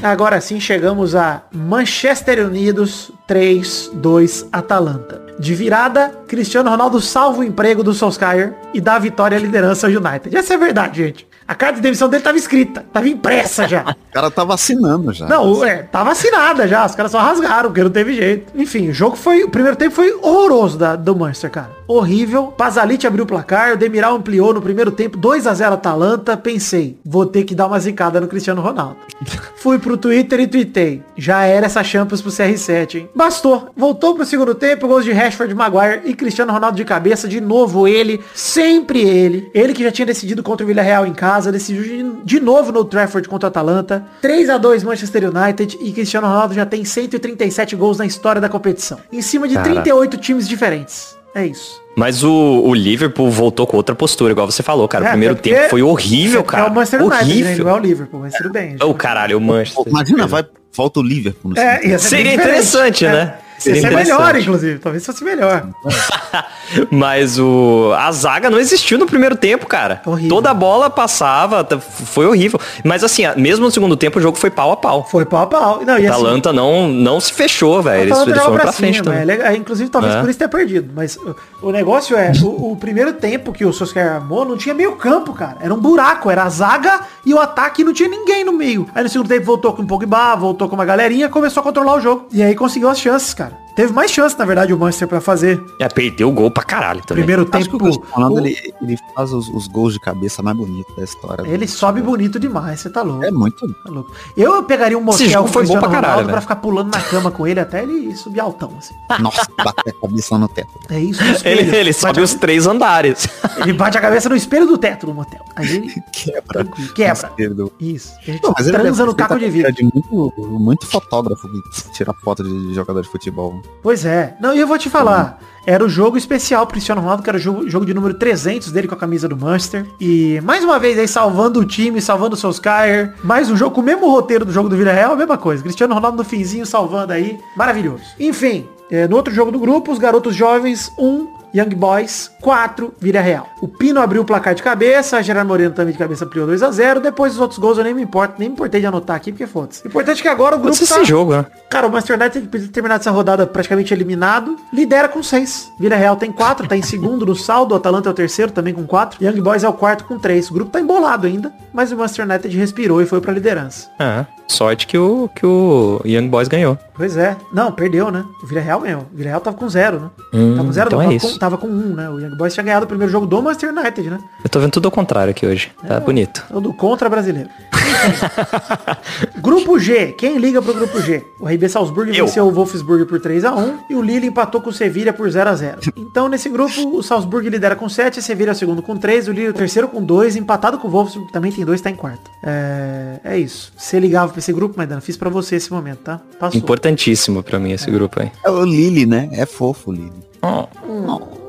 Agora 0.02 0.40
sim 0.40 0.58
chegamos 0.58 1.14
a 1.14 1.42
Manchester 1.52 2.46
Unidos 2.46 3.12
3, 3.26 3.90
2, 3.94 4.48
Atalanta. 4.52 5.22
De 5.38 5.54
virada, 5.54 6.12
Cristiano 6.28 6.70
Ronaldo 6.70 7.00
salva 7.00 7.40
o 7.40 7.44
emprego 7.44 7.82
do 7.82 7.92
Solskjaer 7.92 8.54
e 8.72 8.80
dá 8.80 8.94
a 8.94 8.98
vitória 8.98 9.36
à 9.36 9.40
liderança 9.40 9.86
ao 9.86 9.92
United. 9.92 10.36
Essa 10.36 10.54
é 10.54 10.56
a 10.56 10.60
verdade, 10.60 11.02
gente. 11.02 11.26
A 11.46 11.54
carta 11.54 11.76
de 11.76 11.82
demissão 11.82 12.08
dele 12.08 12.22
tava 12.22 12.36
escrita, 12.36 12.84
tava 12.92 13.08
impressa 13.08 13.68
já. 13.68 13.84
O 14.14 14.14
cara 14.14 14.30
tá 14.30 14.44
vacinando 14.44 15.12
já. 15.12 15.26
Não, 15.26 15.64
é, 15.64 15.82
tava 15.82 16.12
assinada 16.12 16.68
já, 16.68 16.86
os 16.86 16.94
caras 16.94 17.10
só 17.10 17.18
rasgaram, 17.18 17.70
porque 17.70 17.82
não 17.82 17.90
teve 17.90 18.14
jeito. 18.14 18.52
Enfim, 18.54 18.90
o 18.90 18.94
jogo 18.94 19.16
foi, 19.16 19.42
o 19.42 19.50
primeiro 19.50 19.76
tempo 19.76 19.92
foi 19.92 20.12
horroroso 20.22 20.78
da, 20.78 20.94
do 20.94 21.16
Manchester, 21.16 21.50
cara. 21.50 21.70
Horrível. 21.88 22.46
Pazalit 22.46 23.04
abriu 23.08 23.24
o 23.24 23.26
placar, 23.26 23.72
o 23.72 23.76
Demiral 23.76 24.14
ampliou 24.14 24.54
no 24.54 24.62
primeiro 24.62 24.92
tempo, 24.92 25.18
2 25.18 25.48
a 25.48 25.52
0 25.52 25.74
Atalanta. 25.74 26.36
Pensei, 26.36 26.96
vou 27.04 27.26
ter 27.26 27.42
que 27.42 27.56
dar 27.56 27.66
uma 27.66 27.80
zicada 27.80 28.20
no 28.20 28.28
Cristiano 28.28 28.62
Ronaldo. 28.62 28.96
Fui 29.56 29.80
pro 29.80 29.96
Twitter 29.96 30.38
e 30.38 30.46
tuitei. 30.46 31.02
Já 31.16 31.42
era 31.42 31.66
essa 31.66 31.82
Champions 31.82 32.22
pro 32.22 32.30
CR7, 32.30 32.94
hein? 32.94 33.08
Bastou. 33.16 33.70
Voltou 33.76 34.14
pro 34.14 34.24
segundo 34.24 34.54
tempo, 34.54 34.86
gols 34.86 35.04
de 35.04 35.10
Rashford, 35.10 35.52
Maguire 35.54 36.02
e 36.04 36.14
Cristiano 36.14 36.52
Ronaldo 36.52 36.76
de 36.76 36.84
cabeça. 36.84 37.26
De 37.26 37.40
novo 37.40 37.88
ele, 37.88 38.20
sempre 38.32 39.00
ele. 39.00 39.50
Ele 39.52 39.72
que 39.72 39.82
já 39.82 39.90
tinha 39.90 40.06
decidido 40.06 40.40
contra 40.40 40.64
o 40.64 40.68
Villarreal 40.68 41.04
em 41.04 41.12
casa, 41.12 41.33
decidiu 41.50 41.82
de, 41.82 42.24
de 42.24 42.40
novo 42.40 42.70
no 42.72 42.84
Trafford 42.84 43.28
contra 43.28 43.46
o 43.46 43.48
Atalanta. 43.50 44.04
3 44.22 44.48
a 44.50 44.58
2 44.58 44.82
Manchester 44.84 45.30
United 45.34 45.78
e 45.80 45.92
Cristiano 45.92 46.26
Ronaldo 46.26 46.54
já 46.54 46.64
tem 46.66 46.84
137 46.84 47.76
gols 47.76 47.98
na 47.98 48.06
história 48.06 48.40
da 48.40 48.48
competição. 48.48 48.98
Em 49.12 49.22
cima 49.22 49.46
de 49.48 49.54
Cara. 49.54 49.64
38 49.64 50.16
times 50.18 50.48
diferentes. 50.48 51.16
É 51.34 51.44
isso. 51.46 51.82
Mas 51.96 52.22
o, 52.22 52.30
o 52.32 52.72
Liverpool 52.74 53.28
voltou 53.30 53.66
com 53.66 53.76
outra 53.76 53.94
postura, 53.94 54.30
igual 54.32 54.48
você 54.50 54.62
falou, 54.62 54.86
cara. 54.86 55.04
É, 55.04 55.08
o 55.08 55.10
primeiro 55.12 55.34
porque 55.36 55.52
tempo 55.54 55.70
foi 55.70 55.82
horrível, 55.82 56.40
É 56.40 56.44
cara. 56.44 56.66
o 56.70 56.74
Manchester 56.74 57.02
United, 57.02 57.24
né? 57.24 57.24
Não 57.24 57.40
horrível. 57.42 57.68
é 57.68 57.72
o 57.72 57.78
Liverpool, 57.78 58.20
mas 58.20 58.34
tudo 58.34 58.50
bem. 58.50 58.76
Ô, 58.82 58.94
caralho, 58.94 59.38
o 59.38 59.40
Manchester. 59.40 59.84
Imagina, 59.88 60.26
vai, 60.28 60.44
volta 60.72 61.00
o 61.00 61.02
Liverpool 61.02 61.50
no 61.52 61.58
É, 61.58 61.74
segundo 61.76 61.90
ia 61.90 61.98
ser 61.98 62.08
Seria 62.08 62.34
interessante, 62.34 63.04
É. 63.06 63.12
né? 63.12 63.34
Ia 63.54 63.60
Seria 63.60 63.80
ser 63.80 63.88
melhor, 63.90 64.20
interessante. 64.20 64.42
inclusive. 64.42 64.78
Talvez 64.78 65.06
fosse 65.06 65.24
melhor. 65.24 65.68
Mas 66.90 67.38
o 67.38 67.92
a 67.96 68.10
zaga 68.12 68.50
não 68.50 68.58
existiu 68.58 68.98
no 68.98 69.06
primeiro 69.06 69.36
tempo, 69.36 69.66
cara. 69.66 70.02
Horrível. 70.04 70.28
Toda 70.28 70.50
a 70.50 70.54
bola 70.54 70.90
passava, 70.90 71.66
foi 71.80 72.26
horrível. 72.26 72.58
Mas 72.84 73.04
assim, 73.04 73.22
mesmo 73.36 73.64
no 73.64 73.70
segundo 73.70 73.96
tempo 73.96 74.18
o 74.18 74.22
jogo 74.22 74.36
foi 74.38 74.50
pau 74.50 74.72
a 74.72 74.76
pau. 74.76 75.06
Foi 75.10 75.24
pau 75.24 75.42
a 75.42 75.46
pau. 75.46 75.82
Não, 75.84 75.98
e 75.98 76.06
A 76.06 76.10
assim, 76.10 76.20
Atalanta 76.22 76.52
não, 76.52 76.88
não 76.88 77.20
se 77.20 77.32
fechou, 77.32 77.82
velho. 77.82 78.02
Eles, 78.02 78.12
Atalanta 78.12 78.30
eles 78.30 78.42
foram 78.42 78.58
pra, 78.58 78.72
frente 78.72 78.96
cima, 78.98 79.10
é 79.10 79.12
também. 79.20 79.24
legal. 79.26 79.54
Inclusive, 79.54 79.90
talvez 79.90 80.14
É. 80.14 80.20
por 80.20 80.28
isso 80.30 80.38
tenha 80.38 80.48
perdido. 80.48 80.90
Mas 80.94 81.16
o, 81.16 81.36
o 81.62 81.70
negócio 81.70 82.16
é, 82.16 82.32
o, 82.42 82.72
o 82.72 82.76
primeiro 82.76 83.12
tempo 83.14 83.52
que 83.52 83.64
o 83.64 83.72
Solskjaer 83.72 84.14
armou 84.14 84.44
não 84.44 84.56
tinha 84.56 84.74
meio 84.74 84.92
campo, 84.96 85.32
cara. 85.32 85.56
Era 85.60 85.72
um 85.72 85.78
buraco, 85.78 86.30
era 86.30 86.42
a 86.42 86.48
zaga 86.48 87.00
e 87.24 87.32
o 87.32 87.38
ataque 87.38 87.82
e 87.82 87.84
não 87.84 87.92
tinha 87.92 88.08
ninguém 88.08 88.44
no 88.44 88.52
meio. 88.52 88.88
Aí 88.94 89.02
no 89.02 89.08
segundo 89.08 89.28
tempo 89.28 89.46
voltou 89.46 89.72
com 89.72 89.82
o 89.82 89.86
Pogba, 89.86 90.34
voltou 90.36 90.68
com 90.68 90.74
uma 90.74 90.84
galerinha, 90.84 91.28
começou 91.28 91.60
a 91.60 91.64
controlar 91.64 91.94
o 91.94 92.00
jogo. 92.00 92.26
E 92.32 92.42
aí 92.42 92.54
conseguiu 92.54 92.88
as 92.88 92.98
chances, 92.98 93.32
cara. 93.34 93.53
Teve 93.74 93.92
mais 93.92 94.10
chances, 94.10 94.36
na 94.38 94.44
verdade, 94.44 94.72
o 94.72 94.78
Manchester 94.78 95.08
pra 95.08 95.20
fazer. 95.20 95.60
É, 95.80 95.88
perdeu 95.88 96.28
o 96.28 96.32
gol 96.32 96.50
pra 96.50 96.62
caralho 96.62 97.00
também. 97.04 97.24
Primeiro 97.24 97.42
Acho 97.50 97.64
que 97.64 97.70
tempo, 97.72 97.76
o 97.76 97.78
Cristiano 97.80 98.06
Ronaldo, 98.12 98.36
o- 98.36 98.46
ele, 98.46 98.56
ele 98.82 98.96
faz 99.14 99.32
os, 99.32 99.48
os 99.48 99.66
gols 99.66 99.92
de 99.94 100.00
cabeça 100.00 100.42
mais 100.42 100.56
bonitos 100.56 100.94
da 100.94 101.02
história. 101.02 101.46
ele 101.48 101.66
sobe 101.66 102.00
bonito 102.00 102.38
demais, 102.38 102.80
você 102.80 102.90
tá 102.90 103.02
louco. 103.02 103.24
É 103.24 103.30
muito. 103.30 103.66
Tá 103.82 103.90
louco. 103.90 104.12
Eu 104.36 104.62
pegaria 104.62 104.96
um 104.96 105.02
motel 105.02 105.28
jogo 105.28 105.44
com 105.44 105.50
o 105.50 105.52
foi 105.52 105.62
bom 105.62 105.68
Cristiano 105.72 105.80
pra 105.80 105.90
caralho, 105.90 106.04
Ronaldo 106.12 106.24
pra 106.28 106.34
velho. 106.34 106.42
ficar 106.42 106.56
pulando 106.56 106.94
na 106.94 107.00
cama 107.02 107.30
com 107.30 107.46
ele 107.46 107.58
até 107.60 107.82
ele 107.82 108.14
subir 108.16 108.40
altão, 108.40 108.72
assim. 108.78 108.94
Nossa, 109.20 109.46
bater 109.64 109.90
a 109.96 110.00
cabeça 110.06 110.38
no 110.38 110.48
teto. 110.48 110.68
É 110.90 111.00
isso 111.00 111.24
no 111.24 111.30
espelho. 111.34 111.60
Ele, 111.60 111.76
ele 111.76 111.92
sobe 111.92 112.20
a- 112.20 112.22
os 112.22 112.34
três 112.34 112.66
andares. 112.66 113.28
Ele 113.58 113.72
bate 113.72 113.98
a 113.98 114.00
cabeça 114.00 114.28
no 114.28 114.36
espelho 114.36 114.66
do 114.66 114.78
teto 114.78 115.06
no 115.06 115.14
motel. 115.14 115.44
Aí 115.56 115.68
ele 115.76 115.94
Quebra. 116.12 116.64
quebra. 116.94 117.28
Esquerdo. 117.28 117.72
Isso. 117.80 118.12
A 118.22 118.24
gente 118.30 118.42
Não, 118.42 118.54
mas 118.56 118.66
ele 118.68 118.76
transa 118.78 118.90
deve 119.04 119.08
no 119.10 119.14
caco 119.16 119.34
de 119.38 119.50
feito 119.50 119.66
a 119.66 119.70
vidro. 119.70 119.74
carreira 119.74 120.00
de 120.10 120.12
muito, 120.12 120.58
muito 120.60 120.86
fotógrafo 120.86 121.48
que 121.48 121.92
tira 121.92 122.14
foto 122.22 122.44
de 122.44 122.72
jogador 122.74 123.02
de 123.02 123.08
futebol. 123.08 123.60
Pois 123.82 124.04
é. 124.04 124.34
Não, 124.40 124.54
e 124.54 124.60
eu 124.60 124.66
vou 124.66 124.78
te 124.78 124.88
falar. 124.88 125.38
Era 125.66 125.84
o 125.84 125.88
jogo 125.88 126.18
especial 126.18 126.66
pro 126.66 126.74
Cristiano 126.74 127.00
Ronaldo, 127.00 127.22
que 127.22 127.30
era 127.30 127.38
o 127.38 127.40
jogo, 127.40 127.68
jogo 127.68 127.86
de 127.86 127.94
número 127.94 128.14
300 128.14 128.70
dele 128.70 128.86
com 128.86 128.94
a 128.94 128.98
camisa 128.98 129.26
do 129.26 129.36
Manchester. 129.36 129.86
E 129.98 130.40
mais 130.42 130.62
uma 130.62 130.78
vez 130.78 130.98
aí 130.98 131.08
salvando 131.08 131.60
o 131.60 131.64
time, 131.64 132.00
salvando 132.02 132.34
o 132.34 132.38
Solskjaer. 132.38 133.14
Mais 133.22 133.50
um 133.50 133.56
jogo 133.56 133.74
com 133.74 133.80
o 133.80 133.84
mesmo 133.84 134.10
roteiro 134.10 134.44
do 134.44 134.52
jogo 134.52 134.68
do 134.68 134.76
Villarreal, 134.76 135.12
a 135.12 135.16
mesma 135.16 135.38
coisa. 135.38 135.62
Cristiano 135.62 135.94
Ronaldo 135.94 136.18
no 136.18 136.24
finzinho 136.24 136.66
salvando 136.66 137.12
aí. 137.12 137.38
Maravilhoso. 137.56 138.04
Enfim, 138.20 138.68
é, 138.90 139.08
no 139.08 139.16
outro 139.16 139.32
jogo 139.32 139.50
do 139.50 139.58
grupo, 139.58 139.90
os 139.90 139.98
garotos 139.98 140.34
jovens, 140.34 140.92
um. 140.98 141.28
Young 141.54 141.70
Boys 141.76 142.30
4, 142.40 142.94
Vila 143.00 143.20
Real. 143.20 143.48
O 143.60 143.68
Pino 143.68 144.00
abriu 144.00 144.22
o 144.22 144.24
placar 144.24 144.54
de 144.54 144.62
cabeça, 144.62 145.16
a 145.16 145.22
Gerard 145.22 145.46
Moreno 145.46 145.72
também 145.72 145.92
de 145.92 145.98
cabeça 145.98 146.24
ampliou 146.24 146.46
2 146.46 146.62
a 146.62 146.70
0 146.70 147.00
Depois 147.00 147.34
os 147.34 147.40
outros 147.40 147.58
gols 147.60 147.78
eu 147.78 147.84
nem 147.84 147.94
me 147.94 148.02
importo, 148.02 148.34
nem 148.38 148.48
me 148.48 148.54
importei 148.54 148.80
de 148.80 148.86
anotar 148.86 149.16
aqui, 149.16 149.30
porque 149.30 149.46
foda-se. 149.46 149.86
Importante 149.86 150.18
é 150.18 150.22
que 150.22 150.28
agora 150.28 150.56
o 150.56 150.58
grupo 150.58 150.74
Esse 150.74 150.92
tá... 150.92 151.04
jogo, 151.04 151.32
né? 151.32 151.46
Cara, 151.70 151.86
o 151.86 151.90
Manchester 151.90 152.20
United 152.20 152.46
tem 152.48 152.66
terminado 152.68 153.00
essa 153.00 153.10
rodada 153.10 153.46
praticamente 153.46 153.94
eliminado. 153.94 154.56
Lidera 154.72 155.08
com 155.08 155.22
6. 155.22 155.72
Vila 155.78 155.96
Real 155.96 156.16
tem 156.16 156.32
4, 156.32 156.66
tá 156.66 156.76
em 156.76 156.82
segundo 156.82 157.24
no 157.24 157.36
saldo. 157.36 157.72
O 157.72 157.76
Atalanta 157.76 158.08
é 158.08 158.12
o 158.12 158.14
terceiro, 158.14 158.50
também 158.50 158.74
com 158.74 158.84
4. 158.84 159.24
Young 159.24 159.40
Boys 159.40 159.62
é 159.62 159.68
o 159.68 159.72
quarto 159.72 160.04
com 160.04 160.18
3. 160.18 160.50
O 160.50 160.54
grupo 160.54 160.70
tá 160.72 160.80
embolado 160.80 161.26
ainda, 161.26 161.52
mas 161.72 161.92
o 161.92 161.96
Manchester 161.96 162.26
United 162.28 162.56
respirou 162.56 163.00
e 163.00 163.06
foi 163.06 163.20
pra 163.20 163.32
liderança. 163.32 163.88
É, 163.98 164.26
sorte 164.48 164.86
que 164.86 164.98
o, 164.98 165.28
que 165.34 165.46
o 165.46 166.00
Young 166.04 166.28
Boys 166.28 166.48
ganhou. 166.48 166.78
Pois 166.96 167.16
é. 167.16 167.36
Não, 167.52 167.72
perdeu, 167.72 168.10
né? 168.10 168.24
O 168.42 168.46
Vila 168.46 168.60
Real 168.60 168.80
ganhou. 168.80 169.02
O 169.12 169.16
Vila 169.16 169.30
Real 169.30 169.40
tava 169.40 169.56
com 169.56 169.68
0, 169.68 170.00
né? 170.00 170.10
Hum, 170.32 170.54
tava 170.54 170.66
com 170.66 170.72
0, 170.72 170.86
então 170.86 170.98
não, 171.02 171.10
é 171.10 171.18
tava, 171.18 171.32
com, 171.32 171.38
tava 171.38 171.58
com 171.58 171.66
1, 171.66 171.70
um, 171.70 171.94
né? 171.94 172.08
O 172.08 172.20
Young 172.20 172.36
Boys 172.36 172.54
tinha 172.54 172.64
ganhado 172.64 172.84
o 172.84 172.88
primeiro 172.88 173.10
jogo 173.10 173.26
do 173.26 173.42
Manchester 173.42 173.70
United, 173.70 174.10
né? 174.10 174.18
Eu 174.42 174.48
tô 174.48 174.60
vendo 174.60 174.70
tudo 174.70 174.86
ao 174.86 174.92
contrário 174.92 175.30
aqui 175.32 175.44
hoje. 175.46 175.72
Tá 175.86 175.98
bonito. 175.98 176.44
É 176.50 176.56
o 176.56 176.60
do 176.60 176.72
contra 176.72 177.08
brasileiro. 177.08 177.50
Grupo 179.40 179.78
G. 179.78 180.12
Quem 180.12 180.38
liga 180.38 180.60
pro 180.62 180.74
grupo 180.74 181.00
G? 181.00 181.24
O 181.38 181.46
RB 181.46 181.68
Salzburg 181.68 182.16
Eu. 182.16 182.26
venceu 182.26 182.46
o 182.46 182.50
Wolfsburg 182.50 183.04
por 183.06 183.20
3x1 183.20 183.78
e 183.90 183.94
o 183.94 184.02
Lille 184.02 184.26
empatou 184.26 184.60
com 184.60 184.70
o 184.70 184.72
Sevilha 184.72 185.12
por 185.12 185.28
0x0. 185.28 185.92
Então, 185.96 186.28
nesse 186.28 186.48
grupo, 186.48 186.96
o 186.96 187.02
Salzburg 187.02 187.48
lidera 187.48 187.76
com 187.76 187.88
7, 187.88 188.18
a 188.18 188.22
Sevilha 188.22 188.50
é 188.52 188.54
segundo 188.54 188.82
com 188.82 188.96
3, 188.96 189.28
o 189.28 189.32
Lille 189.32 189.46
é 189.46 189.50
o 189.50 189.54
terceiro 189.54 189.88
com 189.88 190.02
2, 190.02 190.36
empatado 190.36 190.78
com 190.78 190.88
o 190.88 190.90
Wolfsburg, 190.90 191.26
que 191.26 191.32
também 191.32 191.52
tem 191.52 191.64
2, 191.64 191.80
tá 191.80 191.90
em 191.90 191.96
quarto. 191.96 192.30
É, 192.42 193.20
é 193.24 193.38
isso. 193.38 193.72
Você 193.76 193.98
ligava 193.98 194.32
pra 194.32 194.38
esse 194.38 194.52
grupo, 194.52 194.76
Maidana, 194.76 195.00
fiz 195.00 195.16
pra 195.16 195.30
você 195.30 195.56
esse 195.56 195.72
momento, 195.72 195.98
tá? 195.98 196.20
Passou. 196.38 196.58
Importantíssimo 196.58 197.42
pra 197.42 197.58
mim 197.58 197.72
esse 197.72 197.90
grupo 197.90 198.20
aí. 198.20 198.30
É 198.44 198.50
o 198.50 198.64
Lili, 198.64 199.06
né? 199.06 199.28
É 199.32 199.46
fofo 199.46 199.90
o 199.90 201.43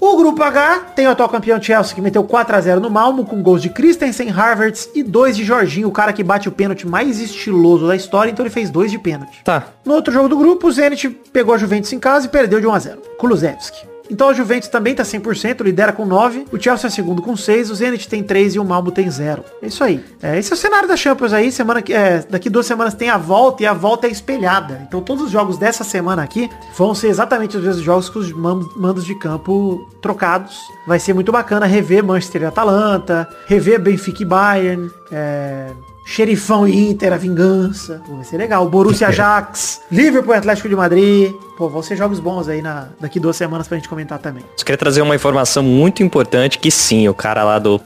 O 0.00 0.16
grupo 0.16 0.42
H 0.42 0.92
tem 0.94 1.06
o 1.06 1.10
atual 1.10 1.28
campeão 1.28 1.60
Chelsea 1.60 1.94
que 1.94 2.00
meteu 2.00 2.24
4x0 2.24 2.78
no 2.78 2.90
Malmo 2.90 3.24
com 3.24 3.42
gols 3.42 3.62
de 3.62 3.70
Christensen, 3.70 4.30
Harvards 4.30 4.88
e 4.94 5.02
dois 5.02 5.36
de 5.36 5.44
Jorginho, 5.44 5.88
o 5.88 5.92
cara 5.92 6.12
que 6.12 6.22
bate 6.22 6.48
o 6.48 6.52
pênalti 6.52 6.86
mais 6.86 7.20
estiloso 7.20 7.86
da 7.86 7.96
história, 7.96 8.30
então 8.30 8.44
ele 8.44 8.52
fez 8.52 8.70
dois 8.70 8.90
de 8.90 8.98
pênalti. 8.98 9.42
Tá. 9.44 9.68
No 9.84 9.94
outro 9.94 10.12
jogo 10.12 10.28
do 10.28 10.36
grupo, 10.36 10.68
o 10.68 10.72
Zenit 10.72 11.08
pegou 11.32 11.54
a 11.54 11.58
Juventus 11.58 11.92
em 11.92 11.98
casa 11.98 12.26
e 12.26 12.28
perdeu 12.28 12.60
de 12.60 12.66
1x0. 12.66 12.98
Kulusevski. 13.18 13.97
Então 14.10 14.28
a 14.28 14.32
Juventus 14.32 14.68
também 14.68 14.94
tá 14.94 15.02
100%, 15.02 15.60
lidera 15.62 15.92
com 15.92 16.04
9, 16.06 16.46
o 16.50 16.58
Chelsea 16.60 16.88
é 16.88 16.90
segundo 16.90 17.20
com 17.22 17.36
6, 17.36 17.70
o 17.70 17.74
Zenit 17.74 18.08
tem 18.08 18.22
3 18.22 18.54
e 18.54 18.58
o 18.58 18.64
Malmo 18.64 18.90
tem 18.90 19.10
0. 19.10 19.44
É 19.62 19.66
isso 19.66 19.84
aí. 19.84 20.02
É, 20.22 20.38
esse 20.38 20.52
é 20.52 20.54
o 20.54 20.58
cenário 20.58 20.88
da 20.88 20.96
Champions 20.96 21.32
aí, 21.32 21.52
semana 21.52 21.82
que, 21.82 21.92
é, 21.92 22.24
daqui 22.28 22.48
duas 22.48 22.66
semanas 22.66 22.94
tem 22.94 23.10
a 23.10 23.18
volta 23.18 23.62
e 23.62 23.66
a 23.66 23.72
volta 23.74 24.06
é 24.06 24.10
espelhada. 24.10 24.80
Então 24.88 25.00
todos 25.00 25.24
os 25.24 25.30
jogos 25.30 25.58
dessa 25.58 25.84
semana 25.84 26.22
aqui 26.22 26.48
vão 26.76 26.94
ser 26.94 27.08
exatamente 27.08 27.56
os 27.56 27.62
mesmos 27.64 27.84
jogos 27.84 28.08
com 28.08 28.18
os 28.18 28.32
man- 28.32 28.66
mandos 28.76 29.04
de 29.04 29.14
campo 29.14 29.88
trocados. 30.00 30.56
Vai 30.86 30.98
ser 30.98 31.12
muito 31.12 31.30
bacana 31.30 31.66
rever 31.66 32.02
Manchester 32.02 32.42
e 32.42 32.44
Atalanta, 32.46 33.28
rever 33.46 33.78
Benfica 33.80 34.22
e 34.22 34.24
Bayern, 34.24 34.90
é, 35.10 35.70
Xerifão 36.04 36.66
e 36.66 36.90
Inter, 36.90 37.12
a 37.12 37.16
vingança. 37.16 38.02
Vai 38.08 38.24
ser 38.24 38.38
legal. 38.38 38.68
Borussia 38.68 39.08
Ajax, 39.08 39.82
Liverpool 39.90 40.34
e 40.34 40.38
Atlético 40.38 40.68
de 40.68 40.76
Madrid. 40.76 41.32
Pô, 41.56 41.68
vão 41.68 41.82
ser 41.82 41.96
jogos 41.96 42.20
bons 42.20 42.48
aí 42.48 42.62
na, 42.62 42.88
daqui 43.00 43.20
duas 43.20 43.36
semanas 43.36 43.68
pra 43.68 43.76
gente 43.76 43.88
comentar 43.88 44.18
também. 44.18 44.44
Só 44.56 44.64
queria 44.64 44.78
trazer 44.78 45.02
uma 45.02 45.14
informação 45.14 45.62
muito 45.62 46.02
importante 46.02 46.58
que 46.58 46.70
sim, 46.70 47.08
o 47.08 47.14
cara 47.14 47.44
lá 47.44 47.58
do 47.58 47.80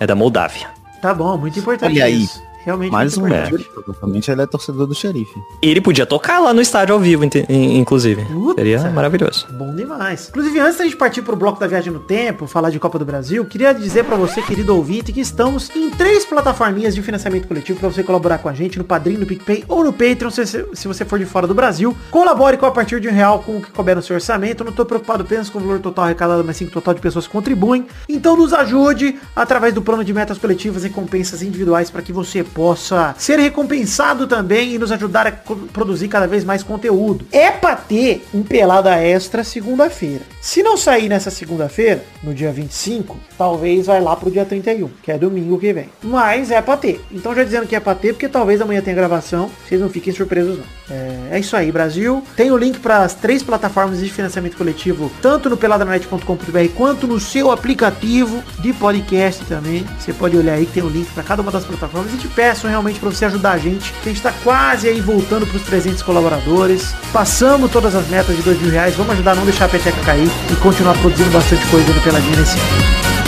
é 0.00 0.06
da 0.06 0.14
Moldávia. 0.14 0.68
Tá 1.02 1.12
bom, 1.12 1.36
muito 1.36 1.58
importante 1.58 1.92
Olha 1.92 2.04
aí. 2.04 2.28
Realmente 2.68 2.92
Mais 2.92 3.16
um 3.16 3.26
é. 3.26 3.48
Provavelmente 3.72 4.30
ele 4.30 4.42
é 4.42 4.46
torcedor 4.46 4.86
do 4.86 4.94
xerife. 4.94 5.40
Ele 5.62 5.80
podia 5.80 6.04
tocar 6.04 6.38
lá 6.38 6.52
no 6.52 6.60
estádio 6.60 6.94
ao 6.94 7.00
vivo, 7.00 7.24
inclusive. 7.48 8.26
Putz, 8.26 8.56
Seria 8.56 8.76
é. 8.76 8.90
maravilhoso. 8.90 9.46
Bom 9.52 9.74
demais. 9.74 10.28
Inclusive, 10.28 10.60
antes 10.60 10.76
da 10.76 10.84
gente 10.84 10.94
partir 10.94 11.22
pro 11.22 11.34
bloco 11.34 11.58
da 11.58 11.66
viagem 11.66 11.90
no 11.90 12.00
tempo, 12.00 12.46
falar 12.46 12.68
de 12.68 12.78
Copa 12.78 12.98
do 12.98 13.06
Brasil, 13.06 13.42
queria 13.46 13.72
dizer 13.72 14.04
pra 14.04 14.16
você, 14.16 14.42
querido 14.42 14.76
ouvinte, 14.76 15.14
que 15.14 15.20
estamos 15.20 15.74
em 15.74 15.88
três 15.88 16.26
plataforminhas 16.26 16.94
de 16.94 17.00
financiamento 17.00 17.48
coletivo 17.48 17.80
pra 17.80 17.88
você 17.88 18.02
colaborar 18.02 18.36
com 18.36 18.50
a 18.50 18.52
gente 18.52 18.76
no 18.76 18.84
Padrim, 18.84 19.16
no 19.16 19.24
PicPay 19.24 19.64
ou 19.66 19.82
no 19.82 19.90
Patreon, 19.90 20.30
se, 20.30 20.44
se 20.46 20.86
você 20.86 21.06
for 21.06 21.18
de 21.18 21.24
fora 21.24 21.46
do 21.46 21.54
Brasil. 21.54 21.96
Colabore 22.10 22.58
com 22.58 22.66
a 22.66 22.70
partir 22.70 23.00
de 23.00 23.08
um 23.08 23.12
real 23.12 23.38
com 23.38 23.56
o 23.56 23.62
que 23.62 23.70
couber 23.70 23.96
no 23.96 24.02
seu 24.02 24.14
orçamento. 24.14 24.62
Não 24.62 24.72
tô 24.72 24.84
preocupado 24.84 25.22
apenas 25.22 25.48
com 25.48 25.58
o 25.58 25.62
valor 25.62 25.80
total 25.80 26.04
arrecadado, 26.04 26.44
mas 26.44 26.58
sim 26.58 26.66
com 26.66 26.72
o 26.72 26.74
total 26.74 26.92
de 26.92 27.00
pessoas 27.00 27.26
que 27.26 27.32
contribuem. 27.32 27.86
Então 28.06 28.36
nos 28.36 28.52
ajude 28.52 29.18
através 29.34 29.72
do 29.72 29.80
plano 29.80 30.04
de 30.04 30.12
metas 30.12 30.36
coletivas 30.36 30.84
e 30.84 30.88
recompensas 30.88 31.42
individuais 31.42 31.90
para 31.90 32.02
que 32.02 32.12
você 32.12 32.44
possa 32.58 33.14
ser 33.16 33.38
recompensado 33.38 34.26
também 34.26 34.74
e 34.74 34.78
nos 34.78 34.90
ajudar 34.90 35.28
a 35.28 35.30
produzir 35.72 36.08
cada 36.08 36.26
vez 36.26 36.42
mais 36.42 36.64
conteúdo. 36.64 37.24
É 37.30 37.52
pra 37.52 37.76
ter 37.76 38.26
um 38.34 38.42
pelada 38.42 39.00
extra 39.00 39.44
segunda-feira. 39.44 40.22
Se 40.40 40.60
não 40.60 40.76
sair 40.76 41.08
nessa 41.08 41.30
segunda-feira, 41.30 42.02
no 42.20 42.34
dia 42.34 42.50
25, 42.50 43.16
talvez 43.36 43.86
vai 43.86 44.00
lá 44.00 44.16
pro 44.16 44.28
dia 44.28 44.44
31, 44.44 44.90
que 45.00 45.12
é 45.12 45.16
domingo 45.16 45.56
que 45.56 45.72
vem. 45.72 45.88
Mas 46.02 46.50
é 46.50 46.60
pra 46.60 46.76
ter. 46.76 47.00
Então 47.12 47.32
já 47.32 47.44
dizendo 47.44 47.64
que 47.64 47.76
é 47.76 47.80
pra 47.80 47.94
ter, 47.94 48.12
porque 48.12 48.28
talvez 48.28 48.60
amanhã 48.60 48.80
tenha 48.80 48.96
gravação, 48.96 49.48
vocês 49.64 49.80
não 49.80 49.88
fiquem 49.88 50.12
surpresos 50.12 50.58
não. 50.58 50.64
É, 50.90 51.36
é 51.36 51.38
isso 51.38 51.56
aí, 51.56 51.70
Brasil. 51.70 52.24
Tem 52.34 52.50
o 52.50 52.56
link 52.56 52.80
para 52.80 53.04
as 53.04 53.14
três 53.14 53.40
plataformas 53.40 54.00
de 54.00 54.10
financiamento 54.10 54.56
coletivo, 54.56 55.12
tanto 55.22 55.48
no 55.48 55.56
peladranet.com.br 55.56 56.68
quanto 56.76 57.06
no 57.06 57.20
seu 57.20 57.52
aplicativo 57.52 58.42
de 58.58 58.72
podcast 58.72 59.44
também. 59.44 59.86
Você 59.98 60.12
pode 60.12 60.36
olhar 60.36 60.54
aí 60.54 60.66
que 60.66 60.72
tem 60.72 60.82
o 60.82 60.88
link 60.88 61.08
para 61.12 61.22
cada 61.22 61.42
uma 61.42 61.52
das 61.52 61.64
plataformas 61.64 62.12
e 62.12 62.18
peço 62.38 62.68
realmente 62.68 63.00
para 63.00 63.10
você 63.10 63.24
ajudar 63.24 63.54
a 63.54 63.58
gente, 63.58 63.92
a 64.00 64.08
gente 64.08 64.22
tá 64.22 64.32
quase 64.44 64.86
aí 64.86 65.00
voltando 65.00 65.44
pros 65.44 65.62
300 65.62 66.02
colaboradores. 66.02 66.94
Passamos 67.12 67.68
todas 67.68 67.96
as 67.96 68.06
metas 68.06 68.36
de 68.36 68.42
dois 68.42 68.62
mil 68.62 68.70
reais. 68.70 68.94
Vamos 68.94 69.14
ajudar 69.14 69.32
a 69.32 69.34
não 69.34 69.44
deixar 69.44 69.64
a 69.64 69.68
peteca 69.68 70.00
cair 70.02 70.30
e 70.48 70.56
continuar 70.62 70.96
produzindo 70.98 71.30
bastante 71.30 71.66
coisa 71.66 71.92
no 71.92 72.00
Peladinha 72.00 72.36
nesse 72.36 72.56
ano. 72.56 73.27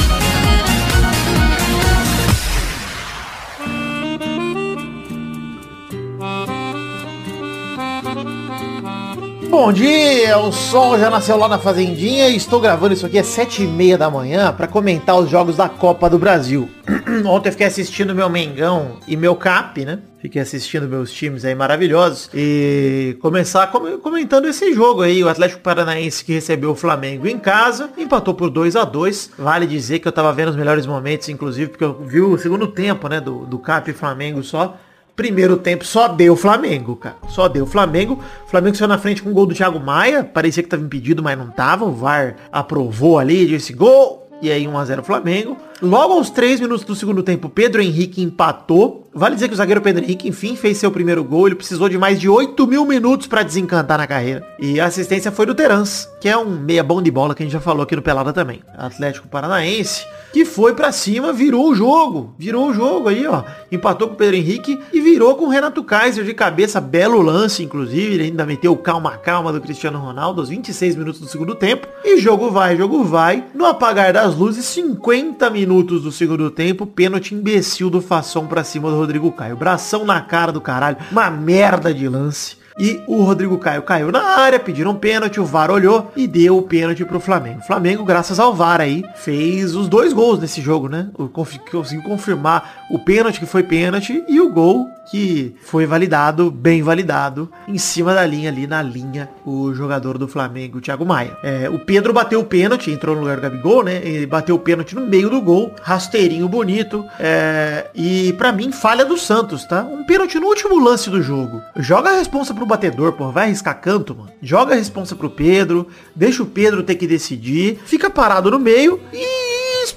Bom 9.51 9.73
dia, 9.73 10.39
o 10.39 10.53
sol 10.53 10.97
já 10.97 11.11
nasceu 11.11 11.37
lá 11.37 11.49
na 11.49 11.59
fazendinha 11.59 12.29
e 12.29 12.37
estou 12.37 12.61
gravando 12.61 12.95
isso 12.95 13.05
aqui 13.05 13.19
às 13.19 13.27
sete 13.27 13.65
e 13.65 13.67
meia 13.67 13.99
da 13.99 14.09
manhã 14.09 14.53
para 14.53 14.69
comentar 14.69 15.19
os 15.19 15.29
jogos 15.29 15.57
da 15.57 15.69
Copa 15.69 16.09
do 16.09 16.19
Brasil. 16.19 16.71
Ontem 17.27 17.49
eu 17.49 17.53
fiquei 17.53 17.67
assistindo 17.67 18.15
meu 18.15 18.31
Mengão 18.31 18.99
e 19.09 19.17
meu 19.17 19.35
Cap, 19.35 19.85
né? 19.85 19.99
Fiquei 20.21 20.41
assistindo 20.41 20.89
meus 20.89 21.13
times 21.13 21.45
aí 21.45 21.55
maravilhosos 21.55 22.31
e 22.33 23.17
começar 23.21 23.67
com- 23.73 23.99
comentando 23.99 24.47
esse 24.47 24.73
jogo 24.73 25.03
aí, 25.03 25.23
o 25.25 25.29
Atlético 25.29 25.61
Paranaense 25.63 26.25
que 26.25 26.33
recebeu 26.33 26.71
o 26.71 26.77
Flamengo 26.77 27.27
em 27.27 27.39
casa, 27.39 27.91
empatou 27.99 28.35
por 28.35 28.51
2 28.51 28.77
a 28.77 28.85
2 28.85 29.33
Vale 29.37 29.67
dizer 29.67 29.99
que 29.99 30.07
eu 30.07 30.13
tava 30.13 30.33
vendo 30.33 30.51
os 30.51 30.57
melhores 30.57 30.87
momentos, 30.87 31.29
inclusive, 31.29 31.71
porque 31.71 31.85
eu 31.85 32.01
vi 32.07 32.21
o 32.21 32.39
segundo 32.39 32.69
tempo, 32.69 33.09
né, 33.09 33.21
do, 33.21 33.45
do 33.47 33.59
Cap 33.59 33.91
e 33.91 33.95
Flamengo 33.95 34.43
só. 34.45 34.77
Primeiro 35.17 35.57
tempo 35.57 35.85
só 35.85 36.09
deu 36.09 36.37
Flamengo, 36.37 36.97
cara. 36.97 37.17
Só 37.29 37.49
deu 37.49 37.67
Flamengo. 37.67 38.19
Flamengo 38.47 38.77
saiu 38.77 38.89
na 38.89 38.99
frente 38.99 39.23
com 39.23 39.31
o 39.31 39.35
gol 39.35 39.47
do 39.47 39.55
Thiago 39.55 39.79
Maia. 39.79 40.25
Parecia 40.25 40.63
que 40.63 40.69
tava 40.69 40.83
impedido, 40.83 41.23
mas 41.23 41.37
não 41.37 41.51
tava. 41.51 41.85
O 41.85 41.93
VAR 41.93 42.37
aprovou 42.51 43.19
ali, 43.19 43.47
disse 43.47 43.73
gol. 43.73 44.29
E 44.41 44.51
aí 44.51 44.65
1x0 44.65 45.03
Flamengo. 45.03 45.57
Logo 45.83 46.13
aos 46.13 46.29
3 46.29 46.61
minutos 46.61 46.85
do 46.85 46.95
segundo 46.95 47.23
tempo, 47.23 47.49
Pedro 47.49 47.81
Henrique 47.81 48.23
empatou. 48.23 49.09
Vale 49.13 49.35
dizer 49.35 49.49
que 49.49 49.55
o 49.55 49.57
zagueiro 49.57 49.81
Pedro 49.81 50.05
Henrique, 50.05 50.29
enfim, 50.29 50.55
fez 50.55 50.77
seu 50.77 50.91
primeiro 50.91 51.25
gol. 51.25 51.49
Ele 51.49 51.57
precisou 51.57 51.89
de 51.89 51.97
mais 51.97 52.21
de 52.21 52.29
8 52.29 52.65
mil 52.67 52.85
minutos 52.85 53.27
pra 53.27 53.43
desencantar 53.43 53.99
na 53.99 54.07
carreira. 54.07 54.47
E 54.59 54.79
a 54.79 54.85
assistência 54.85 55.33
foi 55.33 55.47
do 55.47 55.55
Terans, 55.55 56.07
que 56.21 56.29
é 56.29 56.37
um 56.37 56.51
meia 56.51 56.85
bom 56.85 57.01
de 57.03 57.11
bola 57.11 57.35
que 57.35 57.43
a 57.43 57.47
gente 57.47 57.53
já 57.53 57.61
falou 57.61 57.83
aqui 57.83 57.97
no 57.97 58.03
Pelada 58.03 58.33
também. 58.33 58.61
Atlético 58.77 59.27
Paranaense, 59.27 60.07
que 60.33 60.45
foi 60.45 60.75
pra 60.75 60.93
cima, 60.93 61.33
virou 61.33 61.71
o 61.71 61.75
jogo. 61.75 62.35
Virou 62.39 62.69
o 62.69 62.75
jogo 62.75 63.09
aí, 63.09 63.27
ó. 63.27 63.43
Empatou 63.73 64.09
com 64.09 64.15
o 64.15 64.17
Pedro 64.17 64.37
Henrique 64.37 64.79
e 64.93 65.01
virou 65.01 65.35
com 65.35 65.47
o 65.47 65.49
Renato 65.49 65.83
Kaiser 65.83 66.25
de 66.25 66.35
cabeça. 66.35 66.81
Belo 66.81 67.21
lance, 67.21 67.65
inclusive. 67.65 68.15
Ele 68.15 68.25
ainda 68.25 68.47
meteu 68.47 68.73
o 68.73 68.77
calma, 68.77 69.17
calma 69.17 69.53
do 69.53 69.61
Cristiano 69.61 69.99
Ronaldo 69.99 70.41
aos 70.41 70.51
26 70.51 70.95
minutos 70.95 71.21
do 71.21 71.27
segundo 71.27 71.55
tempo. 71.55 71.89
E 72.05 72.19
jogo 72.19 72.51
vai, 72.51 72.77
jogo 72.77 73.03
vai. 73.03 73.45
No 73.55 73.65
apagar 73.65 74.13
das 74.13 74.37
luzes, 74.37 74.67
50 74.67 75.51
minutos 75.51 75.70
do 75.71 76.11
segundo 76.11 76.51
tempo, 76.51 76.85
pênalti 76.85 77.33
imbecil 77.33 77.89
do 77.89 78.03
Fação 78.03 78.49
pra 78.49 78.65
cima 78.65 78.91
do 78.91 78.97
Rodrigo 78.97 79.31
Caio. 79.31 79.57
Bração 79.57 80.05
na 80.05 80.21
cara 80.21 80.51
do 80.51 80.61
caralho. 80.61 80.97
Uma 81.13 81.31
merda 81.31 81.95
de 81.95 82.09
lance. 82.09 82.59
E 82.79 83.01
o 83.07 83.23
Rodrigo 83.23 83.57
Caio 83.59 83.83
caiu 83.83 84.11
na 84.11 84.23
área, 84.23 84.59
pediram 84.59 84.95
pênalti, 84.95 85.39
o 85.39 85.45
VAR 85.45 85.71
olhou 85.71 86.11
e 86.17 86.27
deu 86.27 86.57
o 86.57 86.63
pênalti 86.63 87.05
pro 87.05 87.21
Flamengo. 87.21 87.61
O 87.61 87.67
Flamengo, 87.67 88.05
graças 88.05 88.41
ao 88.41 88.55
VAR 88.55 88.81
aí, 88.81 89.05
fez 89.15 89.77
os 89.77 89.89
dois 89.89 90.13
gols 90.13 90.41
nesse 90.41 90.61
jogo, 90.61 90.89
né? 90.89 91.09
Conseguiu 91.33 92.03
confirmar 92.03 92.87
o 92.91 92.99
pênalti 92.99 93.39
que 93.39 93.47
foi 93.47 93.63
pênalti 93.63 94.25
e 94.27 94.41
o 94.41 94.51
gol 94.51 94.89
que 95.11 95.55
foi 95.63 95.87
validado, 95.87 96.51
bem 96.51 96.83
validado, 96.83 97.51
em 97.67 97.79
cima 97.79 98.15
da 98.15 98.25
linha 98.25 98.51
ali, 98.51 98.67
na 98.67 98.83
linha, 98.83 99.29
o 99.45 99.75
jogador 99.75 100.17
do 100.17 100.29
Flamengo, 100.29 100.79
o 100.79 100.81
Thiago 100.81 101.05
Maia. 101.05 101.37
É, 101.43 101.69
o 101.69 101.79
Pedro 101.79 102.13
bateu 102.13 102.41
o 102.41 102.45
pênalti, 102.45 102.91
entrou 102.91 103.15
no 103.15 103.23
lugar 103.23 103.37
do 103.37 103.43
Gabigol, 103.43 103.85
né? 103.85 104.01
Ele 104.05 104.27
bateu 104.27 104.55
o 104.55 104.59
pênalti 104.59 104.95
no 104.95 105.07
meio 105.07 105.29
do 105.29 105.41
gol, 105.41 105.75
rasteirinho 105.83 106.49
bonito. 106.49 107.05
é, 107.19 107.89
e 107.95 108.33
pra 108.35 108.53
mim, 108.53 108.73
falha 108.73 109.05
do 109.05 109.17
Santos, 109.17 109.65
tá? 109.65 109.83
Um 109.83 110.05
pênalti 110.05 110.39
no 110.39 110.47
último 110.47 110.79
lance 110.79 111.11
do 111.11 111.23
jogo. 111.23 111.61
Joga 111.77 112.11
a 112.11 112.19
responsa 112.19 112.55
pro 112.55 112.67
batedor, 112.67 113.13
pô. 113.13 113.31
Vai 113.31 113.45
arriscar 113.45 113.81
canto, 113.81 114.15
mano. 114.15 114.31
Joga 114.43 114.75
a 114.75 114.77
responsa 114.77 115.17
pro 115.17 115.31
Pedro, 115.31 115.89
deixa 116.15 116.43
o 116.43 116.47
Pedro 116.47 116.83
ter 116.83 116.95
que 116.95 117.07
decidir, 117.07 117.79
fica 117.85 118.09
parado 118.09 118.51
no 118.51 118.59
meio 118.59 119.01
e 119.13 119.40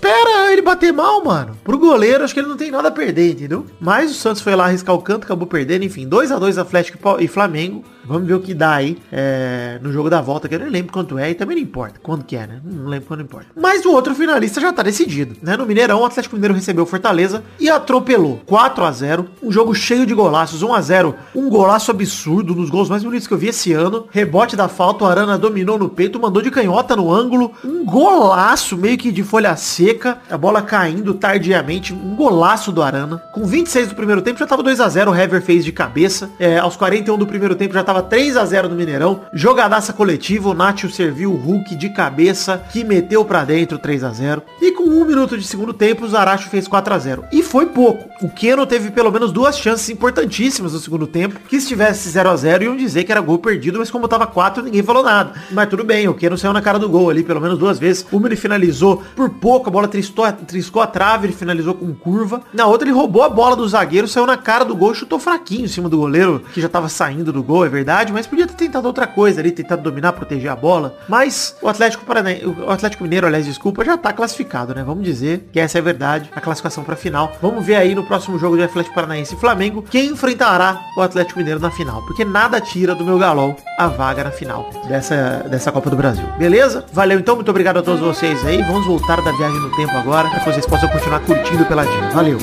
espera 0.04 0.52
ele 0.52 0.62
bater 0.62 0.92
mal, 0.92 1.24
mano. 1.24 1.58
Pro 1.64 1.80
goleiro, 1.80 2.26
acho 2.26 2.34
que 2.34 2.40
ele 2.42 2.50
não 2.50 2.58
tem 2.58 2.70
nada 2.70 2.90
a 2.90 2.92
perder, 2.92 3.32
entendeu? 3.32 3.66
Mas 3.80 4.12
o 4.12 4.14
Santos 4.14 4.42
foi 4.42 4.54
lá 4.54 4.66
arriscar 4.66 4.94
o 4.94 5.02
canto, 5.02 5.24
acabou 5.24 5.48
perdendo. 5.48 5.86
Enfim, 5.86 6.06
2 6.06 6.32
a 6.32 6.38
2 6.38 6.58
Atlético 6.58 7.00
e 7.20 7.28
Flamengo. 7.28 7.84
Vamos 8.06 8.28
ver 8.28 8.34
o 8.34 8.42
que 8.42 8.54
dá 8.54 8.74
aí 8.74 8.98
é, 9.12 9.80
no 9.82 9.92
jogo 9.92 10.10
da 10.10 10.20
volta, 10.20 10.50
que 10.50 10.56
eu 10.56 10.60
nem 10.60 10.70
lembro 10.70 10.92
quanto 10.92 11.18
é 11.18 11.32
e 11.32 11.36
também 11.36 11.56
não 11.56 11.64
importa. 11.64 12.00
Quando 12.04 12.26
que 12.26 12.36
é, 12.36 12.46
né? 12.46 12.60
Não 12.64 12.88
lembro 12.88 13.08
quando 13.08 13.22
importa. 13.22 13.48
Mas 13.56 13.86
o 13.86 13.92
outro 13.94 14.14
finalista 14.14 14.60
já 14.60 14.74
tá 14.74 14.84
decidido, 14.84 15.38
né? 15.42 15.56
No 15.56 15.66
Mineirão, 15.66 16.02
o 16.02 16.06
Atlético 16.06 16.36
Mineiro 16.36 16.54
recebeu 16.54 16.86
Fortaleza 16.86 17.44
e 17.58 17.70
atropelou. 17.70 18.42
4 18.46 18.84
a 18.84 18.92
0 18.92 19.26
Um 19.42 19.52
jogo 19.52 19.74
cheio 19.74 20.06
de 20.06 20.14
golaços. 20.14 20.62
1 20.62 20.74
a 20.74 20.82
0 20.82 21.16
Um 21.34 21.50
golaço 21.50 21.92
absurdo, 21.92 22.52
um 22.52 22.58
dos 22.58 22.70
gols 22.70 22.90
mais 22.90 23.04
bonitos 23.04 23.26
que 23.26 23.34
eu 23.34 23.38
vi 23.38 23.48
esse 23.48 23.72
ano. 23.72 24.06
Rebote 24.12 24.58
da 24.58 24.68
falta, 24.68 25.06
o 25.06 25.08
Arana 25.08 25.38
dominou 25.38 25.80
no 25.80 25.88
peito, 25.88 26.20
mandou 26.20 26.42
de 26.42 26.52
canhota 26.52 26.98
no 26.98 27.12
ângulo. 27.12 27.54
Um 27.64 27.86
golaço 27.86 28.76
meio 28.76 28.98
que 28.98 29.14
de 29.14 29.24
folha 29.24 29.56
seca. 29.56 29.93
A 30.30 30.38
bola 30.38 30.62
caindo 30.62 31.14
tardiamente. 31.14 31.94
Um 31.94 32.16
golaço 32.16 32.72
do 32.72 32.82
Arana. 32.82 33.18
Com 33.34 33.46
26 33.46 33.90
do 33.90 33.96
primeiro 33.96 34.22
tempo 34.22 34.40
já 34.40 34.46
tava 34.48 34.64
2 34.64 34.80
a 34.80 34.90
0 34.90 35.12
O 35.12 35.16
Hever 35.16 35.42
fez 35.42 35.64
de 35.64 35.72
cabeça. 35.72 36.30
É, 36.40 36.58
aos 36.58 36.76
41 36.76 37.18
do 37.18 37.28
primeiro 37.28 37.56
tempo 37.56 37.74
já 37.74 37.84
tava 37.84 38.02
3 38.02 38.38
a 38.38 38.46
0 38.46 38.70
no 38.70 38.76
Mineirão. 38.76 39.22
Jogadaça 39.34 39.94
coletiva. 39.94 40.50
O 40.50 40.54
Nacho 40.54 40.90
serviu 40.90 41.32
o 41.32 41.38
Hulk 41.38 41.76
de 41.76 41.90
cabeça 41.90 42.64
que 42.72 42.84
meteu 42.84 43.24
pra 43.26 43.44
dentro 43.44 43.78
3 43.78 44.04
a 44.04 44.10
0 44.10 44.42
E 44.62 44.72
com 44.72 44.84
um 44.84 45.06
minuto 45.06 45.38
de 45.38 45.46
segundo 45.46 45.74
tempo, 45.74 46.06
o 46.06 46.10
Zaracho 46.10 46.50
fez 46.50 46.68
4 46.68 46.94
a 46.94 47.00
0 47.00 47.26
E 47.32 47.44
foi 47.44 47.68
pouco. 47.68 48.10
O 48.22 48.30
Keno 48.30 48.66
teve 48.66 48.92
pelo 48.92 49.12
menos 49.12 49.32
duas 49.32 49.58
chances 49.58 49.90
importantíssimas 49.90 50.74
no 50.74 50.80
segundo 50.80 51.08
tempo. 51.08 51.40
Que 51.48 51.60
se 51.60 51.68
tivesse 51.68 52.10
0 52.10 52.30
a 52.30 52.36
0 52.36 52.64
iam 52.64 52.76
dizer 52.76 53.04
que 53.04 53.12
era 53.12 53.22
gol 53.22 53.38
perdido, 53.40 53.80
mas 53.80 53.92
como 53.92 54.08
tava 54.08 54.26
4, 54.28 54.64
ninguém 54.64 54.84
falou 54.84 55.04
nada. 55.04 55.34
Mas 55.52 55.70
tudo 55.70 55.84
bem, 55.84 56.08
o 56.08 56.14
Keno 56.14 56.38
saiu 56.38 56.54
na 56.54 56.62
cara 56.62 56.80
do 56.80 56.90
gol 56.90 57.10
ali 57.10 57.24
pelo 57.24 57.42
menos 57.42 57.58
duas 57.58 57.80
vezes. 57.80 58.06
Uma 58.12 58.28
ele 58.28 58.36
finalizou 58.36 59.04
por 59.16 59.30
pouco, 59.30 59.70
a 59.70 59.72
bola 59.72 59.83
tristou, 59.88 60.32
triscou 60.32 60.82
a 60.82 60.88
trave, 60.88 61.28
ele 61.28 61.34
finalizou 61.34 61.74
com 61.74 61.94
curva. 61.94 62.42
Na 62.54 62.66
outra 62.66 62.88
ele 62.88 62.96
roubou 62.96 63.24
a 63.24 63.30
bola 63.30 63.56
do 63.56 63.68
zagueiro, 63.68 64.08
saiu 64.08 64.26
na 64.26 64.38
cara 64.38 64.66
do 64.66 64.76
gol 64.76 64.94
chutou 64.94 65.20
fraquinho 65.20 65.66
em 65.66 65.68
cima 65.68 65.90
do 65.90 65.98
goleiro, 65.98 66.44
que 66.54 66.62
já 66.62 66.70
tava 66.70 66.90
saindo 66.90 67.32
do 67.32 67.44
gol, 67.44 67.66
é 67.66 67.70
verdade, 67.70 68.14
mas 68.14 68.28
podia 68.28 68.48
ter 68.48 68.56
tentado 68.56 68.88
outra 68.88 69.08
coisa 69.08 69.42
ali, 69.42 69.52
tentado 69.52 69.82
dominar, 69.82 70.14
proteger 70.14 70.52
a 70.52 70.56
bola. 70.56 70.98
Mas 71.08 71.56
o 71.62 71.68
Atlético 71.68 72.06
Paranaense, 72.06 72.46
o 72.46 72.70
Atlético 72.70 73.04
Mineiro, 73.04 73.28
aliás, 73.28 73.46
desculpa, 73.46 73.84
já 73.84 73.98
tá 73.98 74.14
classificado, 74.14 74.74
né? 74.74 74.84
Vamos 74.84 75.04
dizer 75.04 75.50
que 75.52 75.60
essa 75.60 75.78
é 75.78 75.82
a 75.82 75.84
verdade, 75.84 76.30
a 76.36 76.42
classificação 76.42 76.84
pra 76.84 76.96
final. 76.96 77.36
Vamos 77.42 77.66
ver 77.66 77.76
aí 77.76 77.96
no 77.96 78.04
próximo 78.04 78.38
jogo 78.38 78.56
de 78.56 78.64
Atlético 78.64 78.96
Paranaense 78.96 79.36
e 79.36 79.38
Flamengo 79.38 79.84
quem 79.90 80.10
enfrentará 80.12 80.80
o 80.98 81.02
Atlético 81.02 81.40
Mineiro 81.40 81.60
na 81.60 81.72
final, 81.72 82.02
porque 82.04 82.24
nada 82.24 82.60
tira 82.62 82.96
do 82.96 83.04
meu 83.04 83.18
galol 83.18 83.56
a 83.78 83.88
vaga 83.88 84.24
na 84.24 84.32
final 84.32 84.70
dessa, 84.88 85.46
dessa 85.50 85.72
Copa 85.72 85.90
do 85.90 85.96
Brasil. 85.96 86.26
Beleza? 86.38 86.86
Valeu 86.94 87.20
então, 87.20 87.36
muito 87.36 87.50
obrigado 87.50 87.78
a 87.78 87.82
todos 87.82 88.00
vocês 88.00 88.46
aí. 88.46 88.62
Vamos 88.64 88.86
voltar 88.86 89.22
da 89.22 89.32
viagem 89.32 89.60
no 89.60 89.73
tempo 89.76 89.92
agora, 89.98 90.30
para 90.30 90.40
que 90.40 90.46
vocês 90.52 90.66
possam 90.66 90.90
continuar 90.90 91.20
curtindo 91.22 91.66
pela 91.66 91.84
dia. 91.84 92.10
Valeu. 92.12 92.38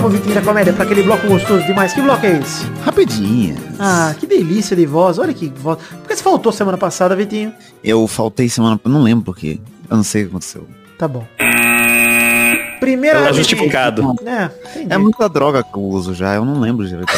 Vamos, 0.00 0.12
Vitinho 0.12 0.36
da 0.36 0.42
Comédia, 0.42 0.72
pra 0.72 0.84
aquele 0.84 1.02
bloco 1.02 1.26
gostoso 1.26 1.66
demais. 1.66 1.92
Que 1.92 2.00
bloco 2.00 2.24
é 2.24 2.38
esse? 2.38 2.64
Rapidinha. 2.84 3.56
Ah, 3.80 4.14
que 4.16 4.28
delícia 4.28 4.76
de 4.76 4.86
voz. 4.86 5.18
Olha 5.18 5.34
que 5.34 5.48
voz. 5.48 5.76
Por 5.78 6.06
que 6.06 6.14
você 6.14 6.22
faltou 6.22 6.52
semana 6.52 6.78
passada, 6.78 7.16
Vitinho? 7.16 7.52
Eu 7.82 8.06
faltei 8.06 8.48
semana, 8.48 8.80
não 8.84 9.02
lembro 9.02 9.24
por 9.24 9.36
quê. 9.36 9.58
Eu 9.90 9.96
não 9.96 10.04
sei 10.04 10.22
o 10.22 10.24
que 10.26 10.30
aconteceu. 10.30 10.68
Tá 10.96 11.08
bom. 11.08 11.26
Primeira 12.88 13.22
Tá 13.22 13.32
justificado. 13.32 14.14
É, 14.24 14.50
entendi. 14.70 14.94
É 14.94 14.96
muita 14.96 15.28
droga 15.28 15.62
que 15.62 15.76
eu 15.76 15.82
uso 15.82 16.14
já, 16.14 16.34
eu 16.34 16.44
não 16.44 16.58
lembro 16.58 16.86
direito. 16.86 17.12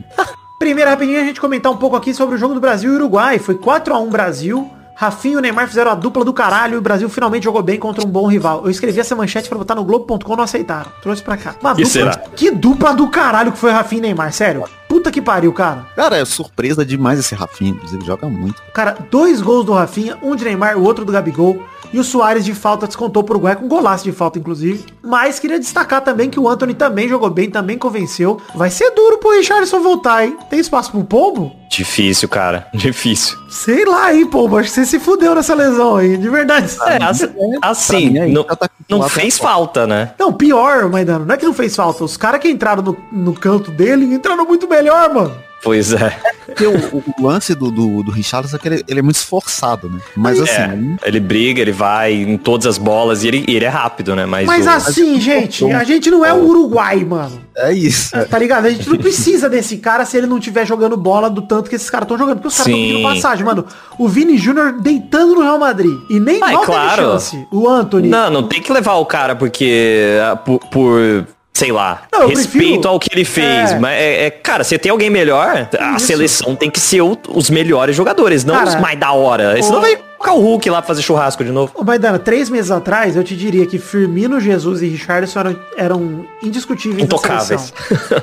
Primeira 0.58 0.90
rapidinho 0.90 1.18
a 1.18 1.24
gente 1.24 1.40
comentar 1.40 1.72
um 1.72 1.76
pouco 1.76 1.96
aqui 1.96 2.12
sobre 2.12 2.34
o 2.34 2.38
jogo 2.38 2.52
do 2.52 2.60
Brasil 2.60 2.92
e 2.92 2.96
Uruguai. 2.96 3.38
Foi 3.38 3.54
4x1 3.54 4.10
Brasil. 4.10 4.70
Rafinho 4.94 5.38
e 5.38 5.42
Neymar 5.42 5.68
fizeram 5.68 5.90
a 5.90 5.94
dupla 5.94 6.24
do 6.24 6.32
caralho 6.32 6.74
e 6.74 6.76
o 6.78 6.80
Brasil 6.80 7.08
finalmente 7.10 7.44
jogou 7.44 7.62
bem 7.62 7.78
contra 7.78 8.06
um 8.06 8.08
bom 8.08 8.26
rival. 8.26 8.62
Eu 8.64 8.70
escrevi 8.70 8.98
essa 8.98 9.14
manchete 9.14 9.46
pra 9.48 9.58
botar 9.58 9.74
no 9.74 9.84
Globo.com, 9.84 10.36
não 10.36 10.44
aceitaram. 10.44 10.90
Trouxe 11.02 11.22
pra 11.22 11.36
cá. 11.36 11.54
Uma 11.60 11.72
E 11.72 11.74
dupla, 11.76 11.90
será? 11.90 12.16
Que 12.34 12.50
dupla 12.50 12.94
do 12.94 13.08
caralho 13.08 13.52
que 13.52 13.58
foi 13.58 13.70
Rafinho 13.70 14.00
e 14.00 14.02
Neymar, 14.02 14.32
sério. 14.32 14.64
Puta 14.88 15.10
que 15.10 15.20
pariu, 15.20 15.52
cara. 15.52 15.86
Cara, 15.94 16.16
é 16.16 16.24
surpresa 16.24 16.84
demais 16.84 17.18
esse 17.18 17.34
Rafinha, 17.34 17.72
inclusive, 17.72 18.04
joga 18.06 18.26
muito. 18.28 18.62
Cara, 18.72 18.96
dois 19.10 19.42
gols 19.42 19.66
do 19.66 19.72
Rafinha, 19.74 20.16
um 20.22 20.34
de 20.34 20.44
Neymar, 20.44 20.78
o 20.78 20.82
outro 20.82 21.04
do 21.04 21.12
Gabigol. 21.12 21.62
E 21.92 21.98
o 21.98 22.04
Soares 22.04 22.44
de 22.44 22.54
falta 22.54 22.86
descontou 22.86 23.22
pro 23.22 23.34
Uruguai 23.34 23.56
com 23.56 23.68
golaço 23.68 24.04
de 24.04 24.12
falta, 24.12 24.38
inclusive. 24.38 24.84
Mas 25.02 25.38
queria 25.38 25.58
destacar 25.58 26.02
também 26.02 26.28
que 26.28 26.40
o 26.40 26.48
Anthony 26.48 26.74
também 26.74 27.08
jogou 27.08 27.30
bem, 27.30 27.50
também 27.50 27.78
convenceu. 27.78 28.40
Vai 28.54 28.70
ser 28.70 28.90
duro 28.90 29.18
pro 29.18 29.36
Richardson 29.36 29.80
voltar, 29.80 30.24
hein? 30.24 30.36
Tem 30.50 30.58
espaço 30.58 30.90
pro 30.90 31.04
Pombo? 31.04 31.52
Difícil, 31.70 32.28
cara. 32.28 32.68
Difícil. 32.74 33.36
Sei 33.48 33.84
lá, 33.84 34.14
hein, 34.14 34.26
Pombo. 34.26 34.58
Acho 34.58 34.68
que 34.68 34.74
você 34.74 34.86
se 34.86 34.98
fudeu 34.98 35.34
nessa 35.34 35.54
lesão 35.54 35.96
aí, 35.96 36.16
de 36.16 36.28
verdade. 36.28 36.74
É, 36.86 37.02
assim, 37.02 37.26
assim, 37.62 38.10
mim, 38.10 38.18
aí, 38.18 38.32
não, 38.32 38.44
tá 38.44 38.68
não 38.88 39.08
fez 39.08 39.38
falta, 39.38 39.86
né? 39.86 40.12
Não, 40.18 40.32
pior, 40.32 40.88
Maidano. 40.88 41.24
Não 41.24 41.34
é 41.34 41.38
que 41.38 41.46
não 41.46 41.54
fez 41.54 41.74
falta. 41.74 42.04
Os 42.04 42.16
caras 42.16 42.40
que 42.40 42.48
entraram 42.48 42.82
no, 42.82 42.96
no 43.12 43.34
canto 43.34 43.70
dele 43.70 44.06
entraram 44.14 44.44
muito 44.44 44.68
melhor, 44.68 45.12
mano. 45.12 45.45
Pois 45.66 45.92
é. 45.92 46.16
Porque 46.46 46.64
o, 46.64 46.76
o- 46.98 47.04
lance 47.26 47.54
do, 47.54 47.70
do, 47.72 48.02
do 48.04 48.10
Richarlison 48.12 48.56
é 48.56 48.58
que 48.60 48.68
ele, 48.68 48.84
ele 48.86 49.00
é 49.00 49.02
muito 49.02 49.16
esforçado, 49.16 49.90
né? 49.90 49.98
Mas 50.16 50.40
assim, 50.40 50.96
É, 51.02 51.08
ele 51.08 51.18
briga, 51.20 51.60
ele 51.60 51.72
vai 51.72 52.12
em 52.14 52.38
todas 52.38 52.66
as 52.66 52.78
bolas 52.78 53.24
e 53.24 53.28
ele, 53.28 53.44
e 53.48 53.56
ele 53.56 53.64
é 53.64 53.68
rápido, 53.68 54.14
né? 54.14 54.24
Mas, 54.26 54.46
Mas 54.46 54.64
o- 54.64 54.70
assim, 54.70 55.20
gente, 55.20 55.64
a 55.72 55.82
gente 55.82 56.08
não 56.10 56.24
é 56.24 56.32
o 56.32 56.44
Uruguai, 56.46 57.04
mano. 57.04 57.40
é 57.56 57.72
isso. 57.72 58.12
Tá 58.30 58.38
ligado? 58.38 58.66
A 58.66 58.70
gente 58.70 58.88
não 58.88 58.96
precisa 58.96 59.48
desse 59.50 59.78
cara 59.78 60.04
se 60.04 60.16
ele 60.16 60.26
não 60.28 60.38
estiver 60.38 60.64
jogando 60.64 60.96
bola 60.96 61.28
do 61.28 61.42
tanto 61.42 61.68
que 61.68 61.74
esses 61.76 61.90
caras 61.90 62.04
estão 62.04 62.16
jogando. 62.16 62.36
Porque 62.36 62.48
os 62.48 62.56
caras 62.56 62.72
estão 62.72 62.88
pedindo 62.88 63.02
passagem, 63.02 63.44
mano. 63.44 63.66
O 63.98 64.08
Vini 64.08 64.38
Júnior 64.38 64.80
deitando 64.80 65.34
no 65.34 65.42
Real 65.42 65.58
Madrid. 65.58 65.92
E 66.08 66.20
nem 66.20 66.36
Ah, 66.42 66.50
é 66.50 66.52
mal 66.52 66.60
teve 66.60 66.72
claro. 66.72 67.02
chance. 67.02 67.46
O 67.50 67.68
Anthony. 67.68 68.08
Não, 68.08 68.30
não 68.30 68.44
tem 68.44 68.62
que 68.62 68.72
levar 68.72 68.94
o 68.94 69.04
cara 69.04 69.34
porque. 69.34 70.16
ah, 70.22 70.36
Por. 70.36 70.60
por, 70.70 71.26
sei 71.56 71.72
lá, 71.72 72.02
Não, 72.12 72.28
respeito 72.28 72.58
prefiro- 72.58 72.88
ao 72.88 72.98
que 73.00 73.08
ele 73.12 73.24
fez. 73.24 73.72
É. 73.72 73.78
Mas, 73.78 73.92
é, 73.98 74.26
é, 74.26 74.30
cara, 74.30 74.62
você 74.62 74.78
tem 74.78 74.90
alguém 74.92 75.08
melhor, 75.08 75.68
a 75.78 75.96
Isso. 75.96 76.06
seleção 76.06 76.54
tem 76.54 76.70
que 76.70 76.78
ser 76.78 77.00
o- 77.00 77.16
os 77.30 77.48
melhores 77.48 77.96
jogadores, 77.96 78.44
não 78.44 78.54
Cara, 78.54 78.68
os 78.68 78.74
mais 78.80 78.98
da 78.98 79.12
hora. 79.12 79.60
Senão 79.62 79.78
o- 79.78 79.80
vai 79.80 79.98
colocar 80.18 80.32
o 80.38 80.40
Hulk 80.42 80.68
lá 80.70 80.80
pra 80.82 80.88
fazer 80.88 81.02
churrasco 81.02 81.44
de 81.44 81.50
novo. 81.52 81.72
Ô, 81.74 81.84
Maidana, 81.84 82.18
três 82.18 82.48
meses 82.50 82.70
atrás 82.70 83.16
eu 83.16 83.22
te 83.24 83.36
diria 83.36 83.66
que 83.66 83.78
Firmino, 83.78 84.40
Jesus 84.40 84.82
e 84.82 84.86
Richardson 84.88 85.40
eram, 85.40 85.56
eram 85.76 86.26
indiscutíveis 86.42 87.04
Intocáveis. 87.04 87.72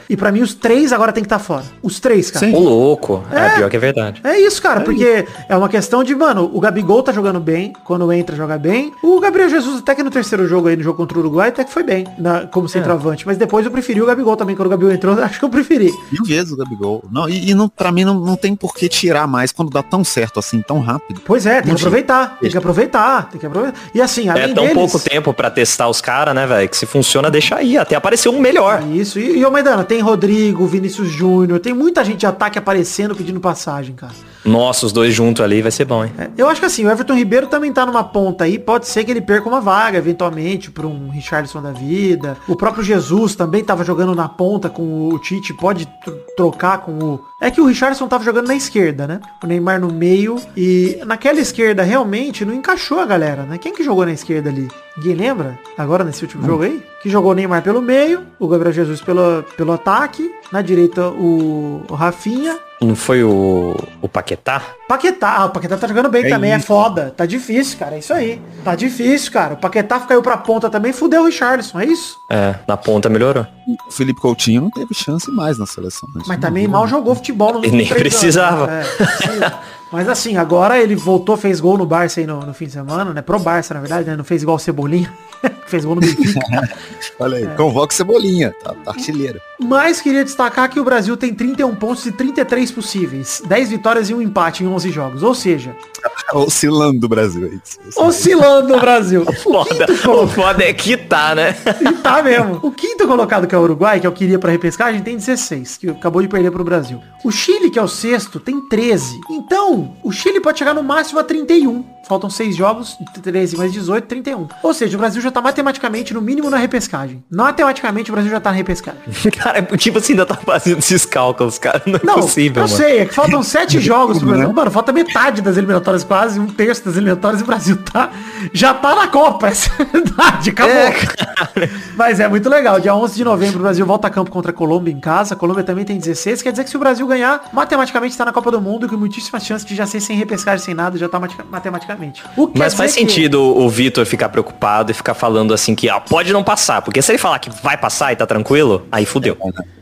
E 0.09 0.15
pra 0.17 0.31
mim 0.31 0.41
os 0.41 0.53
três 0.53 0.91
agora 0.93 1.11
tem 1.11 1.23
que 1.23 1.25
estar 1.27 1.39
fora. 1.39 1.63
Os 1.81 1.99
três, 1.99 2.29
cara. 2.31 2.47
Ô 2.47 2.59
louco. 2.59 3.23
É, 3.31 3.39
É. 3.39 3.49
pior 3.57 3.69
que 3.69 3.75
é 3.75 3.79
verdade. 3.79 4.21
É 4.23 4.39
isso, 4.39 4.61
cara, 4.61 4.81
porque 4.81 5.25
é 5.47 5.55
uma 5.57 5.69
questão 5.69 6.03
de, 6.03 6.15
mano, 6.15 6.49
o 6.53 6.59
Gabigol 6.59 7.03
tá 7.03 7.11
jogando 7.11 7.39
bem, 7.39 7.73
quando 7.83 8.11
entra 8.11 8.35
joga 8.35 8.57
bem. 8.57 8.91
O 9.03 9.19
Gabriel 9.19 9.49
Jesus 9.49 9.79
até 9.79 9.93
que 9.95 10.03
no 10.03 10.09
terceiro 10.09 10.47
jogo 10.47 10.67
aí, 10.67 10.75
no 10.75 10.83
jogo 10.83 10.97
contra 10.97 11.17
o 11.17 11.21
Uruguai, 11.21 11.49
até 11.49 11.63
que 11.63 11.71
foi 11.71 11.83
bem, 11.83 12.05
na- 12.17 12.47
como 12.47 12.67
centroavante. 12.67 13.25
Mas 13.25 13.37
depois 13.37 13.65
eu 13.65 13.71
preferi 13.71 14.01
o 14.01 14.05
Gabigol 14.05 14.35
também, 14.35 14.55
quando 14.55 14.67
o 14.67 14.69
Gabigol 14.69 14.93
entrou, 14.93 15.13
acho 15.21 15.39
que 15.39 15.45
eu 15.45 15.49
preferi. 15.49 15.91
Mil 16.11 16.23
vezes 16.25 16.51
o 16.51 16.57
Gabigol. 16.57 17.03
Não, 17.11 17.27
e, 17.29 17.49
e 17.49 17.53
não, 17.53 17.67
pra 17.69 17.91
mim 17.91 18.03
não, 18.03 18.15
não 18.19 18.35
tem 18.35 18.55
por 18.55 18.73
que 18.75 18.87
tirar 18.89 19.27
mais 19.27 19.51
quando 19.51 19.69
dá 19.69 19.83
tão 19.83 20.03
certo 20.03 20.39
assim, 20.39 20.61
tão 20.61 20.79
rápido. 20.79 21.21
Pois 21.25 21.45
é, 21.45 21.61
tem. 21.61 21.73
Aproveitar, 21.87 22.37
tem 22.39 22.49
que 22.51 22.57
aproveitar, 22.57 23.29
tem 23.29 23.39
que 23.39 23.45
aproveitar. 23.45 23.79
E 23.93 24.01
assim, 24.01 24.29
além 24.29 24.43
É 24.43 24.53
tão 24.53 24.65
deles, 24.65 24.73
pouco 24.73 24.99
tempo 24.99 25.33
pra 25.33 25.49
testar 25.49 25.87
os 25.87 26.01
caras, 26.01 26.33
né, 26.33 26.45
velho? 26.45 26.69
Que 26.69 26.77
se 26.77 26.85
funciona, 26.85 27.29
deixa 27.29 27.55
aí. 27.55 27.77
Até 27.77 27.95
aparecer 27.95 28.29
um 28.29 28.39
melhor. 28.39 28.83
Isso, 28.93 29.19
e, 29.19 29.37
e 29.37 29.45
ô 29.45 29.51
Maidana, 29.51 29.83
tem 29.83 30.01
Rodrigo, 30.01 30.65
Vinícius 30.65 31.09
Júnior, 31.09 31.59
tem 31.59 31.73
muita 31.73 32.03
gente 32.03 32.19
de 32.19 32.25
ataque 32.25 32.57
aparecendo 32.57 33.15
pedindo 33.15 33.39
passagem, 33.39 33.95
cara. 33.95 34.13
Nossa, 34.45 34.85
os 34.85 34.91
dois 34.91 35.13
juntos 35.13 35.43
ali 35.43 35.61
vai 35.61 35.71
ser 35.71 35.85
bom, 35.85 36.03
hein? 36.03 36.11
É, 36.17 36.29
Eu 36.37 36.49
acho 36.49 36.59
que 36.59 36.65
assim, 36.65 36.85
o 36.85 36.89
Everton 36.91 37.13
Ribeiro 37.15 37.47
também 37.47 37.71
tá 37.71 37.85
numa 37.85 38.03
ponta 38.03 38.43
aí, 38.43 38.59
pode 38.59 38.87
ser 38.87 39.03
que 39.03 39.11
ele 39.11 39.21
perca 39.21 39.47
uma 39.47 39.61
vaga, 39.61 39.97
eventualmente, 39.97 40.69
pra 40.71 40.85
um 40.85 41.09
Richardson 41.09 41.61
da 41.61 41.71
vida. 41.71 42.37
O 42.47 42.55
próprio 42.55 42.83
Jesus 42.83 43.35
também 43.35 43.63
tava 43.63 43.83
jogando 43.83 44.13
na 44.13 44.27
ponta 44.27 44.69
com 44.69 45.09
o 45.09 45.19
Tite, 45.19 45.53
pode 45.53 45.85
tr- 45.85 46.11
trocar 46.35 46.79
com 46.79 46.91
o... 46.91 47.19
É 47.41 47.51
que 47.51 47.59
o 47.61 47.65
Richardson 47.65 48.07
tava 48.07 48.23
jogando 48.23 48.47
na 48.47 48.55
esquerda, 48.55 49.05
né? 49.07 49.19
O 49.43 49.47
Neymar 49.47 49.79
no 49.79 49.91
meio, 49.91 50.37
e 50.55 50.99
naquela 51.05 51.39
esquerda 51.39 51.83
realmente 51.83 52.45
não 52.45 52.53
encaixou 52.53 52.99
a 52.99 53.05
galera, 53.05 53.43
né? 53.43 53.57
Quem 53.57 53.73
que 53.73 53.83
jogou 53.83 54.05
na 54.05 54.13
esquerda 54.13 54.49
ali? 54.49 54.67
Ninguém 54.97 55.15
lembra? 55.15 55.59
Agora 55.77 56.03
nesse 56.03 56.23
último 56.23 56.45
jogo 56.45 56.63
aí? 56.63 56.81
Que 57.01 57.09
jogou 57.09 57.31
o 57.31 57.33
Neymar 57.35 57.61
pelo 57.61 57.81
meio, 57.81 58.21
o 58.39 58.47
Gabriel 58.47 58.73
Jesus 58.73 59.01
pelo, 59.01 59.43
pelo 59.57 59.73
ataque, 59.73 60.31
na 60.51 60.61
direita 60.61 61.09
o, 61.09 61.81
o 61.89 61.93
Rafinha, 61.95 62.57
Não 62.83 62.95
foi 62.95 63.23
o, 63.23 63.75
o 64.01 64.09
Paquetá? 64.09 64.61
Paquetá, 64.93 65.35
ah, 65.39 65.45
o 65.45 65.49
Paquetá 65.49 65.75
tá 65.77 65.87
jogando 65.87 66.09
bem 66.09 66.23
É 66.25 66.29
também, 66.29 66.51
é 66.53 66.57
isso. 66.57 66.67
foda. 66.67 67.13
Tá 67.17 67.25
difícil, 67.25 67.77
cara, 67.79 67.95
é 67.95 67.99
isso 67.99 68.13
aí. 68.13 68.39
Tá 68.63 68.75
difícil, 68.75 69.31
cara. 69.31 69.55
O 69.55 69.57
Paquetá 69.57 69.99
caiu 70.01 70.21
pra 70.21 70.37
ponta 70.37 70.69
também, 70.69 70.93
fudeu 70.93 71.23
o 71.23 71.25
Richarlison, 71.25 71.79
é 71.79 71.85
isso. 71.85 72.17
É, 72.29 72.55
na 72.67 72.77
ponta 72.77 73.09
melhorou. 73.09 73.45
O 73.87 73.91
Felipe 73.91 74.21
Coutinho 74.21 74.61
não 74.61 74.69
teve 74.69 74.93
chance 74.93 75.29
mais 75.31 75.57
na 75.57 75.65
seleção. 75.65 76.07
né? 76.15 76.21
Mas 76.27 76.39
também 76.39 76.67
mal 76.67 76.87
jogou 76.87 77.15
futebol 77.15 77.53
nos 77.53 77.67
E 77.67 77.71
nem 77.71 77.87
precisava. 77.87 78.65
anos. 78.69 78.87
É, 78.99 79.05
precisa. 79.05 79.53
Mas 79.91 80.09
assim, 80.09 80.37
agora 80.37 80.79
ele 80.79 80.95
voltou, 80.95 81.37
fez 81.37 81.59
gol 81.59 81.77
no 81.77 81.85
Barça 81.85 82.19
aí 82.19 82.25
no, 82.25 82.39
no 82.39 82.51
fim 82.53 82.65
de 82.65 82.71
semana, 82.71 83.13
né? 83.13 83.21
Pro 83.21 83.37
Barça, 83.37 83.75
na 83.75 83.79
verdade, 83.79 84.09
né? 84.09 84.15
Não 84.15 84.23
fez 84.23 84.41
igual 84.41 84.57
o 84.57 84.59
Cebolinha. 84.59 85.13
fez 85.67 85.85
gol 85.85 85.93
no 85.93 86.01
Benfica. 86.01 86.39
Olha 87.19 87.37
aí, 87.37 87.47
convoca 87.55 87.93
o 87.93 87.95
Cebolinha, 87.95 88.55
tá, 88.63 88.73
tá 88.83 88.89
artilheiro. 88.91 89.39
Mas 89.61 90.01
queria 90.01 90.23
destacar 90.23 90.67
que 90.67 90.79
o 90.79 90.83
Brasil 90.83 91.15
tem 91.15 91.31
31 91.31 91.75
pontos 91.75 92.07
e 92.07 92.11
33 92.11 92.71
possíveis. 92.71 93.43
10 93.45 93.69
vitórias 93.69 94.09
e 94.09 94.15
um 94.15 94.21
empate 94.21 94.63
em 94.63 94.67
11 94.67 94.82
jogos. 94.91 95.23
Ou 95.23 95.35
seja, 95.35 95.75
Oscilando 96.33 96.99
do 96.99 97.07
Brasil. 97.07 97.45
É 97.45 97.55
isso. 97.55 98.01
oscilando 98.01 98.75
o 98.75 98.79
Brasil. 98.79 99.23
Foda. 99.43 99.85
O 100.09 100.27
foda 100.27 100.63
é 100.63 100.73
que 100.73 100.97
tá, 100.97 101.35
né? 101.35 101.55
E 101.79 101.91
tá 101.93 102.21
mesmo. 102.23 102.59
O 102.63 102.71
quinto 102.71 103.07
colocado, 103.07 103.45
que 103.47 103.53
é 103.53 103.57
o 103.57 103.61
Uruguai, 103.61 103.99
que 103.99 104.07
eu 104.07 104.11
queria 104.11 104.39
pra 104.39 104.51
repescagem, 104.51 105.01
tem 105.01 105.15
16, 105.15 105.77
que 105.77 105.89
acabou 105.89 106.21
de 106.21 106.27
perder 106.27 106.51
pro 106.51 106.63
Brasil. 106.63 106.99
O 107.23 107.31
Chile, 107.31 107.69
que 107.69 107.77
é 107.77 107.81
o 107.81 107.87
sexto, 107.87 108.39
tem 108.39 108.59
13. 108.67 109.19
Então, 109.29 109.93
o 110.03 110.11
Chile 110.11 110.39
pode 110.39 110.57
chegar 110.59 110.73
no 110.73 110.83
máximo 110.83 111.19
a 111.19 111.23
31. 111.23 111.85
Faltam 112.07 112.29
6 112.29 112.55
jogos, 112.55 112.97
13 113.21 113.55
mais 113.57 113.71
18, 113.71 114.05
31. 114.05 114.47
Ou 114.61 114.73
seja, 114.73 114.95
o 114.95 114.99
Brasil 114.99 115.21
já 115.21 115.31
tá 115.31 115.41
matematicamente, 115.41 116.13
no 116.13 116.21
mínimo, 116.21 116.49
na 116.49 116.57
repescagem. 116.57 117.23
Matematicamente, 117.31 118.11
o 118.11 118.13
Brasil 118.13 118.29
já 118.31 118.39
tá 118.41 118.49
na 118.51 118.57
repescagem. 118.57 118.99
Cara, 119.37 119.61
tipo 119.77 119.97
assim, 119.97 120.13
ainda 120.13 120.25
tá 120.25 120.35
fazendo 120.35 120.79
esses 120.79 121.05
cálculos, 121.05 121.57
cara. 121.57 121.81
Não 121.85 121.95
é 121.95 121.99
Não, 122.03 122.15
possível, 122.15 122.63
eu 122.63 122.67
mano. 122.69 122.77
sei, 122.81 122.99
é 122.99 123.05
que 123.05 123.13
faltam 123.13 123.41
7 123.41 123.79
jogos 123.81 124.17
pro 124.19 124.27
Brasil. 124.27 124.51
Mano, 124.51 124.69
falta 124.71 124.91
metade 124.91 125.41
das 125.41 125.55
eliminatórias 125.57 126.03
quase, 126.03 126.39
um 126.39 126.47
terço 126.47 126.83
das 126.85 126.95
eliminatórias 126.95 127.39
e 127.41 127.43
o 127.43 127.47
Brasil 127.47 127.77
tá, 127.77 128.11
já 128.51 128.73
tá 128.73 128.95
na 128.95 129.07
Copa. 129.07 129.47
Essa 129.53 129.71
é 129.81 129.85
verdade, 129.85 130.49
acabou. 130.49 130.73
É, 130.75 131.69
Mas 131.95 132.19
é 132.19 132.27
muito 132.27 132.49
legal. 132.49 132.79
Dia 132.79 132.93
11 132.95 133.15
de 133.15 133.23
novembro 133.23 133.59
o 133.59 133.61
Brasil 133.61 133.85
volta 133.85 134.07
a 134.07 134.09
campo 134.09 134.29
contra 134.29 134.51
a 134.51 134.53
Colômbia 134.53 134.91
em 134.91 134.99
casa. 134.99 135.33
A 135.35 135.37
Colômbia 135.37 135.63
também 135.63 135.85
tem 135.85 135.97
16. 135.97 136.41
Quer 136.41 136.51
dizer 136.51 136.63
que 136.65 136.69
se 136.69 136.75
o 136.75 136.79
Brasil 136.79 137.05
ganhar, 137.07 137.49
matematicamente 137.53 138.11
está 138.11 138.25
na 138.25 138.33
Copa 138.33 138.51
do 138.51 138.59
Mundo, 138.59 138.87
com 138.89 138.97
muitíssimas 138.97 139.45
chances 139.45 139.65
de 139.65 139.75
já 139.75 139.85
ser 139.85 139.99
sem 139.99 140.17
repescagem, 140.17 140.63
sem 140.65 140.73
nada, 140.73 140.97
já 140.97 141.07
tá 141.07 141.19
matica- 141.19 141.45
matematicamente. 141.49 141.92
O 142.37 142.47
que 142.47 142.59
Mas 142.59 142.73
quer 142.73 142.77
faz 142.77 142.93
que- 142.93 142.99
sentido 142.99 143.41
o 143.41 143.69
Vitor 143.69 144.05
ficar 144.05 144.29
preocupado 144.29 144.91
e 144.91 144.93
ficar 144.93 145.13
falando 145.13 145.53
assim 145.53 145.75
que 145.75 145.89
ah, 145.89 145.99
pode 145.99 146.31
não 146.33 146.43
passar. 146.43 146.81
Porque 146.81 147.01
se 147.01 147.11
ele 147.11 147.17
falar 147.17 147.39
que 147.39 147.49
vai 147.63 147.77
passar 147.77 148.11
e 148.13 148.15
tá 148.15 148.25
tranquilo, 148.25 148.85
aí 148.91 149.05
fudeu. 149.05 149.37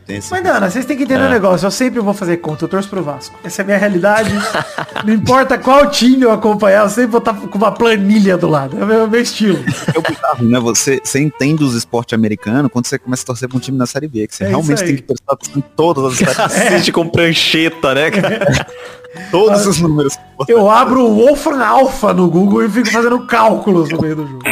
Esse- 0.09 0.29
Mas, 0.31 0.43
Dana, 0.43 0.69
vocês 0.69 0.83
têm 0.85 0.97
que 0.97 1.03
entender 1.03 1.23
um 1.23 1.29
negócio. 1.29 1.65
Eu 1.65 1.71
sempre 1.71 1.99
vou 2.01 2.13
fazer 2.13 2.37
conta. 2.37 2.65
Eu 2.65 2.69
torço 2.69 2.89
pro 2.89 3.01
Vasco. 3.01 3.33
Essa 3.45 3.61
é 3.61 3.63
a 3.63 3.65
minha 3.65 3.77
realidade. 3.77 4.29
não 5.05 5.13
importa 5.13 5.57
qual 5.57 5.89
time 5.89 6.23
eu 6.23 6.31
acompanhar, 6.31 6.83
eu 6.83 6.89
sempre 6.89 7.11
vou 7.11 7.19
estar 7.19 7.33
com 7.33 7.57
uma 7.57 7.71
planilha 7.71 8.37
do 8.37 8.49
lado. 8.49 8.77
É 8.77 8.83
o 8.83 8.87
meu, 8.87 9.07
meu 9.07 9.21
estilo. 9.21 9.63
É 9.93 9.97
o 9.97 10.01
bizarro, 10.01 10.43
né? 10.43 10.59
Você, 10.59 10.99
você 11.01 11.19
entende 11.21 11.63
os 11.63 11.75
esportes 11.75 12.13
americanos 12.13 12.69
quando 12.71 12.87
você 12.87 12.99
começa 12.99 13.23
a 13.23 13.25
torcer 13.27 13.47
pra 13.47 13.57
um 13.57 13.61
time 13.61 13.77
na 13.77 13.85
Série 13.85 14.07
B, 14.07 14.27
que 14.27 14.35
você 14.35 14.43
É 14.43 14.47
realmente 14.49 14.83
tem 14.83 14.95
que 14.97 15.03
prestar 15.03 15.33
atenção 15.33 15.57
em 15.59 15.63
todas 15.75 16.03
as 16.05 16.13
estatísticas, 16.19 16.67
Assiste 16.73 16.91
com 16.91 17.07
prancheta, 17.07 17.93
né, 17.93 18.11
cara? 18.11 18.67
todos 19.29 19.67
os 19.67 19.79
números. 19.79 20.17
Eu 20.47 20.69
abro 20.69 21.05
o 21.05 21.15
Wolfram 21.15 21.63
Alpha 21.63 22.13
no 22.13 22.29
Google 22.29 22.65
e 22.65 22.69
fico 22.69 22.89
fazendo 22.91 23.25
cálculos 23.25 23.89
no 23.89 24.01
meio 24.01 24.15
do 24.15 24.27
jogo. 24.27 24.43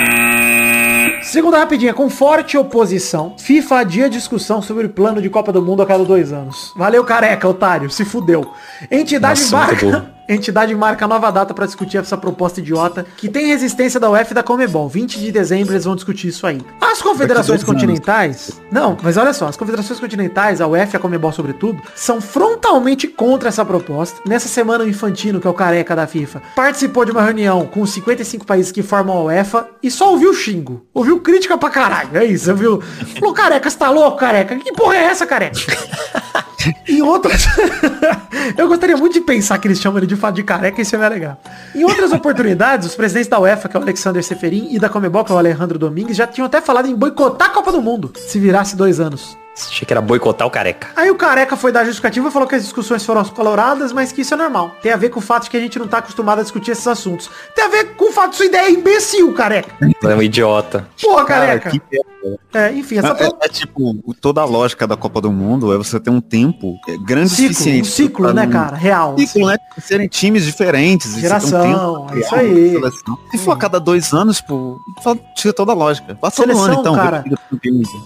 Segunda 1.24 1.60
rapidinha, 1.60 1.93
com 1.93 2.10
forte 2.10 2.58
oposição, 2.58 3.36
FIFA 3.38 3.80
adia 3.80 4.10
discussão 4.10 4.62
sobre 4.62 4.88
o 4.88 4.89
plano 4.89 5.22
de 5.22 5.30
Copa 5.30 5.52
do 5.52 5.62
Mundo 5.62 5.82
a 5.82 5.86
cada 5.86 6.04
dois 6.04 6.32
anos. 6.32 6.74
Valeu, 6.76 7.04
careca, 7.04 7.48
otário, 7.48 7.89
se 7.89 8.04
fudeu. 8.04 8.52
Entidade 8.89 9.41
Nossa, 9.41 9.65
muito 9.65 10.19
burro. 10.30 10.39
entidade 10.39 10.74
marca 10.76 11.08
nova 11.08 11.32
data 11.32 11.54
para 11.54 11.65
discutir 11.65 11.98
essa 11.98 12.18
proposta 12.18 12.60
idiota, 12.60 13.06
que 13.18 13.30
tem 13.30 13.48
resistência 13.48 14.00
da 14.00 14.10
UEFA 14.10 14.32
e 14.32 14.36
da 14.36 14.44
Comebol. 14.44 14.88
20 14.88 15.20
de 15.20 15.32
dezembro 15.32 15.74
eles 15.74 15.86
vão 15.86 15.96
discutir 15.96 16.28
isso 16.28 16.46
aí. 16.46 16.62
As 16.80 17.02
confederações 17.02 17.63
continentais... 17.63 18.60
Não, 18.72 18.98
mas 19.02 19.18
olha 19.18 19.34
só, 19.34 19.48
as 19.48 19.58
confederações 19.58 20.00
continentais, 20.00 20.62
a 20.62 20.68
UEFA 20.68 20.96
e 20.96 20.98
a 20.98 21.00
Comebol 21.00 21.32
sobretudo, 21.32 21.82
são 21.96 22.22
frontalmente 22.22 23.08
contra 23.08 23.50
essa 23.50 23.65
proposta. 23.65 24.22
Nessa 24.26 24.48
semana 24.48 24.84
o 24.84 24.88
Infantino, 24.88 25.39
que 25.39 25.48
é 25.48 25.50
o 25.50 25.54
careca 25.54 25.96
da 25.96 26.08
FIFA, 26.08 26.42
participou 26.56 27.06
de 27.06 27.12
uma 27.12 27.22
reunião 27.22 27.65
com 27.65 27.82
os 27.82 27.92
55 27.92 28.46
países 28.46 28.72
que 28.72 28.84
formam 28.84 29.18
a 29.18 29.24
UEFA 29.24 29.68
e 29.82 29.89
só 29.89 30.12
ouviu 30.12 30.34
xingo. 30.34 30.86
Ouviu 30.94 31.20
crítica 31.20 31.58
pra 31.58 31.70
caralho. 31.70 32.10
É 32.13 32.26
isso, 32.26 32.50
ouviu? 32.52 32.82
Falou, 33.20 33.34
careca, 33.34 33.70
você 33.70 33.78
tá 33.78 33.89
louco, 33.89 34.18
careca? 34.18 34.56
Que 34.56 34.72
porra 34.74 34.96
é 34.96 35.04
essa, 35.06 35.26
careca? 35.26 35.60
Em 36.88 37.02
outras. 37.02 37.45
eu 38.58 38.67
gostaria 38.67 38.98
muito 38.98 39.13
de 39.13 39.22
pensar 39.22 39.58
que 39.58 39.67
eles 39.67 39.80
chamam 39.80 40.00
ele 40.00 40.08
de 40.08 40.15
fato 40.15 40.36
de 40.36 40.43
careca, 40.43 40.82
isso 40.82 40.95
é 40.95 41.10
legal. 41.10 41.38
Em 41.74 41.84
outras 41.84 42.12
oportunidades, 42.12 42.88
os 42.88 42.95
presidentes 42.95 43.30
da 43.30 43.39
UEFA, 43.39 43.69
que 43.69 43.78
é 43.78 43.80
o 43.80 43.84
Alexander 43.84 44.24
Seferin, 44.24 44.67
e 44.72 44.80
da 44.80 44.89
Comebol, 44.89 45.24
que 45.24 45.32
é 45.32 45.36
o 45.36 45.38
Alejandro 45.38 45.80
Domingues, 45.80 46.17
já 46.17 46.28
tinham 46.28 46.45
até 46.45 46.60
falado 46.60 46.88
em 46.88 46.95
boicotar 46.95 47.50
a 47.50 47.52
Copa 47.52 47.72
do 47.72 47.82
Mundo, 47.82 48.12
se 48.15 48.39
virasse 48.39 48.76
dois 48.76 49.00
anos. 49.00 49.38
Achei 49.67 49.86
que 49.86 49.93
era 49.93 50.02
boicotar 50.02 50.48
o 50.48 50.52
careca. 50.52 50.88
Aí 50.95 51.10
o 51.12 51.15
careca 51.15 51.56
foi 51.58 51.72
dar 51.72 51.84
justificativa 51.84 52.30
e 52.30 52.32
falou 52.32 52.48
que 52.48 52.56
as 52.56 52.63
discussões 52.63 53.06
foram 53.06 53.24
coloradas, 53.26 53.91
mas 53.91 54.12
que 54.12 54.22
isso 54.22 54.34
é 54.34 54.38
normal. 54.38 54.72
Tem 54.82 54.91
a 54.91 54.98
ver 54.98 55.10
com 55.10 55.19
o 55.19 55.22
fato 55.22 55.43
de 55.43 55.50
que 55.50 55.58
a 55.58 55.60
gente 55.60 55.78
não 55.78 55.88
tá 55.88 55.98
acostumado 56.00 56.39
a 56.39 56.43
discutir 56.43 56.72
esses 56.72 56.88
assuntos. 56.88 57.30
Tem 57.56 57.65
a 57.65 57.67
ver 57.67 57.95
com 57.95 58.10
o 58.10 58.13
fato 58.13 58.32
de 58.32 58.38
sua 58.38 58.45
ideia 58.45 58.67
é 58.67 58.72
imbecil, 58.72 59.34
careca. 59.34 59.69
É 60.04 60.15
um 60.15 60.22
idiota. 60.22 60.88
Porra, 61.02 61.26
Cara, 61.26 61.60
careca. 61.60 61.69
que 61.72 61.82
É, 62.54 62.72
enfim, 62.74 62.98
essa 62.98 63.15
É, 63.19 63.24
é, 63.28 63.32
é 63.43 63.48
tipo, 63.50 63.95
toda 64.19 64.41
a 64.41 64.45
lógica 64.45 64.86
da 64.86 64.98
Copa 64.98 65.22
do 65.22 65.32
Mundo 65.32 65.74
é 65.74 65.78
você 65.78 66.00
ter 66.00 66.10
um 66.10 66.19
tempo 66.19 66.76
grande 67.06 67.30
ciclo, 67.30 67.50
um 67.50 67.54
suficiente. 67.54 67.88
ciclo, 67.88 68.26
pra 68.26 68.34
né, 68.34 68.48
cara? 68.48 68.76
Real. 68.76 69.15
Ciclo, 69.17 69.48
né? 69.48 69.58
Serem 69.80 70.08
times 70.08 70.45
diferentes. 70.45 71.15
e 71.15 71.22
Geração, 71.22 72.08
tempo 72.08 72.15
é 72.15 72.19
isso 72.19 72.36
aí. 72.36 72.74
Se 73.32 73.38
for 73.38 73.52
a 73.54 73.56
cada 73.58 73.80
dois 73.80 74.12
anos, 74.13 74.38
tipo, 74.38 74.78
fala- 75.04 75.17
tira 75.36 75.54
toda 75.54 75.72
a 75.72 75.76
lógica. 75.76 76.13
Passa 76.15 76.38
Seleção, 76.41 76.63
ano, 76.65 76.74
então. 76.82 76.95
cara. 76.95 77.24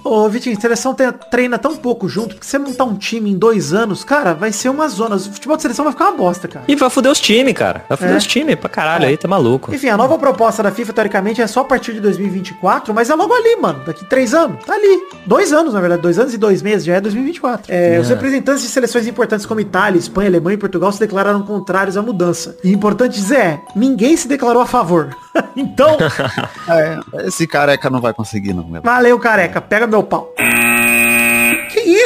Ô, 0.04 0.30
Vitinho, 0.30 0.60
seleção 0.60 0.94
tem- 0.94 1.12
treina 1.44 1.60
tão 1.60 1.76
pouco 1.76 2.08
junto 2.08 2.38
que 2.38 2.46
você 2.46 2.58
montar 2.58 2.86
um 2.86 2.96
time 2.96 3.30
em 3.30 3.38
dois 3.38 3.74
anos, 3.74 4.02
cara, 4.04 4.34
vai 4.34 4.52
ser 4.54 4.70
uma 4.70 4.88
zona. 4.88 5.18
O 5.18 5.20
futebol 5.20 5.58
de 5.58 5.62
seleção 5.62 5.84
vai 5.84 5.92
ficar 5.92 6.06
uma 6.06 6.16
bosta, 6.18 6.48
cara. 6.48 6.64
E 6.70 6.76
vai 6.76 6.90
foder 6.90 7.12
os 7.12 7.20
times, 7.20 7.54
cara. 7.54 7.84
Vai 7.90 7.98
foder 7.98 8.14
É. 8.14 8.18
os 8.18 8.26
times 8.26 8.56
pra 8.56 8.70
caralho 8.70 9.06
aí, 9.06 9.18
tá 9.18 9.28
maluco. 9.28 9.76
Enfim, 9.76 9.90
a 9.90 9.98
nova 9.98 10.18
proposta 10.18 10.64
da 10.64 10.72
FIFA, 10.72 10.94
teoricamente, 10.94 11.42
é 11.42 11.48
só 11.48 11.60
a 11.62 11.66
partir 11.66 11.92
de 11.94 12.00
2024, 12.00 12.94
mas 12.94 13.10
é 13.10 13.16
logo 13.16 13.34
ali, 13.34 13.58
mano. 13.58 13.82
Daqui 13.86 14.06
três 14.06 14.34
anos. 14.34 14.64
Tá 14.66 14.74
ali. 14.74 15.02
Dois 15.26 15.52
anos, 15.52 15.74
na 15.74 15.82
verdade. 15.82 16.02
Dois 16.02 16.18
anos 16.18 16.34
e 16.34 16.38
dois 16.38 16.62
meses, 16.62 16.86
já 16.86 16.96
é 16.96 17.02
2024. 17.02 17.66
É, 17.74 18.00
Os 18.00 18.08
representantes 18.08 18.64
de 18.64 18.70
seleções 18.70 19.06
importantes 19.06 19.46
como 19.46 19.60
Itália, 19.60 20.00
Espanha, 20.00 20.30
Alemanha 20.30 20.56
e 20.56 20.58
Portugal 20.58 20.92
se 20.94 21.00
declararam 21.00 21.42
contrários 21.44 21.98
à 21.98 22.02
mudança. 22.02 22.56
E 22.64 22.72
importante 22.72 23.14
dizer 23.16 23.34
é, 23.38 23.60
ninguém 23.76 24.16
se 24.16 24.30
declarou 24.30 24.62
a 24.62 24.66
favor. 24.66 25.10
então, 25.58 25.98
É, 26.70 27.28
esse 27.28 27.46
careca 27.46 27.90
não 27.90 28.00
vai 28.00 28.14
conseguir, 28.14 28.54
não. 28.54 28.66
Valeu, 28.82 29.20
careca. 29.20 29.60
Pega 29.60 29.86
meu 29.86 30.04
pau. 30.04 30.34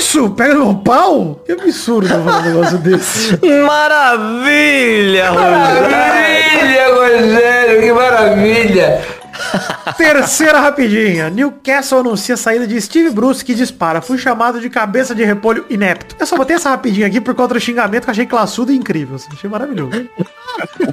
Isso? 0.08 0.30
Pega 0.30 0.56
meu 0.56 0.74
pau? 0.74 1.42
Que 1.46 1.52
absurdo 1.52 2.08
falar 2.08 2.40
um 2.40 2.42
negócio 2.42 2.78
desse. 2.78 3.38
Maravilha, 3.68 5.32
Rogério. 5.32 5.90
Maravilha, 5.92 6.96
Rogério, 6.96 7.82
que 7.82 7.92
maravilha. 7.92 9.02
Terceira 9.98 10.60
rapidinha. 10.60 11.30
Newcastle 11.30 12.00
anuncia 12.00 12.36
a 12.36 12.38
saída 12.38 12.68
de 12.68 12.80
Steve 12.82 13.10
Bruce 13.10 13.44
que 13.44 13.54
dispara. 13.56 14.02
Fui 14.02 14.18
chamado 14.18 14.60
de 14.60 14.70
cabeça 14.70 15.14
de 15.16 15.24
repolho 15.24 15.66
inepto. 15.70 16.16
Eu 16.20 16.26
só 16.26 16.36
botei 16.38 16.56
essa 16.56 16.70
rapidinha 16.70 17.08
aqui 17.08 17.20
por 17.22 17.34
conta 17.36 17.54
do 17.54 17.60
xingamento 17.60 18.04
que 18.04 18.10
eu 18.10 18.12
achei 18.12 18.26
classudo 18.26 18.72
e 18.72 18.76
incrível. 18.78 19.16
assim. 19.16 19.30
Achei 19.34 19.50
maravilhoso. 19.50 20.08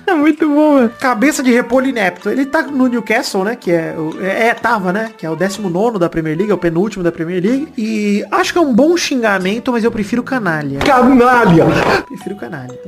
É 0.07 0.13
muito 0.13 0.47
bom, 0.47 0.77
velho. 0.77 0.91
Cabeça 1.01 1.43
de 1.43 1.51
repolho 1.51 1.87
inepto. 1.89 2.29
Ele 2.29 2.45
tá 2.45 2.61
no 2.63 2.87
Newcastle, 2.87 3.45
né? 3.45 3.57
Que 3.57 3.71
é, 3.73 3.95
o- 3.97 4.15
é, 4.23 4.49
é, 4.49 4.55
tava, 4.55 4.93
né? 4.93 5.11
Que 5.17 5.25
é 5.25 5.31
o 5.31 5.35
19 5.35 5.99
da 5.99 6.07
Premier 6.11 6.37
League, 6.37 6.51
é 6.51 6.55
o 6.55 6.59
penúltimo 6.59 7.03
da 7.03 7.11
Premier 7.11 7.43
League. 7.43 7.69
E 7.79 8.23
acho 8.31 8.53
que 8.53 8.59
é 8.59 8.61
um 8.61 8.75
bom 8.75 8.95
xingamento, 8.95 9.73
mas 9.73 9.83
eu 9.83 9.91
prefiro 9.91 10.23
canalha. 10.23 10.81
Canalha. 10.81 11.65
Prefiro 12.07 12.37
canalha. 12.37 12.79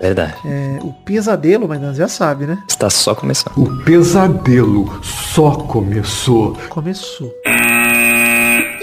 Verdade. 0.00 0.34
É, 0.46 0.78
o 0.80 0.92
pesadelo, 1.04 1.68
mas 1.68 1.96
já 1.98 2.08
sabe, 2.08 2.46
né? 2.46 2.56
Está 2.66 2.88
só 2.88 3.14
começando. 3.14 3.52
O 3.58 3.84
pesadelo 3.84 4.98
só 5.12 5.52
começou. 5.52 6.56
Começou. 6.68 7.34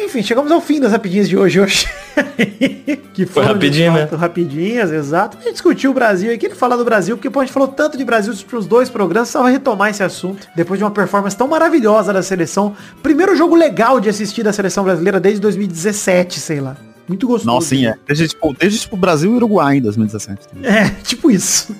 Enfim, 0.03 0.23
chegamos 0.23 0.51
ao 0.51 0.61
fim 0.61 0.79
das 0.79 0.91
rapidinhas 0.91 1.29
de 1.29 1.37
hoje. 1.37 1.59
hoje. 1.59 1.87
que 3.13 3.25
Foi 3.25 3.43
rapidinho, 3.43 3.93
né? 3.93 4.07
fato, 4.07 4.15
Rapidinhas, 4.15 4.91
exato. 4.91 5.37
A 5.37 5.41
gente 5.41 5.53
discutiu 5.53 5.91
o 5.91 5.93
Brasil 5.93 6.33
aqui, 6.33 6.47
ele 6.47 6.55
falar 6.55 6.77
do 6.77 6.85
Brasil, 6.85 7.15
porque 7.15 7.29
pô, 7.29 7.39
a 7.39 7.45
gente 7.45 7.53
falou 7.53 7.67
tanto 7.67 7.97
de 7.97 8.03
Brasil 8.03 8.33
nos 8.51 8.65
dois 8.65 8.89
programas, 8.89 9.29
só 9.29 9.43
vai 9.43 9.51
retomar 9.51 9.89
esse 9.89 10.01
assunto. 10.01 10.47
Depois 10.55 10.79
de 10.79 10.83
uma 10.83 10.91
performance 10.91 11.37
tão 11.37 11.47
maravilhosa 11.47 12.11
da 12.11 12.23
seleção. 12.23 12.75
Primeiro 13.03 13.35
jogo 13.35 13.55
legal 13.55 13.99
de 13.99 14.09
assistir 14.09 14.43
da 14.43 14.53
seleção 14.53 14.83
brasileira 14.83 15.19
desde 15.19 15.39
2017, 15.41 16.39
sei 16.39 16.59
lá. 16.59 16.75
Muito 17.07 17.27
gostoso. 17.27 17.47
Nossa, 17.47 17.69
sim, 17.69 17.85
é. 17.85 17.95
Desde, 18.07 18.27
tipo, 18.27 18.53
desde 18.53 18.79
tipo, 18.79 18.95
Brasil 18.95 19.31
e 19.31 19.35
Uruguai 19.35 19.77
em 19.77 19.81
2017. 19.81 20.47
É, 20.63 20.89
tipo 21.03 21.29
isso. 21.29 21.75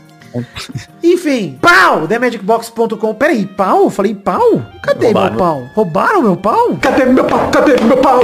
Enfim, 1.04 1.58
pau! 1.62 2.08
TheMagicBox.com. 2.08 3.14
Peraí, 3.16 3.46
pau? 3.46 3.90
Falei 3.90 4.14
pau? 4.16 4.62
Cadê 4.84 5.08
Roubaram. 5.08 5.30
meu 5.30 5.40
pau? 5.40 5.64
Roubaram 5.76 6.22
meu 6.22 6.38
pau? 6.38 6.78
Cadê 6.82 7.06
meu 7.06 7.26
pau? 7.26 7.50
Cadê 7.52 7.76
meu 7.84 7.98
pau? 7.98 8.22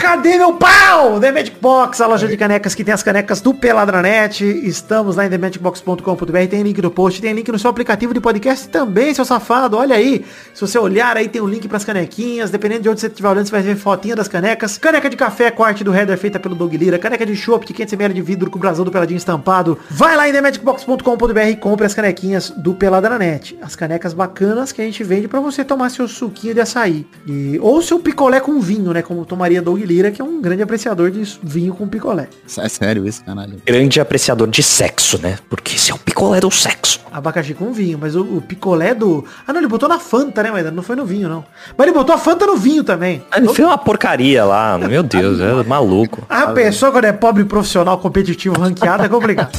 Cadê 0.00 0.36
meu 0.36 0.52
pau? 0.52 1.18
The 1.18 1.32
Magic 1.32 1.56
Box, 1.60 2.00
a 2.00 2.06
loja 2.06 2.28
de 2.28 2.36
canecas 2.36 2.72
que 2.72 2.84
tem 2.84 2.94
as 2.94 3.02
canecas 3.02 3.40
do 3.40 3.52
Peladranet. 3.52 4.44
Estamos 4.44 5.16
lá 5.16 5.26
em 5.26 5.30
themagicbox.com.br. 5.30 6.48
Tem 6.48 6.62
link 6.62 6.80
no 6.80 6.90
post, 6.90 7.20
tem 7.20 7.32
link 7.32 7.50
no 7.50 7.58
seu 7.58 7.68
aplicativo 7.68 8.14
de 8.14 8.20
podcast 8.20 8.68
também, 8.68 9.12
seu 9.12 9.24
safado. 9.24 9.76
Olha 9.76 9.96
aí. 9.96 10.24
Se 10.54 10.60
você 10.60 10.78
olhar 10.78 11.16
aí, 11.16 11.28
tem 11.28 11.42
um 11.42 11.48
link 11.48 11.66
pras 11.66 11.84
canequinhas. 11.84 12.50
Dependendo 12.50 12.82
de 12.82 12.88
onde 12.90 13.00
você 13.00 13.08
estiver 13.08 13.28
olhando, 13.28 13.46
você 13.46 13.50
vai 13.50 13.62
ver 13.62 13.74
fotinha 13.74 14.14
das 14.14 14.28
canecas. 14.28 14.78
Caneca 14.78 15.10
de 15.10 15.16
café 15.16 15.50
com 15.50 15.64
arte 15.64 15.82
do 15.82 15.92
header 15.92 16.16
feita 16.16 16.38
pelo 16.38 16.54
Doug 16.54 16.72
Lira. 16.74 16.96
Caneca 16.98 17.26
de 17.26 17.34
chopp 17.34 17.66
de 17.66 17.74
500ml 17.74 18.12
de 18.12 18.22
vidro 18.22 18.50
com 18.50 18.58
o 18.58 18.60
brasão 18.60 18.84
do 18.84 18.92
Peladinho 18.92 19.18
estampado. 19.18 19.76
Vai 19.90 20.16
lá 20.16 20.28
em 20.28 20.32
themagicbox.com.br 20.32 21.40
e 21.48 21.56
compre 21.56 21.86
as 21.86 21.94
canequinhas 21.94 22.50
do 22.50 22.72
Peladranet. 22.74 23.58
As 23.60 23.74
canecas 23.74 24.14
bacanas 24.14 24.70
que 24.70 24.80
a 24.80 24.84
gente 24.84 25.02
vende 25.02 25.26
pra 25.26 25.40
você 25.40 25.64
tomar 25.64 25.90
seu 25.90 26.06
suquinho 26.06 26.54
de 26.54 26.60
açaí. 26.60 27.04
E, 27.26 27.58
ou 27.60 27.82
seu 27.82 27.98
picolé 27.98 28.38
com 28.38 28.60
vinho, 28.60 28.92
né? 28.92 29.02
Como 29.02 29.24
tomaria 29.24 29.60
Doug 29.82 29.88
Lira, 29.88 30.10
que 30.10 30.20
é 30.22 30.24
um 30.24 30.40
grande 30.40 30.62
apreciador 30.62 31.10
de 31.10 31.38
vinho 31.42 31.74
com 31.74 31.86
picolé. 31.86 32.28
É 32.58 32.68
sério 32.68 33.06
isso, 33.06 33.24
caralho. 33.24 33.60
Grande 33.66 34.00
apreciador 34.00 34.48
de 34.48 34.62
sexo, 34.62 35.20
né? 35.20 35.38
Porque 35.48 35.74
esse 35.74 35.90
é 35.90 35.94
o 35.94 35.98
picolé 35.98 36.40
do 36.40 36.50
sexo. 36.50 37.00
Abacaxi 37.12 37.54
com 37.54 37.72
vinho, 37.72 37.98
mas 38.00 38.14
o, 38.16 38.22
o 38.22 38.40
picolé 38.40 38.94
do... 38.94 39.24
Ah, 39.46 39.52
não, 39.52 39.60
ele 39.60 39.68
botou 39.68 39.88
na 39.88 39.98
Fanta, 39.98 40.42
né, 40.42 40.50
mas 40.50 40.72
não 40.72 40.82
foi 40.82 40.96
no 40.96 41.04
vinho, 41.04 41.28
não. 41.28 41.44
Mas 41.76 41.86
ele 41.86 41.94
botou 41.96 42.14
a 42.14 42.18
Fanta 42.18 42.46
no 42.46 42.56
vinho 42.56 42.84
também. 42.84 43.22
Ah, 43.30 43.38
Ele 43.38 43.48
fez 43.52 43.66
uma 43.66 43.76
porcaria 43.78 44.44
lá, 44.44 44.78
meu 44.78 45.02
Deus, 45.02 45.40
é 45.40 45.62
maluco. 45.64 46.24
A 46.30 46.48
pessoa 46.48 46.92
quando 46.92 47.04
é 47.04 47.12
pobre, 47.12 47.44
profissional, 47.44 47.98
competitivo, 47.98 48.58
ranqueado, 48.58 49.04
é 49.04 49.08
complicado. 49.08 49.56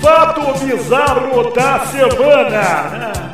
Fato 0.00 0.64
bizarro 0.64 1.52
da 1.52 1.80
semana. 1.86 3.27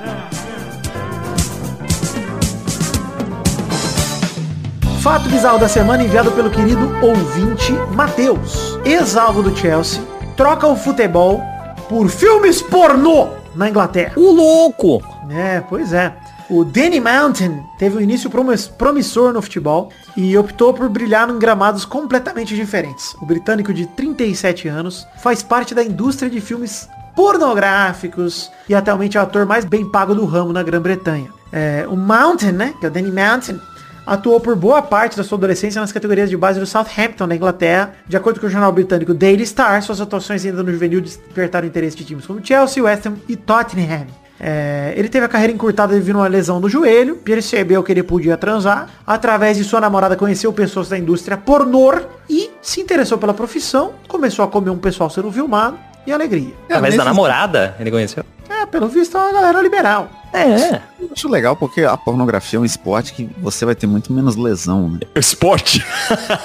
Fato 5.05 5.29
bizarro 5.29 5.59
da 5.59 5.69
semana 5.69 6.03
enviado 6.03 6.33
pelo 6.33 6.51
querido 6.51 6.81
ouvinte 7.05 7.73
Matheus. 7.95 8.79
Ex-alvo 8.87 9.43
do 9.43 9.55
Chelsea, 9.55 10.03
troca 10.35 10.67
o 10.67 10.75
futebol 10.75 11.43
por 11.91 12.09
filmes 12.09 12.63
pornô 12.63 13.29
na 13.55 13.69
Inglaterra. 13.69 14.15
O 14.17 14.33
louco! 14.33 15.03
É, 15.29 15.61
pois 15.61 15.93
é. 15.93 16.15
O 16.49 16.65
Danny 16.65 17.01
Mountain 17.01 17.63
teve 17.79 17.99
um 17.99 18.01
início 18.01 18.31
promis- 18.31 18.67
promissor 18.67 19.33
no 19.35 19.43
futebol 19.43 19.91
e 20.17 20.37
optou 20.39 20.73
por 20.73 20.89
brilhar 20.89 21.29
em 21.29 21.39
gramados 21.39 21.85
completamente 21.85 22.55
diferentes. 22.57 23.15
O 23.21 23.27
britânico 23.27 23.75
de 23.75 23.87
37 23.87 24.69
anos 24.69 25.07
faz 25.19 25.43
parte 25.43 25.75
da 25.75 25.85
indústria 25.85 26.31
de 26.31 26.41
filmes 26.41 26.89
pornográficos 27.15 28.51
e 28.69 28.75
atualmente 28.75 29.19
é 29.19 29.21
o 29.21 29.23
ator 29.23 29.45
mais 29.45 29.67
bem 29.67 29.85
pago 29.91 30.15
do 30.15 30.25
ramo 30.25 30.51
na 30.53 30.63
Grã-Bretanha. 30.63 31.29
É, 31.53 31.87
o 31.89 31.95
Mountain, 31.97 32.53
né, 32.53 32.75
que 32.81 32.87
é 32.87 32.89
o 32.89 32.93
Danny 32.93 33.13
Mountain, 33.13 33.61
atuou 34.07 34.41
por 34.41 34.55
boa 34.57 34.83
parte 34.83 35.17
da 35.17 35.25
sua 35.25 35.39
adolescência 35.39 35.81
nas 35.81 35.93
categorias 35.93 36.31
de 36.31 36.37
base 36.37 36.61
do 36.61 36.67
Southampton, 36.67 37.27
na 37.27 37.37
Inglaterra. 37.37 37.95
De 38.07 38.17
acordo 38.17 38.41
com 38.41 38.47
o 38.47 38.51
jornal 38.51 38.73
britânico 38.73 39.15
Daily 39.15 39.47
Star, 39.47 39.83
suas 39.83 40.01
atuações 40.01 40.45
ainda 40.45 40.63
no 40.63 40.73
juvenil 40.73 41.01
despertaram 41.01 41.67
interesse 41.67 41.97
de 41.97 42.05
times 42.05 42.27
como 42.27 42.45
Chelsea, 42.45 42.83
West 42.83 43.07
Ham 43.07 43.17
e 43.29 43.37
Tottenham. 43.37 44.07
É, 44.39 44.93
ele 44.97 45.09
teve 45.09 45.25
a 45.25 45.29
carreira 45.29 45.53
encurtada 45.53 45.95
devido 45.95 46.17
a 46.17 46.23
uma 46.23 46.29
lesão 46.29 46.59
no 46.59 46.69
joelho, 46.69 47.17
percebeu 47.17 47.83
que 47.83 47.93
ele 47.93 48.03
podia 48.03 48.37
transar, 48.37 48.91
através 49.07 49.57
de 49.57 49.65
sua 49.65 49.81
namorada 49.81 50.17
conheceu 50.17 50.53
pessoas 50.53 50.89
da 50.89 50.99
indústria 50.99 51.37
pornô 51.37 51.95
e 52.29 52.51
se 52.61 52.81
interessou 52.81 53.17
pela 53.17 53.33
profissão, 53.33 53.93
começou 54.09 54.45
a 54.45 54.49
comer 54.49 54.71
um 54.71 54.79
pessoal 54.79 55.09
sendo 55.09 55.31
filmado 55.31 55.79
e 56.07 56.13
alegria. 56.13 56.55
Através 56.65 56.97
da 56.97 57.05
namorada, 57.05 57.75
ele 57.79 57.91
conheceu? 57.91 58.25
É, 58.49 58.67
pelo 58.67 58.89
visto 58.89 59.17
é 59.17 59.21
uma 59.21 59.33
galera 59.33 59.61
liberal. 59.63 60.09
É. 60.33 60.81
Eu 61.01 61.11
acho 61.13 61.29
legal 61.29 61.55
porque 61.55 61.83
a 61.83 61.97
pornografia 61.97 62.59
é 62.59 62.61
um 62.61 62.65
esporte 62.65 63.15
que 63.15 63.31
você 63.39 63.65
vai 63.65 63.75
ter 63.75 63.87
muito 63.87 64.13
menos 64.13 64.35
lesão, 64.35 64.91
né? 64.91 64.99
Esporte. 65.15 65.85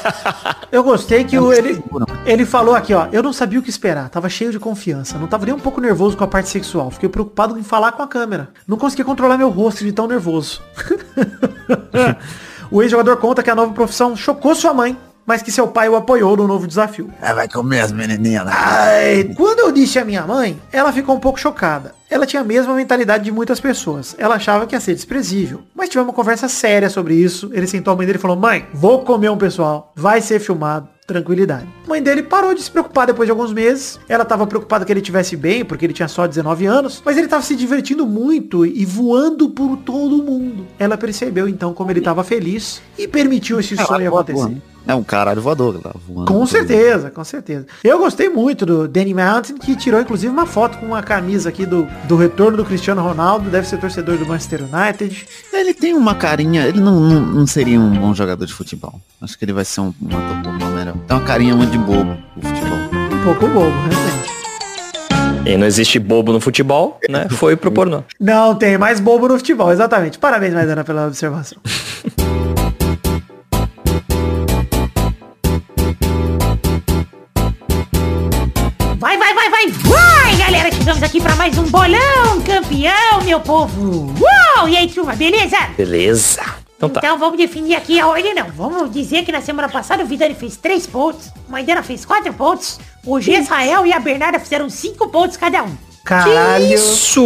Eu 0.71 0.83
gostei 0.83 1.23
que 1.23 1.37
o, 1.39 1.51
ele, 1.51 1.73
né? 1.73 2.05
Ele 2.25 2.45
falou 2.45 2.75
aqui, 2.75 2.93
ó, 2.93 3.07
eu 3.11 3.23
não 3.23 3.33
sabia 3.33 3.57
o 3.57 3.63
que 3.63 3.71
esperar, 3.71 4.07
tava 4.07 4.29
cheio 4.29 4.51
de 4.51 4.59
confiança, 4.59 5.17
não 5.17 5.25
tava 5.25 5.47
nem 5.47 5.55
um 5.55 5.59
pouco 5.59 5.81
nervoso 5.81 6.15
com 6.15 6.23
a 6.23 6.27
parte 6.27 6.47
sexual, 6.47 6.91
fiquei 6.91 7.09
preocupado 7.09 7.57
em 7.57 7.63
falar 7.63 7.93
com 7.93 8.03
a 8.03 8.07
câmera. 8.07 8.49
Não 8.67 8.77
conseguia 8.77 9.03
controlar 9.03 9.35
meu 9.35 9.49
rosto 9.49 9.83
de 9.83 9.91
tão 9.91 10.05
nervoso. 10.05 10.61
o 12.69 12.83
ex-jogador 12.83 13.17
conta 13.17 13.41
que 13.41 13.49
a 13.49 13.55
nova 13.55 13.73
profissão 13.73 14.15
chocou 14.15 14.53
sua 14.53 14.75
mãe, 14.75 14.95
mas 15.29 15.43
que 15.43 15.51
seu 15.51 15.67
pai 15.67 15.87
o 15.87 15.95
apoiou 15.95 16.35
no 16.35 16.47
novo 16.47 16.65
desafio. 16.65 17.13
É, 17.21 17.31
vai 17.35 17.47
comer 17.47 17.81
as 17.81 17.91
menininhas? 17.91 18.47
Ai, 18.47 19.31
quando 19.37 19.59
eu 19.59 19.71
disse 19.71 19.99
à 19.99 20.03
minha 20.03 20.25
mãe, 20.25 20.59
ela 20.71 20.91
ficou 20.91 21.15
um 21.15 21.19
pouco 21.19 21.39
chocada. 21.39 21.93
Ela 22.09 22.25
tinha 22.25 22.41
a 22.41 22.43
mesma 22.43 22.73
mentalidade 22.73 23.25
de 23.25 23.31
muitas 23.31 23.59
pessoas. 23.59 24.15
Ela 24.17 24.37
achava 24.37 24.65
que 24.65 24.75
ia 24.75 24.79
ser 24.79 24.95
desprezível. 24.95 25.61
Mas 25.75 25.87
tivemos 25.87 26.07
uma 26.07 26.15
conversa 26.15 26.49
séria 26.49 26.89
sobre 26.89 27.13
isso. 27.13 27.51
Ele 27.53 27.67
sentou 27.67 27.93
a 27.93 27.95
mãe 27.95 28.07
dele 28.07 28.17
e 28.17 28.21
falou, 28.21 28.35
mãe, 28.35 28.65
vou 28.73 29.03
comer 29.03 29.29
um 29.29 29.37
pessoal. 29.37 29.93
Vai 29.95 30.19
ser 30.19 30.39
filmado. 30.39 30.89
Tranquilidade. 31.05 31.67
Mãe 31.89 32.03
dele 32.03 32.21
parou 32.21 32.53
de 32.53 32.61
se 32.61 32.69
preocupar 32.69 33.07
depois 33.07 33.25
de 33.25 33.31
alguns 33.31 33.51
meses. 33.51 33.99
Ela 34.07 34.23
tava 34.23 34.45
preocupada 34.45 34.85
que 34.85 34.91
ele 34.91 35.01
tivesse 35.01 35.35
bem, 35.35 35.65
porque 35.65 35.85
ele 35.85 35.93
tinha 35.93 36.07
só 36.07 36.27
19 36.27 36.67
anos. 36.67 37.01
Mas 37.03 37.17
ele 37.17 37.27
tava 37.27 37.41
se 37.41 37.55
divertindo 37.55 38.05
muito 38.05 38.63
e 38.63 38.85
voando 38.85 39.49
por 39.49 39.75
todo 39.77 40.21
o 40.21 40.23
mundo. 40.23 40.67
Ela 40.77 40.97
percebeu 40.97 41.49
então 41.49 41.73
como 41.73 41.89
ele 41.89 41.99
tava 41.99 42.23
feliz 42.23 42.79
e 42.95 43.07
permitiu 43.07 43.59
esse 43.59 43.75
sonho 43.75 44.07
acontecer. 44.07 44.61
É 44.87 44.95
um 44.95 45.03
caralho 45.03 45.41
voador 45.41 45.75
que 45.75 45.83
tá 45.83 45.93
voando. 46.07 46.25
Com 46.25 46.45
certeza, 46.47 47.11
com 47.11 47.23
certeza. 47.23 47.67
Eu 47.83 47.99
gostei 47.99 48.29
muito 48.29 48.65
do 48.65 48.87
Danny 48.87 49.13
Mountain, 49.13 49.57
que 49.57 49.75
tirou 49.75 50.01
inclusive 50.01 50.31
uma 50.31 50.45
foto 50.45 50.77
com 50.79 50.85
uma 50.87 51.03
camisa 51.03 51.49
aqui 51.49 51.65
do, 51.65 51.87
do 52.05 52.15
retorno 52.15 52.57
do 52.57 52.65
Cristiano 52.65 53.01
Ronaldo, 53.01 53.49
deve 53.49 53.67
ser 53.67 53.79
torcedor 53.79 54.17
do 54.17 54.25
Manchester 54.25 54.61
United. 54.63 55.27
Ele 55.53 55.73
tem 55.73 55.93
uma 55.93 56.15
carinha, 56.15 56.65
ele 56.65 56.79
não, 56.79 56.99
não, 56.99 57.21
não 57.21 57.47
seria 57.47 57.79
um 57.79 57.99
bom 57.99 58.13
jogador 58.15 58.45
de 58.45 58.53
futebol. 58.53 58.99
Acho 59.21 59.37
que 59.37 59.45
ele 59.45 59.53
vai 59.53 59.65
ser 59.65 59.81
um, 59.81 59.93
um 60.01 60.17
ator 60.17 60.73
melhor. 60.73 60.95
Tem 61.07 61.17
uma 61.17 61.25
carinha 61.25 61.55
muito 61.55 61.71
de 61.71 61.77
bobo 61.81 62.17
o 62.35 62.41
futebol. 62.41 62.77
Um 63.11 63.23
pouco 63.23 63.47
bobo, 63.47 63.77
realmente. 63.89 64.29
E 65.45 65.57
não 65.57 65.65
existe 65.65 65.99
bobo 65.99 66.31
no 66.31 66.39
futebol, 66.39 66.99
né? 67.09 67.27
Foi 67.29 67.55
pro 67.55 67.71
pornô. 67.71 68.03
Não 68.19 68.55
tem 68.55 68.77
mais 68.77 68.99
bobo 68.99 69.27
no 69.27 69.37
futebol, 69.37 69.71
exatamente. 69.71 70.19
Parabéns, 70.19 70.53
Maidana, 70.53 70.83
pela 70.83 71.07
observação. 71.07 71.57
Vai, 78.97 79.17
vai, 79.17 79.33
vai, 79.33 79.49
vai, 79.49 79.67
vai, 79.69 80.35
galera! 80.37 80.71
Chegamos 80.71 81.01
aqui 81.01 81.21
pra 81.21 81.35
mais 81.35 81.57
um 81.57 81.63
bolão 81.63 82.41
campeão, 82.45 83.23
meu 83.23 83.39
povo! 83.39 84.13
Uau! 84.19 84.67
E 84.67 84.75
aí, 84.75 84.89
turma, 84.89 85.15
beleza? 85.15 85.57
Beleza. 85.77 86.41
Então 86.79 86.89
tá. 86.89 87.01
Então 87.03 87.19
vamos 87.19 87.37
definir 87.37 87.75
aqui 87.75 87.99
a 87.99 88.07
ordem, 88.07 88.33
não. 88.33 88.47
Vamos 88.51 88.89
dizer 88.89 89.25
que 89.25 89.33
na 89.33 89.41
semana 89.41 89.67
passada 89.67 90.01
o 90.01 90.05
Vidani 90.05 90.33
fez 90.33 90.55
3 90.55 90.87
pontos, 90.87 91.27
o 91.45 91.51
Maidana 91.51 91.83
fez 91.83 92.05
4 92.05 92.33
pontos, 92.33 92.79
o. 93.05 93.19
Israel 93.19 93.85
e 93.85 93.91
a 93.91 93.99
Bernarda 93.99 94.39
fizeram 94.39 94.69
5 94.69 95.09
pontos 95.09 95.35
cada 95.35 95.61
um. 95.61 95.88
Caralho. 96.09 96.73
Isso! 96.73 97.21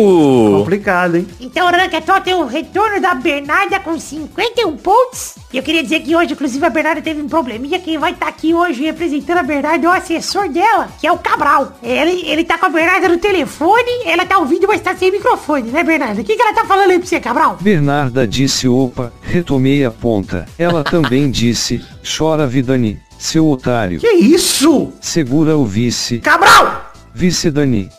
Complicado, 0.58 1.16
hein? 1.16 1.26
Então, 1.40 1.68
Ranquetó 1.68 2.20
tem 2.20 2.34
o 2.34 2.46
retorno 2.46 3.00
da 3.00 3.16
Bernarda 3.16 3.80
com 3.80 3.98
51 3.98 4.76
pontos. 4.76 5.36
E 5.54 5.58
eu 5.58 5.64
queria 5.64 5.82
dizer 5.82 6.02
que 6.02 6.14
hoje, 6.14 6.34
inclusive, 6.34 6.66
a 6.66 6.70
Bernarda 6.70 7.02
teve 7.02 7.22
um 7.22 7.30
probleminha. 7.30 7.80
Quem 7.80 7.98
vai 7.98 8.12
estar 8.12 8.28
aqui 8.28 8.54
hoje 8.54 8.84
representando 8.84 9.38
a 9.38 9.44
Bernarda 9.44 9.88
é 9.88 9.90
o 9.90 9.94
assessor 9.94 10.50
dela, 10.50 10.90
que 11.00 11.08
é 11.08 11.12
o 11.14 11.18
Cabral. 11.18 11.78
Ele, 11.82 12.28
ele 12.28 12.44
tá 12.44 12.58
com 12.58 12.66
a 12.66 12.70
Bernarda 12.70 13.08
no 13.08 13.18
telefone, 13.18 14.04
ela 14.06 14.26
tá 14.26 14.38
ouvindo, 14.38 14.68
mas 14.68 14.82
tá 14.82 14.94
sem 14.94 15.10
microfone, 15.10 15.72
né, 15.72 15.82
Bernarda? 15.82 16.20
O 16.20 16.24
que, 16.26 16.36
que 16.36 16.42
ela 16.42 16.54
tá 16.54 16.66
falando 16.66 16.92
aí 16.92 17.00
pra 17.00 17.08
você, 17.08 17.22
Cabral? 17.22 17.58
Bernarda 17.62 18.28
disse 18.28 18.68
opa, 18.68 19.14
retomei 19.22 19.86
a 19.86 19.92
ponta. 19.92 20.46
Ela 20.60 20.84
também 20.84 21.32
disse, 21.32 21.82
chora 22.18 22.46
Vidani, 22.46 23.00
seu 23.18 23.48
otário. 23.48 24.02
Que 24.02 24.12
isso? 24.12 24.92
Segura 25.00 25.56
o 25.56 25.66
vice. 25.66 26.20
Cabral! 26.20 26.92
Vice 27.16 27.50
Dani. 27.50 27.90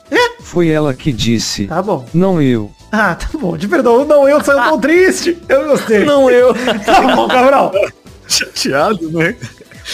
Foi 0.44 0.68
ela 0.68 0.92
que 0.92 1.10
disse. 1.10 1.66
Tá 1.66 1.82
bom. 1.82 2.06
Não 2.12 2.40
eu. 2.40 2.70
Ah, 2.92 3.14
tá 3.14 3.26
bom. 3.38 3.56
Te 3.56 3.66
perdoo. 3.66 4.04
Não, 4.04 4.28
eu 4.28 4.44
sou 4.44 4.54
tão 4.54 4.78
triste. 4.78 5.36
Eu 5.48 5.66
gostei. 5.68 6.04
Não 6.04 6.30
eu. 6.30 6.54
Tá 6.84 7.00
bom, 7.00 7.26
Cabral. 7.26 7.72
Chateado, 8.28 9.10
né? 9.10 9.34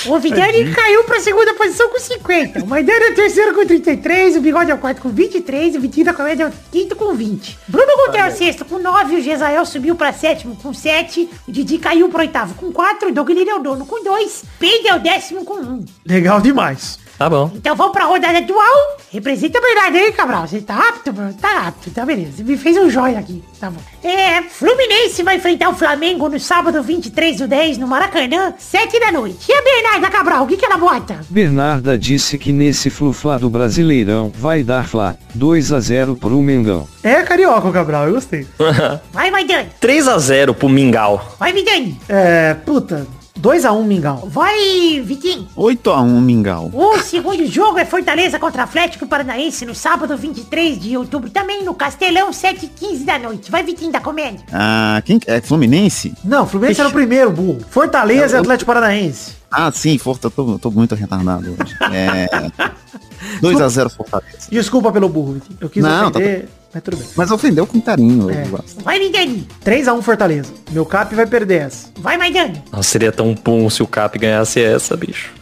O 0.07 0.19
Vidani 0.19 0.73
caiu 0.73 1.05
pra 1.05 1.19
segunda 1.21 1.55
posição 1.55 1.89
com 1.89 1.99
50. 1.99 2.63
O 2.63 2.67
Maidana 2.67 3.07
é 3.07 3.11
o 3.11 3.15
terceiro 3.15 3.55
com 3.55 3.67
33, 3.67 4.37
o 4.37 4.41
Bigode 4.41 4.71
é 4.71 4.75
o 4.75 4.79
quarto 4.79 5.03
com 5.03 5.09
23, 5.09 5.75
o 5.75 5.81
Vitinho 5.81 6.07
da 6.07 6.15
Comédia 6.15 6.45
é 6.45 6.47
o 6.47 6.53
quinto 6.71 6.95
com 6.95 7.13
20. 7.13 7.59
Bruno 7.67 8.07
Gunter 8.07 8.21
é 8.25 8.29
o 8.29 8.37
sexto 8.37 8.65
com 8.65 8.79
9, 8.79 9.17
o 9.17 9.21
Gesael 9.21 9.67
subiu 9.67 9.97
pra 9.97 10.13
sétimo 10.13 10.55
com 10.63 10.73
7, 10.73 11.29
o 11.49 11.51
Didi 11.51 11.77
caiu 11.79 12.09
pro 12.09 12.21
oitavo 12.21 12.55
com 12.55 12.71
4, 12.71 13.09
o 13.09 13.13
Doglini 13.13 13.51
é 13.51 13.55
o 13.57 13.63
nono 13.63 13.85
com 13.85 14.03
2, 14.05 14.45
Pedro 14.61 14.89
é 14.89 14.95
o 14.95 15.01
décimo 15.01 15.45
com 15.45 15.55
1. 15.55 15.85
Legal 16.07 16.41
demais. 16.41 16.97
Tá 17.21 17.29
bom. 17.29 17.51
Então 17.55 17.77
vamos 17.77 17.93
pra 17.93 18.07
rodada 18.07 18.41
dual. 18.41 18.97
Representa 19.13 19.59
a 19.59 19.61
verdade 19.61 19.99
aí, 19.99 20.11
Cabral. 20.11 20.49
Você 20.49 20.63
tá 20.63 20.89
apto, 20.89 21.13
mano? 21.13 21.35
Tá 21.35 21.67
apto, 21.67 21.91
tá 21.91 22.07
beleza. 22.07 22.39
Você 22.39 22.43
me 22.45 22.57
fez 22.57 22.79
um 22.79 22.89
joia 22.89 23.19
aqui. 23.19 23.45
Tá 23.61 23.69
bom. 23.69 23.79
É, 24.03 24.41
Fluminense 24.41 25.23
vai 25.23 25.37
enfrentar 25.37 25.69
o 25.69 25.75
Flamengo 25.75 26.31
no 26.31 26.41
sábado 26.41 26.83
23 26.83 27.37
do 27.37 27.47
10 27.47 27.77
no 27.77 27.87
Maracanã, 27.87 28.55
7 28.57 28.99
da 28.99 29.13
noite. 29.13 29.51
E 29.51 29.53
a 29.53 29.63
Bernarda 29.63 30.09
Cabral, 30.09 30.45
o 30.45 30.47
que 30.47 30.57
que 30.57 30.65
ela 30.65 30.79
bota? 30.79 31.21
Bernarda 31.29 31.99
disse 31.99 32.39
que 32.39 32.53
nesse 32.53 32.89
flu-flá 32.89 33.37
do 33.37 33.51
Brasileirão 33.51 34.33
vai 34.35 34.63
dar 34.63 34.89
flá 34.89 35.15
2 35.35 35.75
a 35.75 35.81
0 35.81 36.17
pro 36.17 36.41
Mengão. 36.41 36.89
É 37.03 37.23
carioca 37.23 37.71
Cabral, 37.71 38.07
eu 38.07 38.15
gostei. 38.15 38.47
Vai, 39.13 39.31
Maidana. 39.31 39.69
3x0 39.79 40.55
pro 40.55 40.71
Mingau. 40.71 41.37
Vai, 41.39 41.53
Vidani. 41.53 42.01
É, 42.09 42.55
puta. 42.55 43.07
2x1 43.41 43.85
Mingau. 43.85 44.29
Vai, 44.31 45.01
Vitinho. 45.05 45.49
8x1 45.57 46.21
Mingau. 46.21 46.71
O 46.73 46.99
segundo 46.99 47.47
jogo 47.47 47.79
é 47.79 47.85
Fortaleza 47.85 48.39
contra 48.39 48.65
Atlético 48.65 49.07
Paranaense 49.07 49.65
no 49.65 49.75
sábado 49.75 50.17
23 50.17 50.79
de 50.79 50.97
outubro, 50.97 51.31
também 51.31 51.65
no 51.65 51.75
Castelão, 51.75 52.31
7h15 52.31 53.05
da 53.05 53.19
noite. 53.19 53.51
Vai, 53.51 53.63
Vitinho 53.63 53.91
da 53.93 54.01
Comédia. 54.01 54.41
Ah, 54.53 55.01
quem 55.05 55.19
é 55.27 55.41
Fluminense? 55.41 56.13
Não, 56.25 56.47
Fluminense 56.47 56.81
era 56.81 56.89
o 56.89 56.93
primeiro, 56.93 57.31
burro. 57.31 57.61
Fortaleza 57.71 58.37
e 58.37 58.41
Atlético 58.41 58.67
Paranaense. 58.67 59.41
Ah, 59.51 59.73
sim, 59.73 59.99
Forta, 59.99 60.29
eu 60.29 60.31
tô, 60.31 60.59
tô 60.59 60.71
muito 60.71 60.95
retardado 60.95 61.57
hoje. 61.59 61.77
É. 61.93 62.29
2x0 63.43 63.91
Fortaleza. 63.91 64.49
Desculpa 64.51 64.93
pelo 64.93 65.09
burro, 65.09 65.33
Vitinho. 65.35 65.59
Eu 65.61 65.69
quis 65.71 65.83
Não, 65.83 66.11
tá 66.11 66.21
mas 66.73 66.83
tudo 66.83 66.97
bem. 66.97 67.07
Mas 67.17 67.31
ofendeu 67.31 67.67
com 67.67 67.81
carinho, 67.81 68.31
É. 68.31 68.45
Vai, 68.83 68.99
Vidani. 68.99 69.47
3x1 69.65 70.03
Fortaleza. 70.03 70.53
Meu 70.71 70.87
cap 70.87 71.15
vai 71.15 71.27
perder 71.27 71.63
essa. 71.63 71.89
Vai, 71.99 72.17
Maidana. 72.17 72.63
Nossa, 72.73 72.89
seria 72.89 73.13
tão 73.13 73.35
bom 73.35 73.69
se 73.69 73.83
o 73.83 73.87
Cap 73.87 74.19
ganhasse 74.19 74.61
essa, 74.63 74.97
bicho. 74.97 75.33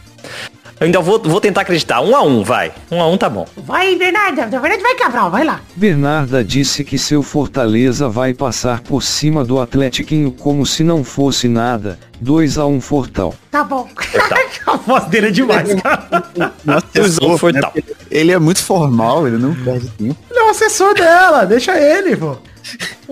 Eu 0.79 0.85
ainda 0.85 1.01
vou, 1.01 1.19
vou 1.21 1.41
tentar 1.41 1.61
acreditar. 1.61 1.97
1x1, 2.01 2.43
vai. 2.43 2.71
1x1 2.89 3.17
tá 3.17 3.29
bom. 3.29 3.45
Vai, 3.57 3.95
Bernarda. 3.97 4.45
Na 4.47 4.59
verdade, 4.59 4.81
vai, 4.81 4.95
Cabral. 4.95 5.29
Vai 5.29 5.43
lá. 5.43 5.59
Bernarda 5.75 6.41
disse 6.43 6.85
que 6.85 6.97
seu 6.97 7.21
Fortaleza 7.21 8.07
vai 8.07 8.33
passar 8.33 8.79
por 8.81 9.03
cima 9.03 9.43
do 9.43 9.59
Atlético 9.59 10.31
como 10.39 10.65
se 10.65 10.83
não 10.83 11.03
fosse 11.03 11.49
nada. 11.49 11.99
2 12.21 12.57
a 12.57 12.65
1 12.65 12.79
Fortal. 12.79 13.35
Tá 13.51 13.63
bom. 13.63 13.89
A 14.65 14.77
voz 14.77 15.05
dele 15.05 15.27
é 15.27 15.31
demais, 15.31 15.73
cara. 15.81 16.23
Nossa, 16.63 16.85
Dois 16.93 17.17
a 17.19 17.25
um 17.25 17.37
Fortal. 17.37 17.71
né? 17.75 17.81
Ele 18.11 18.31
é 18.31 18.37
muito 18.39 18.61
formal, 18.63 19.27
ele 19.27 19.37
não 19.37 19.55
perde 19.55 19.87
tempo. 19.89 20.15
Ele 20.29 20.39
é 20.39 20.43
o 20.43 20.49
assessor 20.49 20.93
dela, 20.93 21.45
deixa 21.45 21.75
ele, 21.77 22.15
pô. 22.15 22.37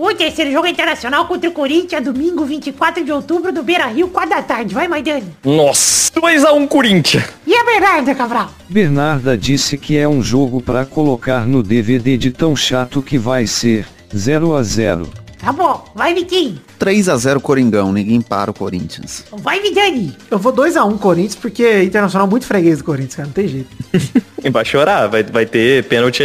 O 0.00 0.14
terceiro 0.14 0.52
jogo 0.52 0.68
é 0.68 0.70
internacional 0.70 1.26
contra 1.26 1.50
o 1.50 1.52
Corinthians, 1.52 2.04
domingo 2.04 2.44
24 2.44 3.04
de 3.04 3.10
outubro, 3.10 3.50
do 3.50 3.64
Beira 3.64 3.86
Rio, 3.86 4.06
4 4.06 4.30
da 4.30 4.40
tarde. 4.40 4.72
Vai, 4.72 4.86
Maidana. 4.86 5.24
Nossa, 5.42 6.12
2x1 6.12 6.68
Corinthians. 6.68 7.24
E 7.44 7.52
a 7.52 7.64
Bernarda, 7.64 8.14
Cabral? 8.14 8.48
Bernarda 8.68 9.36
disse 9.36 9.76
que 9.76 9.98
é 9.98 10.06
um 10.08 10.22
jogo 10.22 10.62
pra 10.62 10.84
colocar 10.84 11.48
no 11.48 11.64
DVD 11.64 12.16
de 12.16 12.30
tão 12.30 12.54
chato 12.54 13.02
que 13.02 13.18
vai 13.18 13.44
ser 13.48 13.88
0 14.16 14.54
a 14.54 14.62
0. 14.62 15.10
Tá 15.40 15.52
bom. 15.52 15.84
Vai, 15.96 16.14
Vitinho. 16.14 16.60
3x0 16.78 17.40
Coringão, 17.40 17.92
ninguém 17.92 18.20
para 18.20 18.52
o 18.52 18.54
Corinthians. 18.54 19.24
Vai, 19.32 19.60
Vidani. 19.60 20.16
Eu 20.30 20.38
vou 20.38 20.52
2x1 20.52 20.96
Corinthians, 21.00 21.34
porque 21.34 21.82
Internacional 21.82 22.28
é 22.28 22.30
muito 22.30 22.46
freguês 22.46 22.78
do 22.78 22.84
Corinthians, 22.84 23.16
cara. 23.16 23.26
Não 23.26 23.32
tem 23.32 23.48
jeito. 23.48 23.68
E 24.44 24.50
vai 24.50 24.64
chorar, 24.64 25.08
vai, 25.08 25.24
vai 25.24 25.44
ter 25.44 25.82
pênalti 25.84 26.22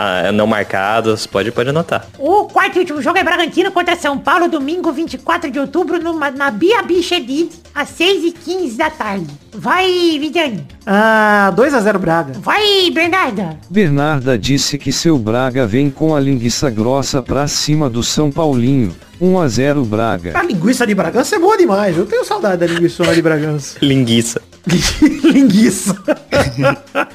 ah, 0.00 0.32
não 0.32 0.46
marcados, 0.46 1.26
pode, 1.26 1.52
pode 1.52 1.68
anotar. 1.68 2.06
O 2.18 2.44
quarto 2.44 2.76
e 2.76 2.78
último 2.80 3.02
jogo 3.02 3.18
é 3.18 3.22
Bragantino 3.22 3.70
contra 3.70 3.94
São 3.96 4.16
Paulo, 4.16 4.48
domingo 4.48 4.90
24 4.90 5.50
de 5.50 5.58
outubro, 5.58 6.02
numa, 6.02 6.30
na 6.30 6.50
Bia 6.50 6.82
Bichedid, 6.82 7.50
às 7.74 7.90
6h15 7.90 8.76
da 8.76 8.88
tarde. 8.88 9.26
Vai, 9.52 9.86
Vidani. 10.18 10.66
Ah, 10.86 11.52
2x0 11.54 11.98
Braga. 11.98 12.32
Vai, 12.40 12.90
Bernarda. 12.90 13.58
Bernarda 13.68 14.38
disse 14.38 14.78
que 14.78 14.90
seu 14.90 15.18
Braga 15.18 15.66
vem 15.66 15.90
com 15.90 16.14
a 16.14 16.20
linguiça 16.20 16.70
grossa 16.70 17.20
pra 17.20 17.46
cima 17.46 17.90
do 17.90 18.02
São 18.02 18.30
Paulinho. 18.30 18.96
1 19.20 19.38
a 19.38 19.48
0 19.48 19.84
Braga. 19.84 20.38
A 20.38 20.42
linguiça 20.42 20.86
de 20.86 20.94
Bragança 20.94 21.36
é 21.36 21.38
boa 21.38 21.58
demais. 21.58 21.96
Eu 21.96 22.06
tenho 22.06 22.24
saudade 22.24 22.56
da 22.56 22.66
linguiça 22.66 23.04
de 23.14 23.20
Bragança. 23.20 23.76
Linguiça. 23.82 24.40
linguiça. 25.24 25.96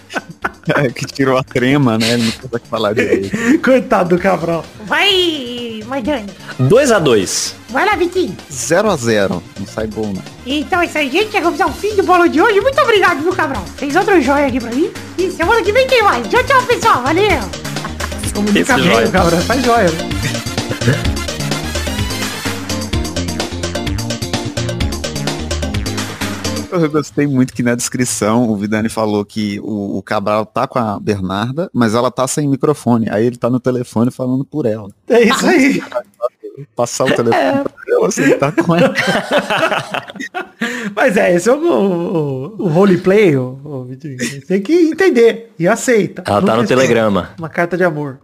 É, 0.68 0.90
que 0.90 1.06
tirou 1.06 1.38
a 1.38 1.44
trema, 1.44 1.96
né? 1.96 2.14
Ele 2.14 2.24
não 2.24 2.32
consegue 2.32 2.68
falar 2.68 2.94
direito. 2.94 3.38
Coitado 3.62 4.16
do 4.16 4.20
Cabral. 4.20 4.66
Vai, 4.86 5.84
Maidana? 5.86 6.26
2x2. 6.60 7.54
Vai 7.70 7.86
lá, 7.86 7.96
Vitinho. 7.96 8.36
0x0. 8.52 9.30
Não 9.60 9.68
sai 9.68 9.86
gol, 9.86 10.08
né? 10.08 10.22
Então 10.44 10.82
é 10.82 10.86
isso 10.86 10.98
aí, 10.98 11.12
gente. 11.12 11.32
Chegamos 11.32 11.62
ao 11.62 11.72
fim 11.72 11.96
do 11.96 12.02
bolo 12.02 12.28
de 12.28 12.42
hoje. 12.42 12.60
Muito 12.62 12.82
obrigado, 12.82 13.22
viu, 13.22 13.32
Cabral? 13.32 13.64
Fez 13.78 13.96
outro 13.96 14.20
joia 14.20 14.48
aqui 14.48 14.60
pra 14.60 14.72
mim. 14.72 14.90
E 15.20 15.30
semana 15.30 15.62
que 15.62 15.72
vem 15.72 15.86
tem 15.86 16.02
mais. 16.02 16.28
Tchau, 16.30 16.44
tchau, 16.44 16.64
pessoal. 16.64 17.04
Valeu. 17.04 17.24
Esse 18.24 18.52
Fica 18.52 18.78
joia. 18.80 19.02
bem, 19.02 19.12
cabra. 19.12 19.38
Faz 19.42 19.64
joia. 19.64 21.15
Eu 26.76 26.90
gostei 26.90 27.28
muito 27.28 27.54
que 27.54 27.64
na 27.64 27.76
descrição 27.76 28.50
o 28.50 28.56
Vidani 28.56 28.90
falou 28.90 29.24
que 29.26 29.60
o, 29.62 29.98
o 29.98 30.02
Cabral 30.02 30.46
tá 30.46 30.68
com 30.68 30.80
a 30.80 31.00
Bernarda, 31.00 31.70
mas 31.74 31.94
ela 31.94 32.12
tá 32.12 32.28
sem 32.28 32.48
microfone. 32.48 33.08
Aí 33.10 33.26
ele 33.26 33.38
tá 33.38 33.50
no 33.50 33.60
telefone 33.60 34.12
falando 34.12 34.44
por 34.44 34.66
ela. 34.66 34.90
É 35.08 35.24
isso 35.24 35.46
aí. 35.46 35.82
Passar 36.74 37.04
o 37.04 37.08
telefone 37.08 37.64
pra 37.64 37.74
ela, 37.90 38.08
assim, 38.08 38.38
tá 38.38 38.52
com 38.52 38.76
ela. 38.76 38.94
Mas 40.96 41.18
é, 41.18 41.36
esse 41.36 41.50
é 41.50 41.54
o, 41.54 41.58
o, 41.58 42.64
o 42.64 42.68
roleplay, 42.70 43.36
o, 43.36 43.60
o. 43.64 43.90
Tem 44.48 44.62
que 44.62 44.74
entender 44.74 45.52
e 45.60 45.68
aceita. 45.68 46.24
Ela 46.26 46.42
tá 46.42 46.56
no 46.56 46.66
telegrama. 46.66 47.32
Uma 47.38 47.50
carta 47.50 47.76
de 47.76 47.84
amor. 47.84 48.20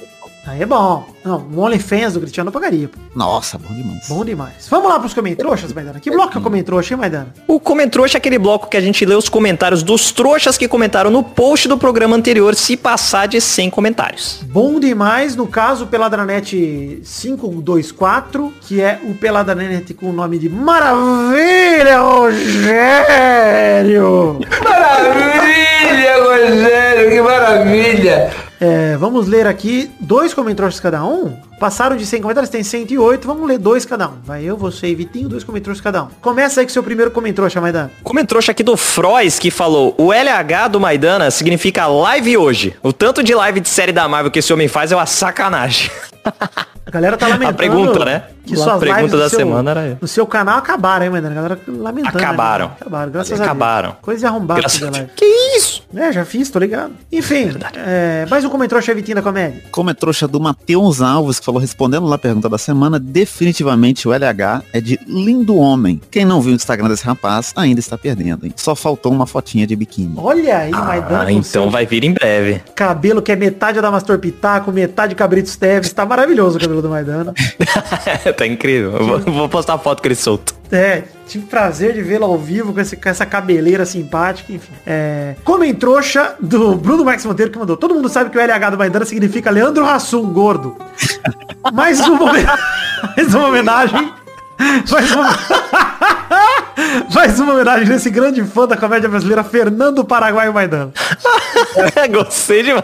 Aí 0.47 0.61
é 0.61 0.65
bom. 0.65 1.07
Não, 1.23 1.43
um 1.51 1.59
OnlyFans 1.59 2.13
do 2.13 2.19
Cristiano 2.19 2.49
eu 2.49 2.51
pagaria. 2.53 2.87
pô. 2.87 2.99
Nossa, 3.15 3.57
bom 3.57 3.73
demais. 3.73 4.07
Bom 4.07 4.23
demais. 4.23 4.67
Vamos 4.69 4.89
lá 4.89 4.99
pros 4.99 5.13
comentroxas, 5.13 5.73
Maidana. 5.73 5.99
Que 5.99 6.11
bloco 6.11 6.37
é 6.37 6.39
o 6.39 6.43
comentrouxa, 6.43 6.93
hein, 6.93 6.99
Maidana? 6.99 7.33
O 7.47 7.59
Comentrouxa 7.59 8.17
é 8.17 8.19
aquele 8.19 8.37
bloco 8.37 8.69
que 8.69 8.77
a 8.77 8.81
gente 8.81 9.03
lê 9.05 9.15
os 9.15 9.27
comentários 9.27 9.81
dos 9.81 10.11
trouxas 10.11 10.55
que 10.55 10.67
comentaram 10.67 11.09
no 11.09 11.23
post 11.23 11.67
do 11.67 11.79
programa 11.79 12.15
anterior, 12.15 12.53
se 12.53 12.77
passar 12.77 13.27
de 13.27 13.41
100 13.41 13.71
comentários. 13.71 14.41
Bom 14.43 14.79
demais, 14.79 15.35
no 15.35 15.47
caso, 15.47 15.87
Peladranet 15.87 17.01
524, 17.03 18.53
que 18.61 18.81
é 18.81 18.99
o 19.03 19.15
Peladranet 19.15 19.95
com 19.95 20.11
o 20.11 20.13
nome 20.13 20.37
de 20.37 20.47
Maravilha, 20.47 22.01
Rogério! 22.01 23.65
Maravilha, 24.63 26.23
Rogério, 26.23 27.09
que 27.09 27.21
maravilha. 27.21 28.44
É, 28.65 28.97
vamos 28.97 29.27
ler 29.27 29.45
aqui 29.45 29.91
dois 29.99 30.33
comentários 30.33 30.79
cada 30.79 31.05
um. 31.05 31.37
Passaram 31.59 31.95
de 31.95 32.03
100 32.03 32.21
comentários, 32.23 32.49
tem 32.49 32.63
108, 32.63 33.27
vamos 33.27 33.47
ler 33.47 33.59
dois 33.59 33.85
cada 33.85 34.07
um. 34.07 34.13
Vai 34.23 34.43
eu, 34.43 34.57
você 34.57 34.87
e 34.87 34.95
Vitinho, 34.95 35.29
dois 35.29 35.43
comentários 35.43 35.79
cada 35.79 36.05
um. 36.05 36.07
Começa 36.19 36.61
aí 36.61 36.65
com 36.65 36.73
seu 36.73 36.81
primeiro 36.81 37.11
comentário, 37.11 37.61
Maidana. 37.61 37.91
Comentrouxa 38.03 38.53
aqui 38.53 38.63
do 38.63 38.75
Frois 38.75 39.37
que 39.37 39.51
falou, 39.51 39.93
o 39.99 40.11
LH 40.11 40.69
do 40.71 40.79
Maidana 40.79 41.29
significa 41.29 41.85
live 41.85 42.37
hoje. 42.37 42.75
O 42.81 42.91
tanto 42.91 43.21
de 43.21 43.35
live 43.35 43.59
de 43.59 43.69
série 43.69 43.91
da 43.91 44.07
Marvel 44.07 44.31
que 44.31 44.39
esse 44.39 44.51
homem 44.51 44.67
faz 44.67 44.91
é 44.91 44.95
uma 44.95 45.05
sacanagem. 45.05 45.91
A 46.23 46.89
galera 46.89 47.17
tá 47.17 47.27
lamentando. 47.29 47.51
A 47.51 47.53
pergunta, 47.53 48.03
né? 48.03 48.23
Que 48.45 48.55
suas 48.55 48.79
pergunta 48.79 49.01
lives 49.01 49.19
da 49.19 49.29
seu- 49.29 49.39
semana 49.39 49.71
era. 49.71 49.97
No 50.01 50.07
seu 50.07 50.25
canal 50.27 50.57
acabaram, 50.59 51.05
hein, 51.05 51.11
Maidana? 51.11 51.33
A 51.33 51.35
galera 51.35 51.59
lamentando. 51.67 52.17
né, 52.17 52.23
Acabaram. 52.23 52.67
cara? 52.67 52.77
Acabaram, 52.81 53.11
graças 53.11 53.31
a 53.31 53.35
Deus. 53.35 53.45
Acabaram. 53.47 53.95
Coisa 54.01 54.19
de 54.19 54.25
arrombada. 54.25 54.59
Graças 54.61 54.81
live. 54.81 55.09
Que 55.15 55.25
isso? 55.57 55.83
É, 55.95 56.11
já 56.11 56.25
fiz, 56.25 56.49
tô 56.49 56.59
ligado. 56.59 56.91
Enfim, 57.11 57.51
é, 57.75 58.25
mais 58.29 58.43
um 58.45 58.49
comentário 58.49 58.95
Vitinho 58.95 59.15
da 59.15 59.21
comédia. 59.21 59.63
Como 59.71 59.89
é 59.89 59.93
trouxa 59.93 60.27
do 60.27 60.39
Matheus 60.39 61.01
Alves, 61.01 61.39
que 61.39 61.45
falou, 61.45 61.59
respondendo 61.59 62.05
lá 62.05 62.15
a 62.15 62.19
pergunta 62.19 62.47
da 62.47 62.57
semana, 62.57 62.99
definitivamente 62.99 64.07
o 64.07 64.13
LH 64.13 64.61
é 64.73 64.79
de 64.81 64.99
lindo 65.07 65.55
homem. 65.57 65.99
Quem 66.11 66.23
não 66.25 66.41
viu 66.41 66.51
o 66.53 66.55
Instagram 66.55 66.87
desse 66.89 67.05
rapaz 67.05 67.51
ainda 67.55 67.79
está 67.79 67.97
perdendo, 67.97 68.45
hein? 68.45 68.53
Só 68.55 68.75
faltou 68.75 69.11
uma 69.11 69.25
fotinha 69.25 69.65
de 69.65 69.75
biquíni. 69.75 70.13
Olha 70.17 70.57
aí, 70.59 70.71
Maidana. 70.71 71.23
Ah, 71.23 71.25
com 71.25 71.31
então 71.31 71.69
vai 71.69 71.85
vir 71.85 72.03
em 72.03 72.13
breve. 72.13 72.61
Cabelo 72.75 73.21
que 73.21 73.31
é 73.31 73.35
metade 73.35 73.81
da 73.81 73.89
Mastor 73.91 74.19
Pitaco, 74.19 74.71
metade 74.71 75.15
Cabritos 75.15 75.55
Teves. 75.55 75.91
Tá 75.93 76.05
maravilhoso 76.05 76.57
o 76.57 76.61
cabelo 76.61 76.81
do 76.81 76.89
Maidana. 76.89 77.33
tá 78.35 78.45
incrível. 78.47 78.91
Vou, 78.91 79.19
vou 79.19 79.49
postar 79.49 79.73
a 79.73 79.77
foto 79.77 80.01
com 80.01 80.07
ele 80.07 80.15
solto. 80.15 80.53
É, 80.71 81.03
tive 81.27 81.45
prazer 81.45 81.93
de 81.93 82.01
vê-lo 82.01 82.25
ao 82.25 82.37
vivo 82.37 82.73
com, 82.73 82.79
esse- 82.79 82.95
com 82.97 83.07
essa 83.07 83.25
cabeleira 83.25 83.85
simpática, 83.85 84.51
enfim. 84.51 84.71
É, 84.85 85.35
Comentrouxa 85.43 86.35
do 86.39 86.75
Bruno 86.75 87.05
Max 87.05 87.23
Monteiro 87.25 87.51
que 87.51 87.57
mandou. 87.59 87.77
Todo 87.77 87.93
mundo 87.93 88.09
sabe 88.09 88.29
que 88.31 88.37
o 88.37 88.41
LH 88.41 88.69
do 88.71 88.77
Maidana 88.77 89.05
significa 89.05 89.49
Leandro 89.51 89.85
Hassum, 89.85 90.23
gordo. 90.33 90.75
Mais 91.73 91.99
uma, 92.07 92.31
mais 93.15 93.33
uma 93.35 93.47
homenagem. 93.47 94.11
Mais 94.91 95.11
uma... 95.11 95.29
mais 97.13 97.39
uma 97.39 97.53
homenagem 97.53 97.87
desse 97.87 98.09
grande 98.09 98.43
fã 98.43 98.67
da 98.67 98.75
comédia 98.77 99.09
brasileira, 99.09 99.43
Fernando 99.43 100.03
Paraguai 100.03 100.49
Maidana. 100.51 100.91
Gostei 102.11 102.63
demais. 102.63 102.83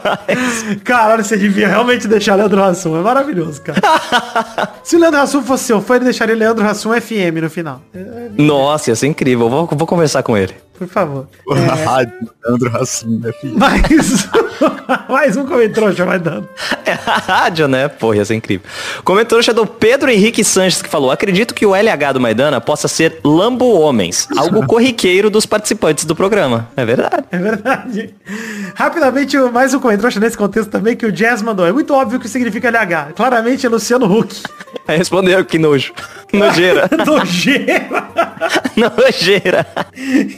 Caralho, 0.84 1.24
você 1.24 1.38
devia 1.38 1.68
realmente 1.68 2.08
deixar 2.08 2.36
Leandro 2.36 2.64
Hassum. 2.64 2.98
É 2.98 3.02
maravilhoso, 3.02 3.62
cara. 3.62 3.82
Se 4.84 4.96
o 4.96 5.00
Leandro 5.00 5.20
Hassum 5.20 5.44
fosse 5.44 5.66
seu 5.66 5.82
fã, 5.82 5.96
ele 5.96 6.06
deixaria 6.06 6.36
Leandro 6.36 6.66
Hassum 6.66 6.92
FM 7.00 7.42
no 7.42 7.50
final. 7.50 7.82
Nossa, 8.38 8.92
ia 8.92 8.96
ser 8.96 9.08
incrível. 9.08 9.50
Vou, 9.50 9.68
vou 9.68 9.88
conversar 9.88 10.24
com 10.24 10.38
ele. 10.38 10.56
Por 10.82 10.88
favor. 10.88 11.28
O 11.46 11.54
rádio, 11.54 12.28
Leandro 12.44 12.76
Hassum, 12.76 13.20
né, 13.20 13.32
filho? 13.34 13.56
Mais, 13.56 14.28
mais 15.08 15.38
um 15.38 15.46
comentrouxa 15.46 16.04
vai 16.06 16.18
dando. 16.18 16.50
É 16.84 16.94
a 16.94 17.18
rádio, 17.18 17.68
né? 17.68 17.88
Porra, 17.88 18.18
ia 18.18 18.26
ser 18.26 18.34
incrível. 18.34 18.68
Comentário 19.04 19.54
do 19.54 19.68
Pedro 19.68 20.10
Henrique 20.10 20.44
Sanches 20.44 20.82
que 20.82 20.90
falou: 20.90 21.12
Acredito 21.12 21.54
que 21.54 21.68
o 21.68 21.76
LH 21.76 22.14
do 22.14 22.20
Maidana 22.20 22.60
possa 22.60 22.88
ser 22.88 23.20
Lambo 23.24 23.80
Homens, 23.80 24.28
algo 24.36 24.66
corriqueiro 24.66 25.30
dos 25.30 25.46
participantes 25.46 26.04
do 26.04 26.16
programa. 26.16 26.68
É 26.76 26.84
verdade. 26.84 27.26
É 27.32 27.38
verdade. 27.38 28.16
Rapidamente, 28.74 29.38
mais 29.38 29.76
um 29.76 29.80
comentrouxa 29.80 30.20
nesse 30.20 30.36
contexto 30.38 30.72
também 30.72 30.96
que 30.96 31.06
o 31.06 31.12
Jazz 31.12 31.44
mandou. 31.44 31.68
É 31.68 31.72
muito 31.72 31.94
óbvio 31.94 32.18
o 32.18 32.22
que 32.22 32.28
significa 32.28 32.70
LH. 32.70 33.14
Claramente 33.16 33.68
é 33.68 33.70
Luciano 33.70 34.12
Huck. 34.12 34.42
Respondeu 34.88 35.46
que 35.46 35.60
nojo. 35.60 35.94
Nojeira. 36.38 36.90
Nojeira. 37.06 37.88
Nojeira. 38.76 39.68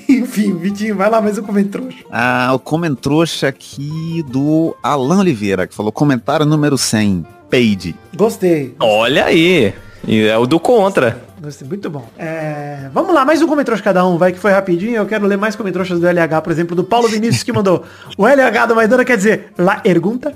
Enfim, 0.10 0.58
Vitinho, 0.58 0.96
vai 0.96 1.10
lá 1.10 1.22
mais 1.22 1.38
um 1.38 1.44
comentrouxa. 1.44 1.98
Ah, 2.12 2.52
o 2.54 2.60
comentrouxa 2.60 3.48
aqui 3.48 4.24
do 4.28 4.76
Alan 4.82 5.20
Oliveira, 5.20 5.68
que 5.68 5.76
falou 5.76 5.91
comentário 5.91 6.46
número 6.46 6.78
100, 6.78 7.26
Page. 7.50 7.96
Gostei. 8.16 8.76
Olha 8.80 9.26
aí. 9.26 9.74
E 10.08 10.28
é 10.28 10.38
o 10.38 10.46
do 10.48 10.60
contra. 10.60 11.22
Gostei, 11.44 11.68
muito 11.68 11.89
bom. 11.89 12.08
É, 12.18 12.89
vamos 12.94 13.14
lá, 13.14 13.26
mais 13.26 13.41
um 13.41 13.48
comentrouxa 13.48 13.84
cada 13.84 14.08
um, 14.08 14.18
vai 14.18 14.32
que 14.32 14.39
foi 14.39 14.54
rapidinho. 14.54 14.96
Eu 14.96 15.06
quero 15.06 15.28
ler 15.28 15.38
mais 15.38 15.58
comentrouxas 15.58 16.00
do 16.00 16.08
LH, 16.08 16.41
por 16.41 16.54
exemplo, 16.54 16.74
do 16.74 16.86
Paulo 16.86 17.10
Vinícius 17.10 17.44
que 17.44 17.52
mandou. 17.52 17.84
O 18.18 18.26
LH 18.26 18.66
do 18.68 18.74
Maidana 18.74 19.04
quer 19.04 19.18
dizer 19.18 19.52
La 19.58 19.82
Ergunta. 19.84 20.34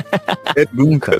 Nunca. 0.72 1.18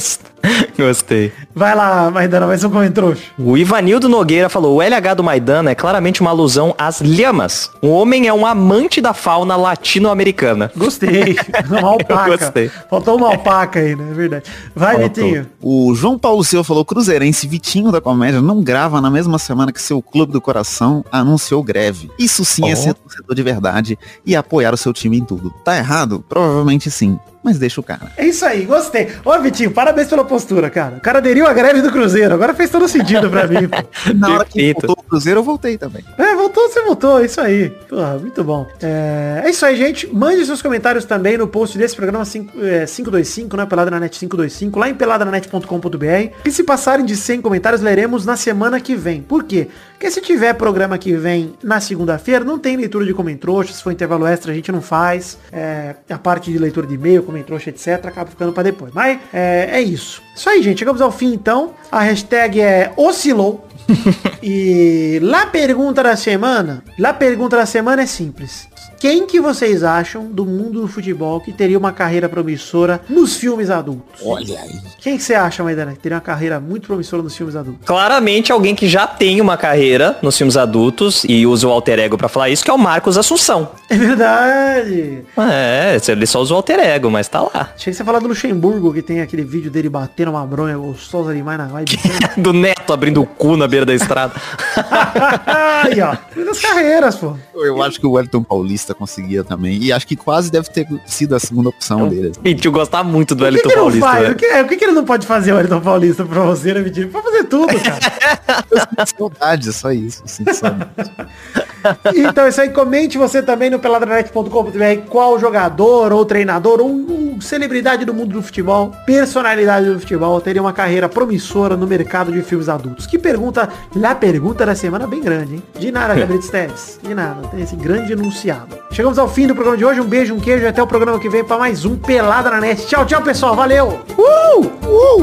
Gostei. 0.78 1.32
Vai 1.54 1.74
lá, 1.74 2.10
Maidana, 2.10 2.46
mais 2.46 2.64
um 2.64 2.70
comentrouxa. 2.70 3.22
O 3.38 3.58
Ivanildo 3.58 4.08
Nogueira 4.08 4.48
falou, 4.48 4.76
o 4.76 4.82
LH 4.82 5.14
do 5.14 5.24
Maidana 5.24 5.70
é 5.70 5.74
claramente 5.74 6.22
uma 6.22 6.30
alusão 6.30 6.74
às 6.78 7.02
lhamas. 7.02 7.70
O 7.82 7.88
homem 7.88 8.26
é 8.26 8.32
um 8.32 8.46
amante 8.46 9.02
da 9.02 9.12
fauna 9.12 9.54
latino-americana. 9.54 10.70
Gostei. 10.74 11.36
Uma 11.68 11.88
alpaca. 11.88 12.30
Eu 12.30 12.38
gostei. 12.38 12.70
Faltou 12.88 13.16
uma 13.16 13.28
alpaca 13.28 13.80
aí, 13.80 13.96
né? 13.96 14.08
É 14.10 14.14
verdade. 14.14 14.44
Vai, 14.74 14.98
Vitinho. 14.98 15.46
O 15.60 15.94
João 15.94 16.18
Paulo 16.18 16.44
Silva 16.44 16.64
falou, 16.64 16.84
Cruzeirense 16.84 17.46
Vitinho 17.46 17.90
da 17.90 18.00
Comédia 18.00 18.40
não 18.40 18.62
grava 18.62 18.93
na 19.00 19.10
mesma 19.10 19.38
semana 19.38 19.72
que 19.72 19.80
seu 19.80 20.00
clube 20.02 20.32
do 20.32 20.40
coração 20.40 21.04
anunciou 21.10 21.62
greve. 21.62 22.10
Isso 22.18 22.44
sim 22.44 22.68
é 22.68 22.72
Oh. 22.72 22.76
ser 22.76 22.94
torcedor 22.94 23.34
de 23.34 23.42
verdade 23.42 23.98
e 24.24 24.34
apoiar 24.36 24.72
o 24.74 24.76
seu 24.76 24.92
time 24.92 25.18
em 25.18 25.24
tudo. 25.24 25.50
Tá 25.64 25.76
errado? 25.76 26.24
Provavelmente 26.28 26.90
sim. 26.90 27.18
Mas 27.44 27.58
deixa 27.58 27.78
o 27.78 27.84
cara. 27.84 28.10
É 28.16 28.26
isso 28.26 28.44
aí, 28.46 28.64
gostei. 28.64 29.12
Ô, 29.22 29.38
Vitinho, 29.38 29.70
parabéns 29.70 30.08
pela 30.08 30.24
postura, 30.24 30.70
cara. 30.70 30.96
O 30.96 31.00
cara 31.00 31.18
aderiu 31.18 31.46
à 31.46 31.52
greve 31.52 31.82
do 31.82 31.92
Cruzeiro. 31.92 32.32
Agora 32.32 32.54
fez 32.54 32.70
todo 32.70 32.88
sentido 32.88 33.28
pra 33.28 33.46
mim. 33.46 33.68
Na 34.16 34.30
hora 34.30 34.44
que 34.46 34.72
voltou 34.72 34.96
o 34.98 35.02
Cruzeiro, 35.02 35.40
eu 35.40 35.44
voltei 35.44 35.76
também. 35.76 36.02
É, 36.16 36.34
voltou, 36.34 36.66
você 36.70 36.82
voltou, 36.82 37.22
isso 37.22 37.38
aí. 37.42 37.68
Porra, 37.68 38.18
muito 38.18 38.42
bom. 38.42 38.66
É, 38.82 39.42
é 39.44 39.50
isso 39.50 39.66
aí, 39.66 39.76
gente. 39.76 40.06
Mande 40.06 40.46
seus 40.46 40.62
comentários 40.62 41.04
também 41.04 41.36
no 41.36 41.46
post 41.46 41.76
desse 41.76 41.94
programa 41.94 42.24
5, 42.24 42.64
é, 42.64 42.86
525, 42.86 43.56
né? 43.58 43.66
Pelada 43.66 43.90
na 43.90 44.00
Net 44.00 44.18
525, 44.18 44.78
lá 44.78 44.88
em 44.88 44.94
peladananet.com.br. 44.94 46.32
E 46.46 46.50
se 46.50 46.64
passarem 46.64 47.04
de 47.04 47.14
100 47.14 47.42
comentários, 47.42 47.82
leremos 47.82 48.24
na 48.24 48.36
semana 48.36 48.80
que 48.80 48.96
vem. 48.96 49.20
Por 49.20 49.44
quê? 49.44 49.68
Porque 50.04 50.16
se 50.16 50.20
tiver 50.20 50.52
programa 50.52 50.98
que 50.98 51.14
vem 51.14 51.54
na 51.62 51.80
segunda-feira, 51.80 52.44
não 52.44 52.58
tem 52.58 52.76
leitura 52.76 53.06
de 53.06 53.14
comentrouxa. 53.14 53.72
Se 53.72 53.82
for 53.82 53.90
intervalo 53.90 54.26
extra, 54.26 54.52
a 54.52 54.54
gente 54.54 54.70
não 54.70 54.82
faz. 54.82 55.38
É, 55.50 55.94
a 56.10 56.18
parte 56.18 56.52
de 56.52 56.58
leitura 56.58 56.86
de 56.86 56.92
e-mail, 56.92 57.22
comentrouxa, 57.22 57.70
etc. 57.70 58.04
Acaba 58.04 58.28
ficando 58.28 58.52
pra 58.52 58.62
depois. 58.62 58.92
Mas 58.92 59.18
é, 59.32 59.70
é 59.72 59.80
isso. 59.80 60.22
Isso 60.36 60.46
aí, 60.50 60.62
gente. 60.62 60.80
Chegamos 60.80 61.00
ao 61.00 61.10
fim, 61.10 61.32
então. 61.32 61.72
A 61.90 62.00
hashtag 62.00 62.60
é 62.60 62.92
oscilou. 62.98 63.66
e 64.42 65.20
lá 65.22 65.46
pergunta 65.46 66.02
da 66.02 66.16
semana, 66.16 66.84
lá 66.98 67.14
pergunta 67.14 67.56
da 67.56 67.64
semana 67.64 68.02
é 68.02 68.06
simples. 68.06 68.68
Quem 69.04 69.26
que 69.26 69.38
vocês 69.38 69.84
acham 69.84 70.24
do 70.24 70.46
mundo 70.46 70.80
do 70.80 70.88
futebol 70.88 71.38
que 71.38 71.52
teria 71.52 71.76
uma 71.76 71.92
carreira 71.92 72.26
promissora 72.26 73.02
nos 73.06 73.36
filmes 73.36 73.68
adultos? 73.68 74.22
Olha 74.24 74.58
aí. 74.58 74.80
Quem 74.98 75.18
que 75.18 75.22
você 75.22 75.34
acha, 75.34 75.62
Maidana, 75.62 75.92
que 75.92 75.98
teria 75.98 76.16
uma 76.16 76.22
carreira 76.22 76.58
muito 76.58 76.86
promissora 76.86 77.22
nos 77.22 77.36
filmes 77.36 77.54
adultos? 77.54 77.84
Claramente 77.84 78.50
alguém 78.50 78.74
que 78.74 78.88
já 78.88 79.06
tem 79.06 79.42
uma 79.42 79.58
carreira 79.58 80.16
nos 80.22 80.38
filmes 80.38 80.56
adultos 80.56 81.22
e 81.28 81.46
usa 81.46 81.68
o 81.68 81.70
alter 81.70 81.98
ego 81.98 82.16
pra 82.16 82.30
falar 82.30 82.48
isso, 82.48 82.64
que 82.64 82.70
é 82.70 82.72
o 82.72 82.78
Marcos 82.78 83.18
Assunção. 83.18 83.72
É 83.90 83.94
verdade. 83.94 85.22
É, 85.36 85.98
ele 86.08 86.24
só 86.24 86.40
usa 86.40 86.54
o 86.54 86.56
alter 86.56 86.80
ego, 86.80 87.10
mas 87.10 87.28
tá 87.28 87.42
lá. 87.42 87.72
Achei 87.74 87.92
que 87.92 87.98
você 87.98 88.04
falar 88.04 88.20
do 88.20 88.28
Luxemburgo, 88.28 88.94
que 88.94 89.02
tem 89.02 89.20
aquele 89.20 89.44
vídeo 89.44 89.70
dele 89.70 89.90
batendo 89.90 90.30
uma 90.30 90.46
bronha 90.46 90.78
gostosa 90.78 91.34
demais 91.34 91.58
na 91.58 91.66
live. 91.66 91.94
Do 92.38 92.54
neto 92.54 92.90
abrindo 92.90 93.20
o 93.20 93.26
cu 93.26 93.54
na 93.54 93.68
beira 93.68 93.84
da 93.84 93.92
estrada. 93.92 94.32
Aí, 95.84 96.00
ó. 96.00 96.16
Das 96.42 96.58
carreiras, 96.58 97.16
pô. 97.16 97.36
Eu 97.54 97.82
acho 97.82 98.00
que 98.00 98.06
o 98.06 98.12
Wellington 98.12 98.42
Paulista 98.42 98.93
conseguia 98.94 99.44
também. 99.44 99.78
E 99.82 99.92
acho 99.92 100.06
que 100.06 100.16
quase 100.16 100.50
deve 100.50 100.68
ter 100.70 100.86
sido 101.06 101.34
a 101.34 101.40
segunda 101.40 101.68
opção 101.68 102.08
dele. 102.08 102.32
Mentiu 102.42 102.72
gostar 102.72 103.02
muito 103.04 103.34
do 103.34 103.44
não 103.44 103.60
Paulista, 103.60 104.06
faz? 104.06 104.28
né? 104.28 104.30
O 104.30 104.36
que, 104.36 104.46
é, 104.46 104.62
o 104.62 104.68
que, 104.68 104.76
que 104.76 104.84
ele 104.84 104.92
não 104.92 105.04
pode 105.04 105.26
fazer, 105.26 105.52
o 105.52 105.56
Ayrton 105.56 105.80
Paulista, 105.80 106.24
pra 106.24 106.42
você, 106.42 106.72
né, 106.72 106.80
Vitinho? 106.80 107.08
Pode 107.08 107.24
fazer 107.24 107.44
tudo, 107.44 107.74
cara. 107.80 108.64
Eu 108.70 108.78
sinto 108.78 109.18
saudade, 109.18 109.72
só 109.72 109.92
isso. 109.92 110.22
eu 110.22 110.28
sinto 110.28 110.54
saudade. 110.54 110.90
Então 112.14 112.46
é 112.46 112.48
isso 112.48 112.60
aí, 112.62 112.70
comente 112.70 113.18
você 113.18 113.42
também 113.42 113.68
no 113.68 113.78
peladranet.com.br 113.78 115.08
qual 115.10 115.38
jogador 115.38 116.12
ou 116.12 116.24
treinador 116.24 116.80
ou 116.80 116.88
um 116.88 117.40
celebridade 117.40 118.04
do 118.04 118.14
mundo 118.14 118.32
do 118.32 118.42
futebol, 118.42 118.90
personalidade 119.04 119.90
do 119.90 120.00
futebol, 120.00 120.40
teria 120.40 120.62
uma 120.62 120.72
carreira 120.72 121.08
promissora 121.08 121.76
no 121.76 121.86
mercado 121.86 122.32
de 122.32 122.42
filmes 122.42 122.68
adultos. 122.68 123.06
Que 123.06 123.18
pergunta, 123.18 123.68
lá 123.94 124.14
pergunta 124.14 124.64
da 124.64 124.74
semana 124.74 125.06
bem 125.06 125.20
grande, 125.20 125.56
hein? 125.56 125.62
De 125.78 125.92
nada, 125.92 126.14
Gabriel 126.14 126.40
Teves. 126.50 126.98
De 127.02 127.14
nada, 127.14 127.46
tem 127.48 127.60
esse 127.60 127.76
grande 127.76 128.12
enunciado. 128.12 128.83
Chegamos 128.90 129.18
ao 129.18 129.28
fim 129.28 129.46
do 129.46 129.54
programa 129.54 129.76
de 129.76 129.84
hoje, 129.84 130.00
um 130.00 130.06
beijo, 130.06 130.34
um 130.34 130.40
queijo 130.40 130.64
e 130.64 130.68
até 130.68 130.82
o 130.82 130.86
programa 130.86 131.18
que 131.18 131.28
vem 131.28 131.42
para 131.44 131.58
mais 131.58 131.84
um 131.84 131.96
Pelada 131.96 132.50
na 132.50 132.60
Net. 132.60 132.86
Tchau, 132.86 133.04
tchau, 133.04 133.22
pessoal, 133.22 133.56
valeu! 133.56 134.00
Uh! 134.16 134.60
Uh! 134.86 135.22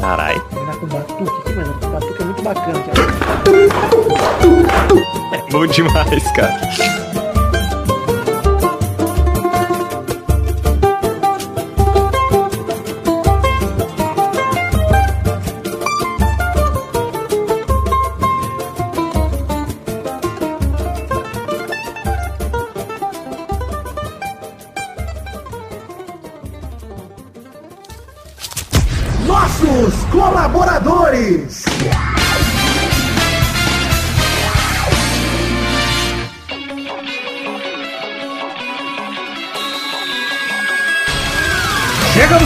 Uh! 0.00 0.40
Com 0.80 0.86
batuque 0.88 1.22
aqui, 1.22 1.54
mano. 1.54 1.74
Batuque 1.92 2.22
é 2.22 2.24
muito 2.24 2.42
bacana. 2.42 2.80
Cara. 2.80 3.02
Bom 5.50 5.66
demais, 5.66 6.32
cara. 6.32 7.11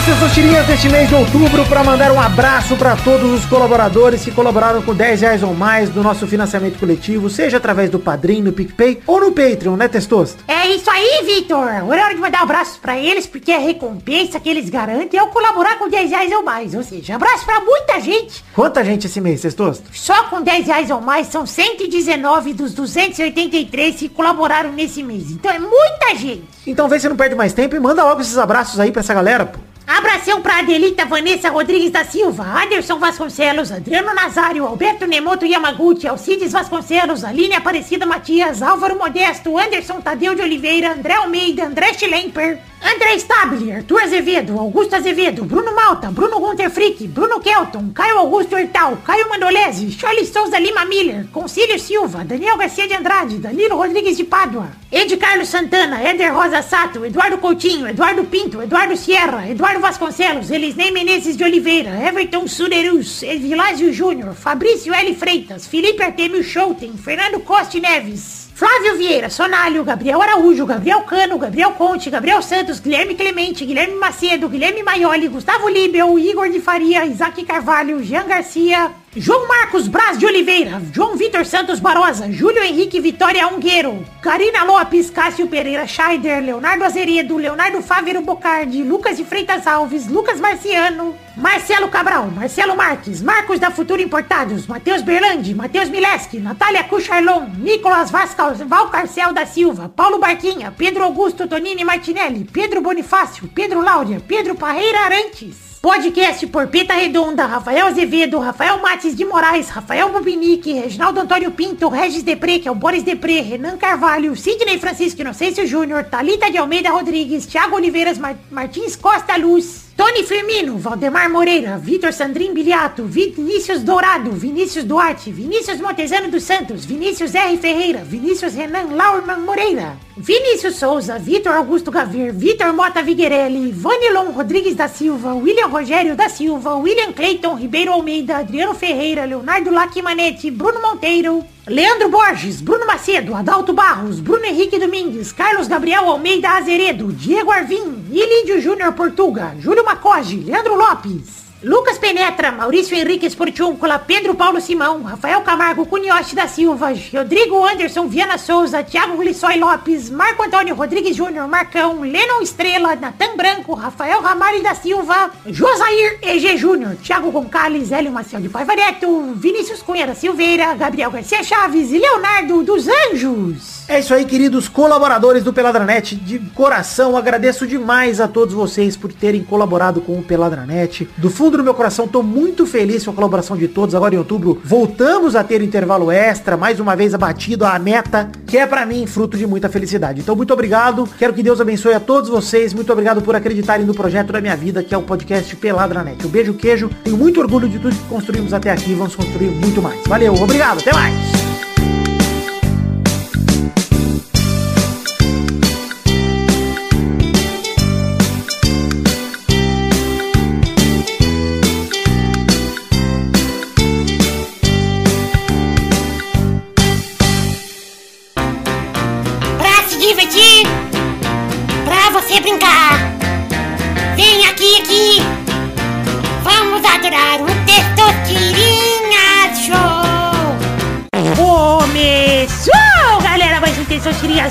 Chegamos, 0.07 0.19
seus 0.19 0.33
tirinhas, 0.33 0.65
deste 0.65 0.89
mês 0.89 1.09
de 1.09 1.15
outubro 1.15 1.65
para 1.65 1.83
mandar 1.83 2.13
um 2.13 2.21
abraço 2.21 2.77
para 2.77 2.95
todos 2.95 3.29
os 3.33 3.45
colaboradores 3.45 4.23
que 4.23 4.31
colaboraram 4.31 4.81
com 4.81 4.95
10 4.95 5.19
reais 5.19 5.43
ou 5.43 5.53
mais 5.53 5.89
do 5.89 6.01
nosso 6.01 6.25
financiamento 6.25 6.79
coletivo, 6.79 7.29
seja 7.29 7.57
através 7.57 7.89
do 7.89 7.99
Padrim, 7.99 8.41
no 8.41 8.53
PicPay 8.53 9.01
ou 9.05 9.19
no 9.19 9.33
Patreon, 9.33 9.75
né, 9.75 9.89
Testosto? 9.89 10.41
É 10.47 10.69
isso 10.69 10.89
aí, 10.89 11.25
Vitor. 11.25 11.67
Agora 11.67 11.99
é 11.99 12.03
hora 12.05 12.15
de 12.15 12.21
mandar 12.21 12.39
um 12.39 12.43
abraço 12.43 12.79
pra 12.79 12.97
eles, 12.97 13.27
porque 13.27 13.51
a 13.51 13.59
recompensa 13.59 14.39
que 14.39 14.47
eles 14.47 14.69
garantem 14.69 15.19
é 15.19 15.23
o 15.23 15.27
colaborar 15.27 15.77
com 15.77 15.89
10 15.89 16.09
reais 16.09 16.31
ou 16.31 16.41
mais. 16.41 16.73
Ou 16.73 16.83
seja, 16.83 17.15
abraço 17.15 17.43
pra 17.43 17.59
muita 17.59 17.99
gente. 17.99 18.45
Quanta 18.55 18.85
gente 18.85 19.07
esse 19.07 19.19
mês, 19.19 19.41
Testosto? 19.41 19.89
Só 19.91 20.23
com 20.25 20.41
10 20.41 20.67
reais 20.67 20.89
ou 20.89 21.01
mais 21.01 21.27
são 21.27 21.45
119 21.45 22.53
dos 22.53 22.73
283 22.73 23.95
que 23.97 24.07
colaboraram 24.07 24.71
nesse 24.71 25.03
mês. 25.03 25.31
Então 25.31 25.51
é 25.51 25.59
muita 25.59 26.15
gente. 26.15 26.47
Então 26.65 26.87
vê 26.87 26.97
se 26.97 27.09
não 27.09 27.17
perde 27.17 27.35
mais 27.35 27.51
tempo 27.51 27.75
e 27.75 27.79
manda 27.79 28.05
logo 28.05 28.21
esses 28.21 28.37
abraços 28.37 28.79
aí 28.79 28.89
pra 28.89 29.01
essa 29.01 29.13
galera, 29.13 29.45
pô. 29.45 29.59
Abração 29.97 30.43
pra 30.43 30.59
Adelita 30.59 31.05
Vanessa 31.05 31.49
Rodrigues 31.49 31.89
da 31.89 32.05
Silva, 32.05 32.43
Anderson 32.43 32.99
Vasconcelos, 32.99 33.71
Adriano 33.71 34.13
Nazário, 34.13 34.63
Alberto 34.63 35.07
Nemoto 35.07 35.43
Yamaguchi, 35.43 36.07
Alcides 36.07 36.51
Vasconcelos, 36.51 37.23
Aline 37.23 37.55
Aparecida 37.55 38.05
Matias, 38.05 38.61
Álvaro 38.61 38.95
Modesto, 38.95 39.57
Anderson 39.57 39.99
Tadeu 39.99 40.35
de 40.35 40.43
Oliveira, 40.43 40.91
André 40.91 41.15
Almeida, 41.15 41.65
André 41.65 41.95
Schlemper, 41.95 42.59
André 42.79 43.19
Stabile, 43.19 43.73
Arthur 43.73 44.01
Azevedo, 44.01 44.59
Augusto 44.59 44.95
Azevedo, 44.95 45.43
Bruno 45.45 45.73
Malta, 45.73 46.11
Bruno 46.11 46.39
Gunter 46.39 46.69
Frick, 46.69 47.07
Bruno 47.07 47.39
Kelton, 47.39 47.91
Caio 47.91 48.19
Augusto 48.19 48.55
Hortal, 48.55 48.99
Caio 49.03 49.27
Mandolese, 49.29 49.89
Charlie 49.97 50.25
Souza 50.25 50.59
Lima 50.59 50.85
Miller, 50.85 51.27
Concílio 51.31 51.79
Silva, 51.79 52.23
Daniel 52.23 52.57
Garcia 52.57 52.87
de 52.87 52.93
Andrade, 52.93 53.39
Danilo 53.39 53.77
Rodrigues 53.77 54.17
de 54.17 54.25
Pádua, 54.25 54.69
Ed 54.91 55.17
Carlos 55.17 55.49
Santana, 55.49 56.03
Éder 56.03 56.31
Rosa 56.31 56.61
Sato, 56.61 57.03
Eduardo 57.03 57.39
Coutinho, 57.39 57.87
Eduardo 57.87 58.23
Pinto, 58.25 58.61
Eduardo 58.61 58.95
Sierra, 58.95 59.47
Eduardo 59.49 59.79
Vasconcelos, 59.79 60.51
Elisnei 60.51 60.91
Menezes 60.91 61.35
de 61.35 61.43
Oliveira, 61.43 61.99
Everton 62.07 62.47
Suderus, 62.47 63.21
Vilásio 63.21 63.91
Júnior, 63.91 64.35
Fabrício 64.35 64.93
L. 64.93 65.15
Freitas, 65.15 65.67
Felipe 65.67 66.03
Artemio 66.03 66.43
Schouten, 66.43 66.97
Fernando 66.97 67.39
Costa 67.39 67.79
Neves, 67.79 68.46
Flávio 68.57 68.95
Vieira, 68.97 69.29
Sonalho, 69.29 69.83
Gabriel 69.83 70.19
Araújo, 70.19 70.65
Gabriel 70.65 71.03
Cano, 71.03 71.37
Gabriel 71.37 71.73
Conte, 71.73 72.09
Gabriel 72.09 72.41
Santos, 72.41 72.79
Guilherme 72.79 73.13
Clemente, 73.13 73.63
Guilherme 73.63 73.93
Macedo, 73.97 74.49
Guilherme 74.49 74.81
Maioli, 74.81 75.27
Gustavo 75.27 75.69
Libel, 75.69 76.17
Igor 76.17 76.49
de 76.49 76.59
Faria, 76.59 77.05
Isaac 77.05 77.45
Carvalho, 77.45 78.01
Jean 78.01 78.27
Garcia, 78.27 78.91
João 79.19 79.47
Marcos 79.47 79.87
Braz 79.87 80.19
de 80.19 80.27
Oliveira, 80.27 80.79
João 80.93 81.15
Vitor 81.15 81.43
Santos 81.43 81.79
Barosa, 81.79 82.31
Júlio 82.31 82.63
Henrique 82.63 82.99
Vitória 82.99 83.47
Ungueiro, 83.47 84.05
Karina 84.21 84.63
Lopes, 84.63 85.09
Cássio 85.09 85.47
Pereira 85.47 85.87
Scheider, 85.87 86.43
Leonardo 86.43 86.83
Azeredo, 86.83 87.35
Leonardo 87.35 87.81
Fávero 87.81 88.21
Bocardi, 88.21 88.83
Lucas 88.83 89.17
de 89.17 89.25
Freitas 89.25 89.65
Alves, 89.65 90.07
Lucas 90.07 90.39
Marciano, 90.39 91.15
Marcelo 91.35 91.87
Cabral, 91.87 92.29
Marcelo 92.29 92.77
Marques, 92.77 93.19
Marcos 93.19 93.59
da 93.59 93.71
Futuro 93.71 93.99
Importados, 93.99 94.67
Matheus 94.67 95.01
Berlandi, 95.01 95.55
Matheus 95.55 95.89
Mileski, 95.89 96.37
Natália 96.37 96.83
Cucharlon, 96.83 97.49
Nicolas 97.57 98.11
Vascal, 98.11 98.53
Valcarcel 98.53 99.33
da 99.33 99.47
Silva, 99.47 99.89
Paulo 99.89 100.19
Barquinha, 100.19 100.71
Pedro 100.71 101.03
Augusto 101.03 101.47
Tonini 101.47 101.83
Martinelli, 101.83 102.43
Pedro 102.43 102.81
Bonifácio, 102.81 103.47
Pedro 103.47 103.81
Láudia, 103.81 104.21
Pedro 104.27 104.53
Parreira 104.53 104.99
Arantes. 105.05 105.66
Podcast 105.87 106.45
por 106.47 106.67
Peta 106.67 106.95
Redonda, 106.95 107.45
Rafael 107.45 107.87
Azevedo, 107.87 108.39
Rafael 108.39 108.77
Mates 108.81 109.15
de 109.15 109.23
Moraes, 109.23 109.69
Rafael 109.69 110.09
Bubinique, 110.09 110.73
Reginaldo 110.73 111.21
Antônio 111.21 111.49
Pinto, 111.51 111.87
Regis 111.87 112.23
Depré, 112.23 112.59
que 112.59 112.67
é 112.67 112.71
o 112.71 112.75
Boris 112.75 113.03
Depré, 113.03 113.39
Renan 113.39 113.77
Carvalho, 113.77 114.35
Sidney 114.35 114.79
Francisco 114.79 115.21
Inocêncio 115.21 115.65
Júnior, 115.65 116.03
Talita 116.03 116.51
de 116.51 116.57
Almeida 116.57 116.89
Rodrigues, 116.89 117.45
Thiago 117.45 117.77
Oliveiras 117.77 118.17
Mar 118.17 118.35
Martins 118.51 118.97
Costa 118.97 119.37
Luz, 119.37 119.86
Tony 119.97 120.23
Firmino, 120.23 120.77
Valdemar 120.77 121.27
Moreira, 121.27 121.79
Vitor 121.79 122.13
Sandrin 122.13 122.53
Biliato, 122.53 123.03
Vinícius 123.03 123.83
Dourado, 123.83 124.29
Vinícius 124.29 124.85
Duarte, 124.85 125.31
Vinícius 125.31 125.81
Montezano 125.81 126.29
dos 126.29 126.43
Santos, 126.43 126.85
Vinícius 126.85 127.33
R. 127.33 127.57
Ferreira, 127.57 128.03
Vinícius 128.03 128.53
Renan 128.53 128.95
Laurman 128.95 129.41
Moreira, 129.41 129.97
Vinícius 130.15 130.75
Souza, 130.75 131.17
Vitor 131.17 131.55
Augusto 131.55 131.89
Gavir, 131.89 132.31
Vitor 132.31 132.73
Mota 132.73 133.01
Viguerelli, 133.01 133.71
Vanilon 133.71 134.33
Rodrigues 134.35 134.75
da 134.75 134.87
Silva, 134.87 135.33
William 135.33 135.71
Rogério 135.71 136.15
da 136.15 136.29
Silva, 136.29 136.75
William 136.75 137.11
Cleiton 137.11 137.57
Ribeiro 137.57 137.91
Almeida, 137.93 138.37
Adriano 138.37 138.75
Ferreira, 138.75 139.25
Leonardo 139.25 139.71
Lacimanetti, 139.71 140.51
Bruno 140.51 140.79
Monteiro, 140.79 141.43
Leandro 141.69 142.09
Borges, 142.09 142.61
Bruno 142.61 142.85
Macedo, 142.85 143.35
Adalto 143.35 143.73
Barros, 143.73 144.21
Bruno 144.21 144.45
Henrique 144.45 144.79
Domingues, 144.79 145.33
Carlos 145.33 145.67
Gabriel 145.67 146.05
Almeida 146.05 146.55
Azeredo, 146.55 147.11
Diego 147.11 147.51
Arvim, 147.51 148.05
Ilídio 148.09 148.61
Júnior 148.61 148.93
Portuga, 148.93 149.53
Júlio 149.61 149.83
Macoge, 149.83 150.37
Leandro 150.37 150.75
Lopes, 150.77 151.46
Lucas 151.63 151.97
Penetra, 151.97 152.51
Maurício 152.51 152.95
Henrique 152.95 153.25
Esportiúncula, 153.25 153.97
Pedro 153.97 154.35
Paulo 154.35 154.61
Simão, 154.61 155.01
Rafael 155.01 155.41
Camargo 155.41 155.87
Cunhoche 155.87 156.35
da 156.35 156.47
Silva, 156.47 156.89
Rodrigo 157.11 157.65
Anderson 157.65 158.07
Viana 158.07 158.37
Souza, 158.37 158.83
Thiago 158.83 159.17
Glissói 159.17 159.57
Lopes, 159.57 160.07
Marco 160.11 160.43
Antônio 160.43 160.75
Rodrigues 160.75 161.15
Júnior, 161.15 161.47
Marcão, 161.47 162.01
Lennon 162.01 162.41
Estrela, 162.43 162.95
Natan 162.95 163.35
Branco, 163.35 163.73
Rafael 163.73 164.21
Ramalho 164.21 164.61
da 164.61 164.75
Silva, 164.75 165.31
Josair 165.47 166.19
EG 166.21 166.57
Júnior, 166.57 166.95
Thiago 166.97 167.31
Goncalves, 167.31 167.91
Hélio 167.91 168.11
Maciel 168.11 168.41
de 168.43 168.49
Paiva 168.49 168.75
Neto, 168.75 169.33
Vinícius 169.35 169.81
Cunha 169.81 170.05
da 170.05 170.13
Silveira, 170.13 170.75
Gabriel 170.75 171.09
Garcia 171.09 171.43
Chaves 171.43 171.91
e 171.91 171.97
Leonardo 171.97 172.61
dos 172.61 172.85
Anjos. 172.87 173.77
É 173.89 173.99
isso 173.99 174.13
aí, 174.13 174.25
queridos 174.25 174.67
colaboradores 174.67 175.45
do 175.45 175.53
Peladranet. 175.53 176.13
De 176.13 176.39
coração, 176.53 177.15
agradeço 177.15 177.65
demais 177.65 178.19
a 178.19 178.27
todos 178.27 178.53
vocês 178.53 178.97
por 178.97 179.13
terem 179.13 179.41
colaborado 179.41 180.01
com 180.01 180.19
o 180.19 180.23
Peladranet. 180.23 181.07
Do 181.17 181.29
fundo 181.29 181.46
do 181.55 181.63
meu 181.63 181.73
coração, 181.73 182.07
tô 182.07 182.21
muito 182.21 182.65
feliz 182.65 183.05
com 183.05 183.11
a 183.11 183.13
colaboração 183.13 183.55
de 183.55 183.67
todos. 183.67 183.95
Agora 183.95 184.15
em 184.15 184.17
outubro, 184.17 184.59
voltamos 184.63 185.35
a 185.35 185.43
ter 185.43 185.61
intervalo 185.61 186.11
extra, 186.11 186.57
mais 186.57 186.79
uma 186.79 186.95
vez 186.95 187.13
abatido 187.13 187.63
a 187.63 187.79
meta, 187.79 188.29
que 188.45 188.57
é 188.57 188.65
pra 188.65 188.85
mim 188.85 189.07
fruto 189.07 189.37
de 189.37 189.47
muita 189.47 189.69
felicidade. 189.69 190.19
Então, 190.19 190.35
muito 190.35 190.51
obrigado. 190.51 191.07
Quero 191.17 191.33
que 191.33 191.43
Deus 191.43 191.61
abençoe 191.61 191.93
a 191.93 191.99
todos 191.99 192.29
vocês. 192.29 192.73
Muito 192.73 192.91
obrigado 192.91 193.21
por 193.21 193.35
acreditarem 193.35 193.85
no 193.85 193.93
projeto 193.93 194.33
da 194.33 194.41
minha 194.41 194.55
vida, 194.55 194.83
que 194.83 194.93
é 194.93 194.97
o 194.97 195.03
podcast 195.03 195.55
Peladranet. 195.55 196.25
Um 196.25 196.29
beijo, 196.29 196.53
queijo. 196.53 196.89
Tenho 197.03 197.15
muito 197.15 197.39
orgulho 197.39 197.69
de 197.69 197.79
tudo 197.79 197.95
que 197.95 198.09
construímos 198.09 198.53
até 198.53 198.71
aqui. 198.71 198.93
Vamos 198.93 199.15
construir 199.15 199.49
muito 199.49 199.81
mais. 199.81 199.99
Valeu, 200.07 200.33
obrigado. 200.33 200.79
Até 200.79 200.91
mais. 200.91 201.76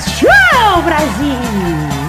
Show, 0.05 0.83
Brasil. 0.83 1.39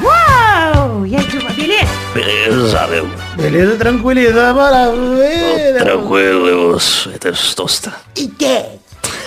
Uou! 0.04 1.06
E 1.06 1.16
aí, 1.16 1.24
turma, 1.26 1.50
beleza? 1.52 1.88
Beleza, 2.14 2.88
meu. 2.88 3.10
Beleza, 3.38 3.78
tranquilidade, 3.78 4.58
maravilha. 4.58 5.80
Tranquilo, 5.80 6.78
testosta. 7.18 7.94
E 8.18 8.28
que? 8.28 8.66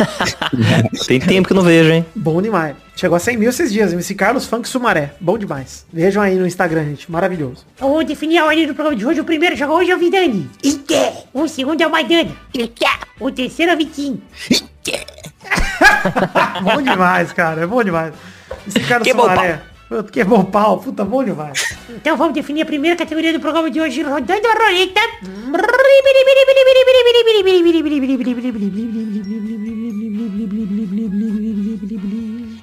Tem 1.08 1.18
tempo 1.20 1.48
que 1.48 1.54
eu 1.54 1.56
não 1.56 1.62
vejo, 1.62 1.90
hein? 1.90 2.04
Bom 2.14 2.42
demais. 2.42 2.76
Chegou 2.94 3.16
a 3.16 3.18
100 3.18 3.38
mil 3.38 3.48
esses 3.48 3.72
dias. 3.72 3.94
MC 3.94 4.14
Carlos 4.14 4.44
Funk 4.46 4.68
Sumaré. 4.68 5.14
Bom 5.18 5.38
demais. 5.38 5.86
Vejam 5.90 6.22
aí 6.22 6.34
no 6.34 6.46
Instagram, 6.46 6.84
gente. 6.84 7.10
Maravilhoso. 7.10 7.64
Vamos 7.78 8.04
definir 8.04 8.36
a 8.38 8.44
ordem 8.44 8.66
do 8.66 8.74
programa 8.74 8.94
de 8.94 9.06
hoje. 9.06 9.22
O 9.22 9.24
primeiro 9.24 9.56
jogo 9.56 9.72
hoje 9.72 9.90
é 9.90 9.96
o 9.96 9.98
Vidani. 9.98 10.50
E 10.62 10.74
que? 10.74 11.12
O 11.32 11.48
segundo 11.48 11.80
é 11.80 11.86
o 11.86 11.90
Maidana. 11.90 12.30
E 12.52 12.68
que? 12.68 12.84
O 13.18 13.30
terceiro 13.30 13.72
é 13.72 13.74
o 13.74 13.78
Vitinho. 13.78 14.20
bom 16.62 16.82
demais, 16.82 17.32
cara. 17.32 17.62
É 17.62 17.66
bom 17.66 17.82
demais. 17.82 18.12
Esse 18.66 18.80
Carlos 18.80 19.06
Que 19.06 19.14
bom 19.14 19.22
Sumaré. 19.22 19.62
Puta, 19.88 20.12
Que 20.12 20.22
bom 20.24 20.44
pau. 20.44 20.78
Puta, 20.78 21.04
bom 21.04 21.24
demais. 21.24 21.76
Então 21.90 22.16
vamos 22.16 22.34
definir 22.34 22.62
a 22.62 22.66
primeira 22.66 22.96
categoria 22.96 23.32
do 23.32 23.40
programa 23.40 23.70
de 23.70 23.80
hoje, 23.80 24.02
rodando 24.02 24.46
a 24.46 24.52
roleta. 24.52 25.00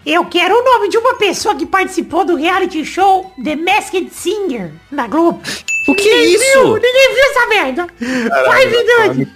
Eu 0.06 0.24
quero 0.26 0.56
o 0.58 0.64
nome 0.64 0.88
de 0.90 0.98
uma 0.98 1.16
pessoa 1.16 1.56
que 1.56 1.66
participou 1.66 2.24
do 2.24 2.36
reality 2.36 2.86
show 2.86 3.32
The 3.44 3.56
Masked 3.58 4.10
Singer 4.14 4.72
na 4.90 5.08
Globo. 5.08 5.42
O 5.90 5.96
que 5.96 6.08
é 6.10 6.14
Ninguém 6.16 6.38
viu, 6.38 6.40
isso? 6.40 6.74
ninguém 6.76 7.14
viu 7.14 7.24
essa 7.26 7.48
merda. 7.48 7.88
Vai, 8.46 8.68
Vidani. 8.68 9.28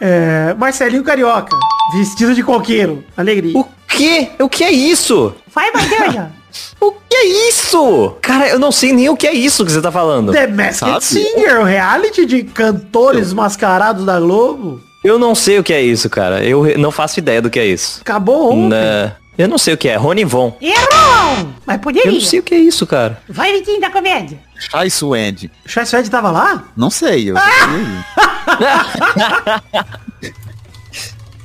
É, 0.00 0.54
Marcelinho 0.54 1.04
Carioca. 1.04 1.56
Vestido 1.96 2.34
de 2.34 2.42
coqueiro. 2.42 3.04
Alegria. 3.16 3.56
O 3.56 3.64
que? 3.90 4.30
O 4.38 4.48
que 4.48 4.64
é 4.64 4.70
isso? 4.72 5.34
Vai, 5.54 5.70
Maidana. 5.72 6.32
O 6.80 6.90
que 6.92 7.14
é 7.14 7.48
isso? 7.48 8.16
Cara, 8.20 8.48
eu 8.48 8.58
não 8.58 8.72
sei 8.72 8.92
nem 8.92 9.08
o 9.08 9.16
que 9.16 9.26
é 9.26 9.32
isso 9.32 9.64
que 9.64 9.70
você 9.70 9.80
tá 9.80 9.92
falando. 9.92 10.32
The 10.32 10.48
Masked 10.48 10.76
Sabe? 10.78 11.04
Singer, 11.04 11.60
o 11.60 11.64
reality 11.64 12.26
de 12.26 12.42
cantores 12.42 13.32
mascarados 13.32 14.04
da 14.04 14.18
Globo. 14.18 14.80
Eu 15.04 15.16
não 15.16 15.32
sei 15.34 15.58
o 15.60 15.62
que 15.62 15.72
é 15.72 15.80
isso, 15.80 16.10
cara. 16.10 16.42
Eu 16.42 16.76
não 16.78 16.90
faço 16.90 17.20
ideia 17.20 17.40
do 17.40 17.48
que 17.50 17.58
é 17.60 17.66
isso. 17.66 18.00
Acabou 18.00 18.52
ontem. 18.52 18.68
Né? 18.70 19.12
Eu 19.38 19.46
não 19.46 19.58
sei 19.58 19.74
o 19.74 19.76
que 19.78 19.88
é. 19.88 19.94
Rony 19.96 20.24
Von. 20.24 20.56
Errou! 20.60 21.48
Mas 21.64 21.76
Eu 21.76 21.80
poderia. 21.80 22.10
não 22.10 22.20
sei 22.20 22.40
o 22.40 22.42
que 22.42 22.54
é 22.54 22.58
isso, 22.58 22.84
cara. 22.86 23.22
Vai, 23.28 23.52
Vitinho 23.52 23.80
da 23.80 23.90
comédia. 23.90 24.38
Chai 24.58 24.90
Suede. 24.90 25.50
O 25.64 25.68
Chai 25.68 25.86
Suede 25.86 26.10
tava 26.10 26.32
lá? 26.32 26.64
Não 26.76 26.90
sei, 26.90 27.30
eu 27.30 27.34
vi 27.38 27.40
aí. 27.40 28.04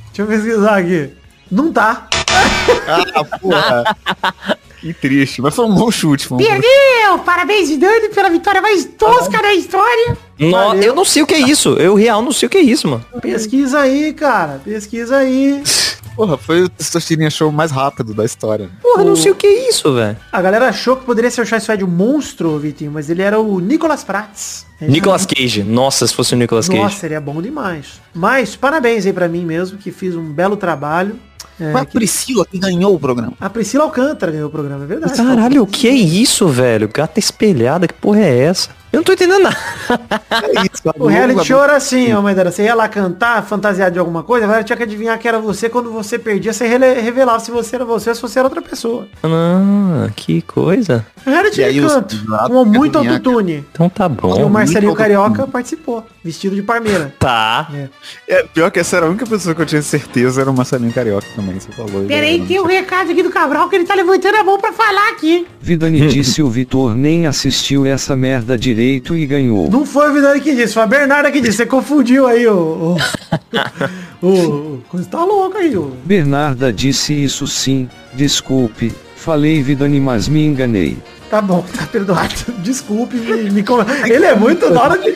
Deixa 0.08 0.22
eu 0.22 0.26
pesquisar 0.26 0.78
aqui. 0.78 1.10
Não 1.50 1.72
tá. 1.72 2.08
Ah, 2.88 3.24
porra. 3.24 3.96
Que 4.80 4.92
triste, 4.92 5.40
mas 5.42 5.54
foi 5.54 5.64
um 5.64 5.74
bom 5.74 5.90
chute. 5.90 6.26
Foi 6.26 6.36
um 6.36 6.38
bom... 6.40 6.46
Perdeu! 6.46 7.18
Parabéns, 7.24 7.68
Vidani, 7.68 8.08
pela 8.10 8.28
vitória 8.30 8.60
mais 8.62 8.84
tosca 8.84 9.40
da 9.42 9.52
história. 9.54 10.16
No- 10.38 10.74
eu 10.74 10.94
não 10.94 11.04
sei 11.04 11.22
o 11.22 11.26
que 11.26 11.34
é 11.34 11.38
isso. 11.40 11.70
Eu 11.74 11.94
real 11.94 12.22
não 12.22 12.30
sei 12.32 12.46
o 12.46 12.50
que 12.50 12.58
é 12.58 12.62
isso, 12.62 12.86
mano. 12.86 13.04
Pesquisa 13.20 13.80
aí, 13.80 14.12
cara. 14.12 14.60
Pesquisa 14.64 15.16
aí. 15.16 15.62
Porra, 16.14 16.38
foi 16.38 16.62
o 16.62 16.68
Testosterinha 16.68 17.28
Show 17.30 17.50
mais 17.52 17.70
rápido 17.70 18.14
da 18.14 18.24
história. 18.24 18.70
Porra, 18.80 19.02
eu 19.02 19.06
não 19.06 19.16
sei 19.16 19.32
o 19.32 19.34
que 19.34 19.46
é 19.46 19.68
isso, 19.68 19.92
velho. 19.94 20.16
A 20.32 20.40
galera 20.40 20.68
achou 20.68 20.96
que 20.96 21.04
poderia 21.04 21.30
ser 21.30 21.42
o 21.42 21.46
Chai 21.46 21.60
Suede 21.60 21.84
o 21.84 21.88
monstro, 21.88 22.58
Vitinho, 22.58 22.90
mas 22.92 23.10
ele 23.10 23.20
era 23.22 23.38
o 23.38 23.58
Nicolas 23.60 24.02
Prats. 24.04 24.64
Ele 24.80 24.92
Nicolas 24.92 25.26
Cage. 25.26 25.62
Nossa, 25.62 26.06
se 26.06 26.14
fosse 26.14 26.34
o 26.34 26.36
Nicolas 26.38 26.68
Cage. 26.68 26.80
Nossa, 26.80 27.04
ele 27.06 27.14
é 27.14 27.20
bom 27.20 27.42
demais. 27.42 28.00
Mas 28.14 28.56
parabéns 28.56 29.04
aí 29.04 29.12
pra 29.12 29.28
mim 29.28 29.44
mesmo, 29.44 29.76
que 29.78 29.90
fiz 29.90 30.14
um 30.14 30.32
belo 30.32 30.56
trabalho. 30.56 31.18
É, 31.58 31.72
Foi 31.72 31.80
a 31.80 31.84
que- 31.86 31.92
Priscila 31.92 32.44
que 32.44 32.58
ganhou 32.58 32.94
o 32.94 33.00
programa. 33.00 33.32
A 33.40 33.48
Priscila 33.48 33.84
Alcântara 33.84 34.30
ganhou 34.30 34.48
o 34.48 34.50
programa, 34.50 34.84
é 34.84 34.86
verdade. 34.86 35.14
Caralho, 35.16 35.62
o 35.62 35.66
que 35.66 35.88
é 35.88 35.92
isso, 35.92 36.46
velho? 36.48 36.88
Gata 36.92 37.18
espelhada, 37.18 37.88
que 37.88 37.94
porra 37.94 38.20
é 38.20 38.38
essa? 38.40 38.70
Eu 38.92 38.98
não 38.98 39.04
tô 39.04 39.12
entendendo 39.12 39.42
nada. 39.42 39.56
É 40.30 40.62
isso, 40.72 40.82
O 40.98 41.06
reality 41.06 41.44
show 41.44 41.62
era 41.62 41.76
assim, 41.76 42.12
ó, 42.12 42.22
Maidana. 42.22 42.50
Você 42.50 42.64
ia 42.64 42.74
lá 42.74 42.88
cantar, 42.88 43.42
fantasiado 43.44 43.92
de 43.92 43.98
alguma 43.98 44.22
coisa, 44.22 44.44
a 44.44 44.48
galera 44.48 44.64
tinha 44.64 44.76
que 44.76 44.82
adivinhar 44.82 45.18
que 45.18 45.28
era 45.28 45.38
você. 45.38 45.68
Quando 45.68 45.92
você 45.92 46.18
perdia, 46.18 46.52
você 46.52 46.66
revelava 46.66 47.40
se 47.40 47.50
você 47.50 47.76
era 47.76 47.84
você 47.84 48.10
ou 48.10 48.14
se 48.14 48.22
você 48.22 48.38
era 48.38 48.46
outra 48.46 48.62
pessoa. 48.62 49.06
Ah, 49.22 50.08
que 50.14 50.40
coisa. 50.42 51.04
Reality 51.24 51.60
E 51.60 51.64
aí 51.64 51.74
de 51.74 51.80
canto. 51.80 52.16
Com 52.46 52.64
muito 52.64 52.96
autotune. 52.98 53.64
Então 53.72 53.88
tá 53.88 54.06
E 54.06 54.08
o 54.08 54.10
bom. 54.10 54.48
Marcelinho 54.48 54.94
Carioca 54.94 55.46
participou, 55.46 56.04
vestido 56.24 56.54
de 56.54 56.62
parmeira. 56.62 57.12
Tá. 57.18 57.68
É, 58.28 58.44
pior 58.44 58.70
que 58.70 58.78
essa 58.78 58.96
era 58.96 59.06
a 59.06 59.08
única 59.08 59.26
pessoa 59.26 59.54
que 59.54 59.60
eu 59.60 59.66
tinha 59.66 59.82
certeza 59.82 60.40
era 60.40 60.50
o 60.50 60.54
Marcelinho 60.54 60.92
Carioca 60.92 61.26
também, 61.34 61.58
você 61.58 61.70
falou. 61.72 62.04
Pera 62.06 62.26
aí, 62.26 62.44
tem 62.46 62.60
um 62.60 62.66
recado 62.66 63.10
aqui 63.10 63.22
do 63.22 63.30
Cabral 63.30 63.68
que 63.68 63.76
ele 63.76 63.84
tá 63.84 63.94
levantando 63.94 64.36
a 64.36 64.44
mão 64.44 64.58
pra 64.58 64.72
falar 64.72 65.10
aqui. 65.10 65.46
Vidani 65.60 66.06
disse 66.08 66.42
o 66.42 66.48
Vitor 66.48 66.94
nem 66.94 67.26
assistiu 67.26 67.84
essa 67.84 68.14
merda 68.16 68.56
direito 68.76 69.16
e 69.16 69.24
ganhou. 69.24 69.70
Não 69.70 69.86
foi 69.86 70.10
o 70.10 70.12
Vidani 70.12 70.40
que 70.40 70.54
disse, 70.54 70.74
foi 70.74 70.82
a 70.82 70.86
Bernarda 70.86 71.32
que 71.32 71.40
disse. 71.40 71.56
Você 71.56 71.66
confundiu 71.66 72.26
aí 72.26 72.46
o... 72.46 72.52
O... 72.62 72.96
o, 74.26 74.28
o 74.28 74.82
coisa 74.88 75.08
tá 75.08 75.24
louco 75.24 75.56
aí, 75.56 75.74
o... 75.74 75.92
Bernarda 76.04 76.70
disse 76.70 77.14
isso 77.14 77.46
sim, 77.46 77.88
desculpe, 78.12 78.92
falei 79.16 79.62
Vidani 79.62 79.98
mas 79.98 80.28
me 80.28 80.44
enganei. 80.44 80.98
Tá 81.30 81.40
bom, 81.42 81.64
tá 81.76 81.84
perdoado. 81.86 82.32
Desculpe, 82.62 83.16
me, 83.16 83.50
me 83.50 83.62
con- 83.64 83.84
Ele 84.06 84.24
é 84.24 84.34
muito 84.36 84.70
da 84.70 84.80
hora 84.80 84.96
de... 84.96 85.08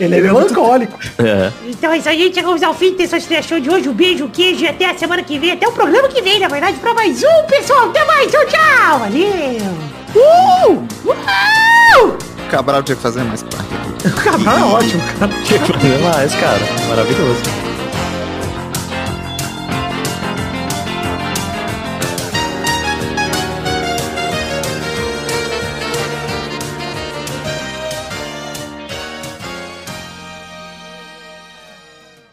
Ele 0.00 0.16
é 0.16 0.20
melancólico. 0.22 0.98
É. 1.18 1.52
Então 1.68 1.92
é 1.92 1.98
isso 1.98 2.08
aí, 2.08 2.18
gente. 2.18 2.34
Chegamos 2.34 2.62
ao 2.62 2.72
fim 2.72 2.96
desse 2.96 3.14
Extra 3.14 3.42
Show 3.42 3.60
de 3.60 3.68
hoje. 3.68 3.86
Um 3.86 3.92
beijo, 3.92 4.24
um 4.24 4.30
queijo 4.30 4.64
e 4.64 4.68
até 4.68 4.88
a 4.88 4.96
semana 4.96 5.22
que 5.22 5.38
vem. 5.38 5.52
Até 5.52 5.68
o 5.68 5.72
programa 5.72 6.08
que 6.08 6.22
vem, 6.22 6.40
na 6.40 6.48
verdade, 6.48 6.78
pra 6.78 6.94
mais 6.94 7.22
um, 7.22 7.46
pessoal. 7.46 7.90
Até 7.90 8.02
mais. 8.06 8.32
Tchau, 8.32 8.46
tchau. 8.46 8.98
Valeu. 9.00 9.60
Uh! 10.16 10.86
Uh! 11.10 12.29
Cabral 12.50 12.82
tinha 12.82 12.96
que 12.96 13.02
fazer 13.02 13.22
mais 13.22 13.42
parte 13.42 13.72
aqui. 13.74 13.90
O 14.10 14.24
Cabral 14.24 14.58
é 14.58 14.62
ótimo, 14.64 15.02
cara. 15.18 15.32
Que 15.42 15.58
problema 15.58 16.24
esse, 16.24 16.36
cara? 16.36 16.58
Maravilhoso. 16.88 17.40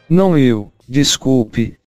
Não 0.10 0.38
eu, 0.38 0.72
desculpe, 0.88 1.78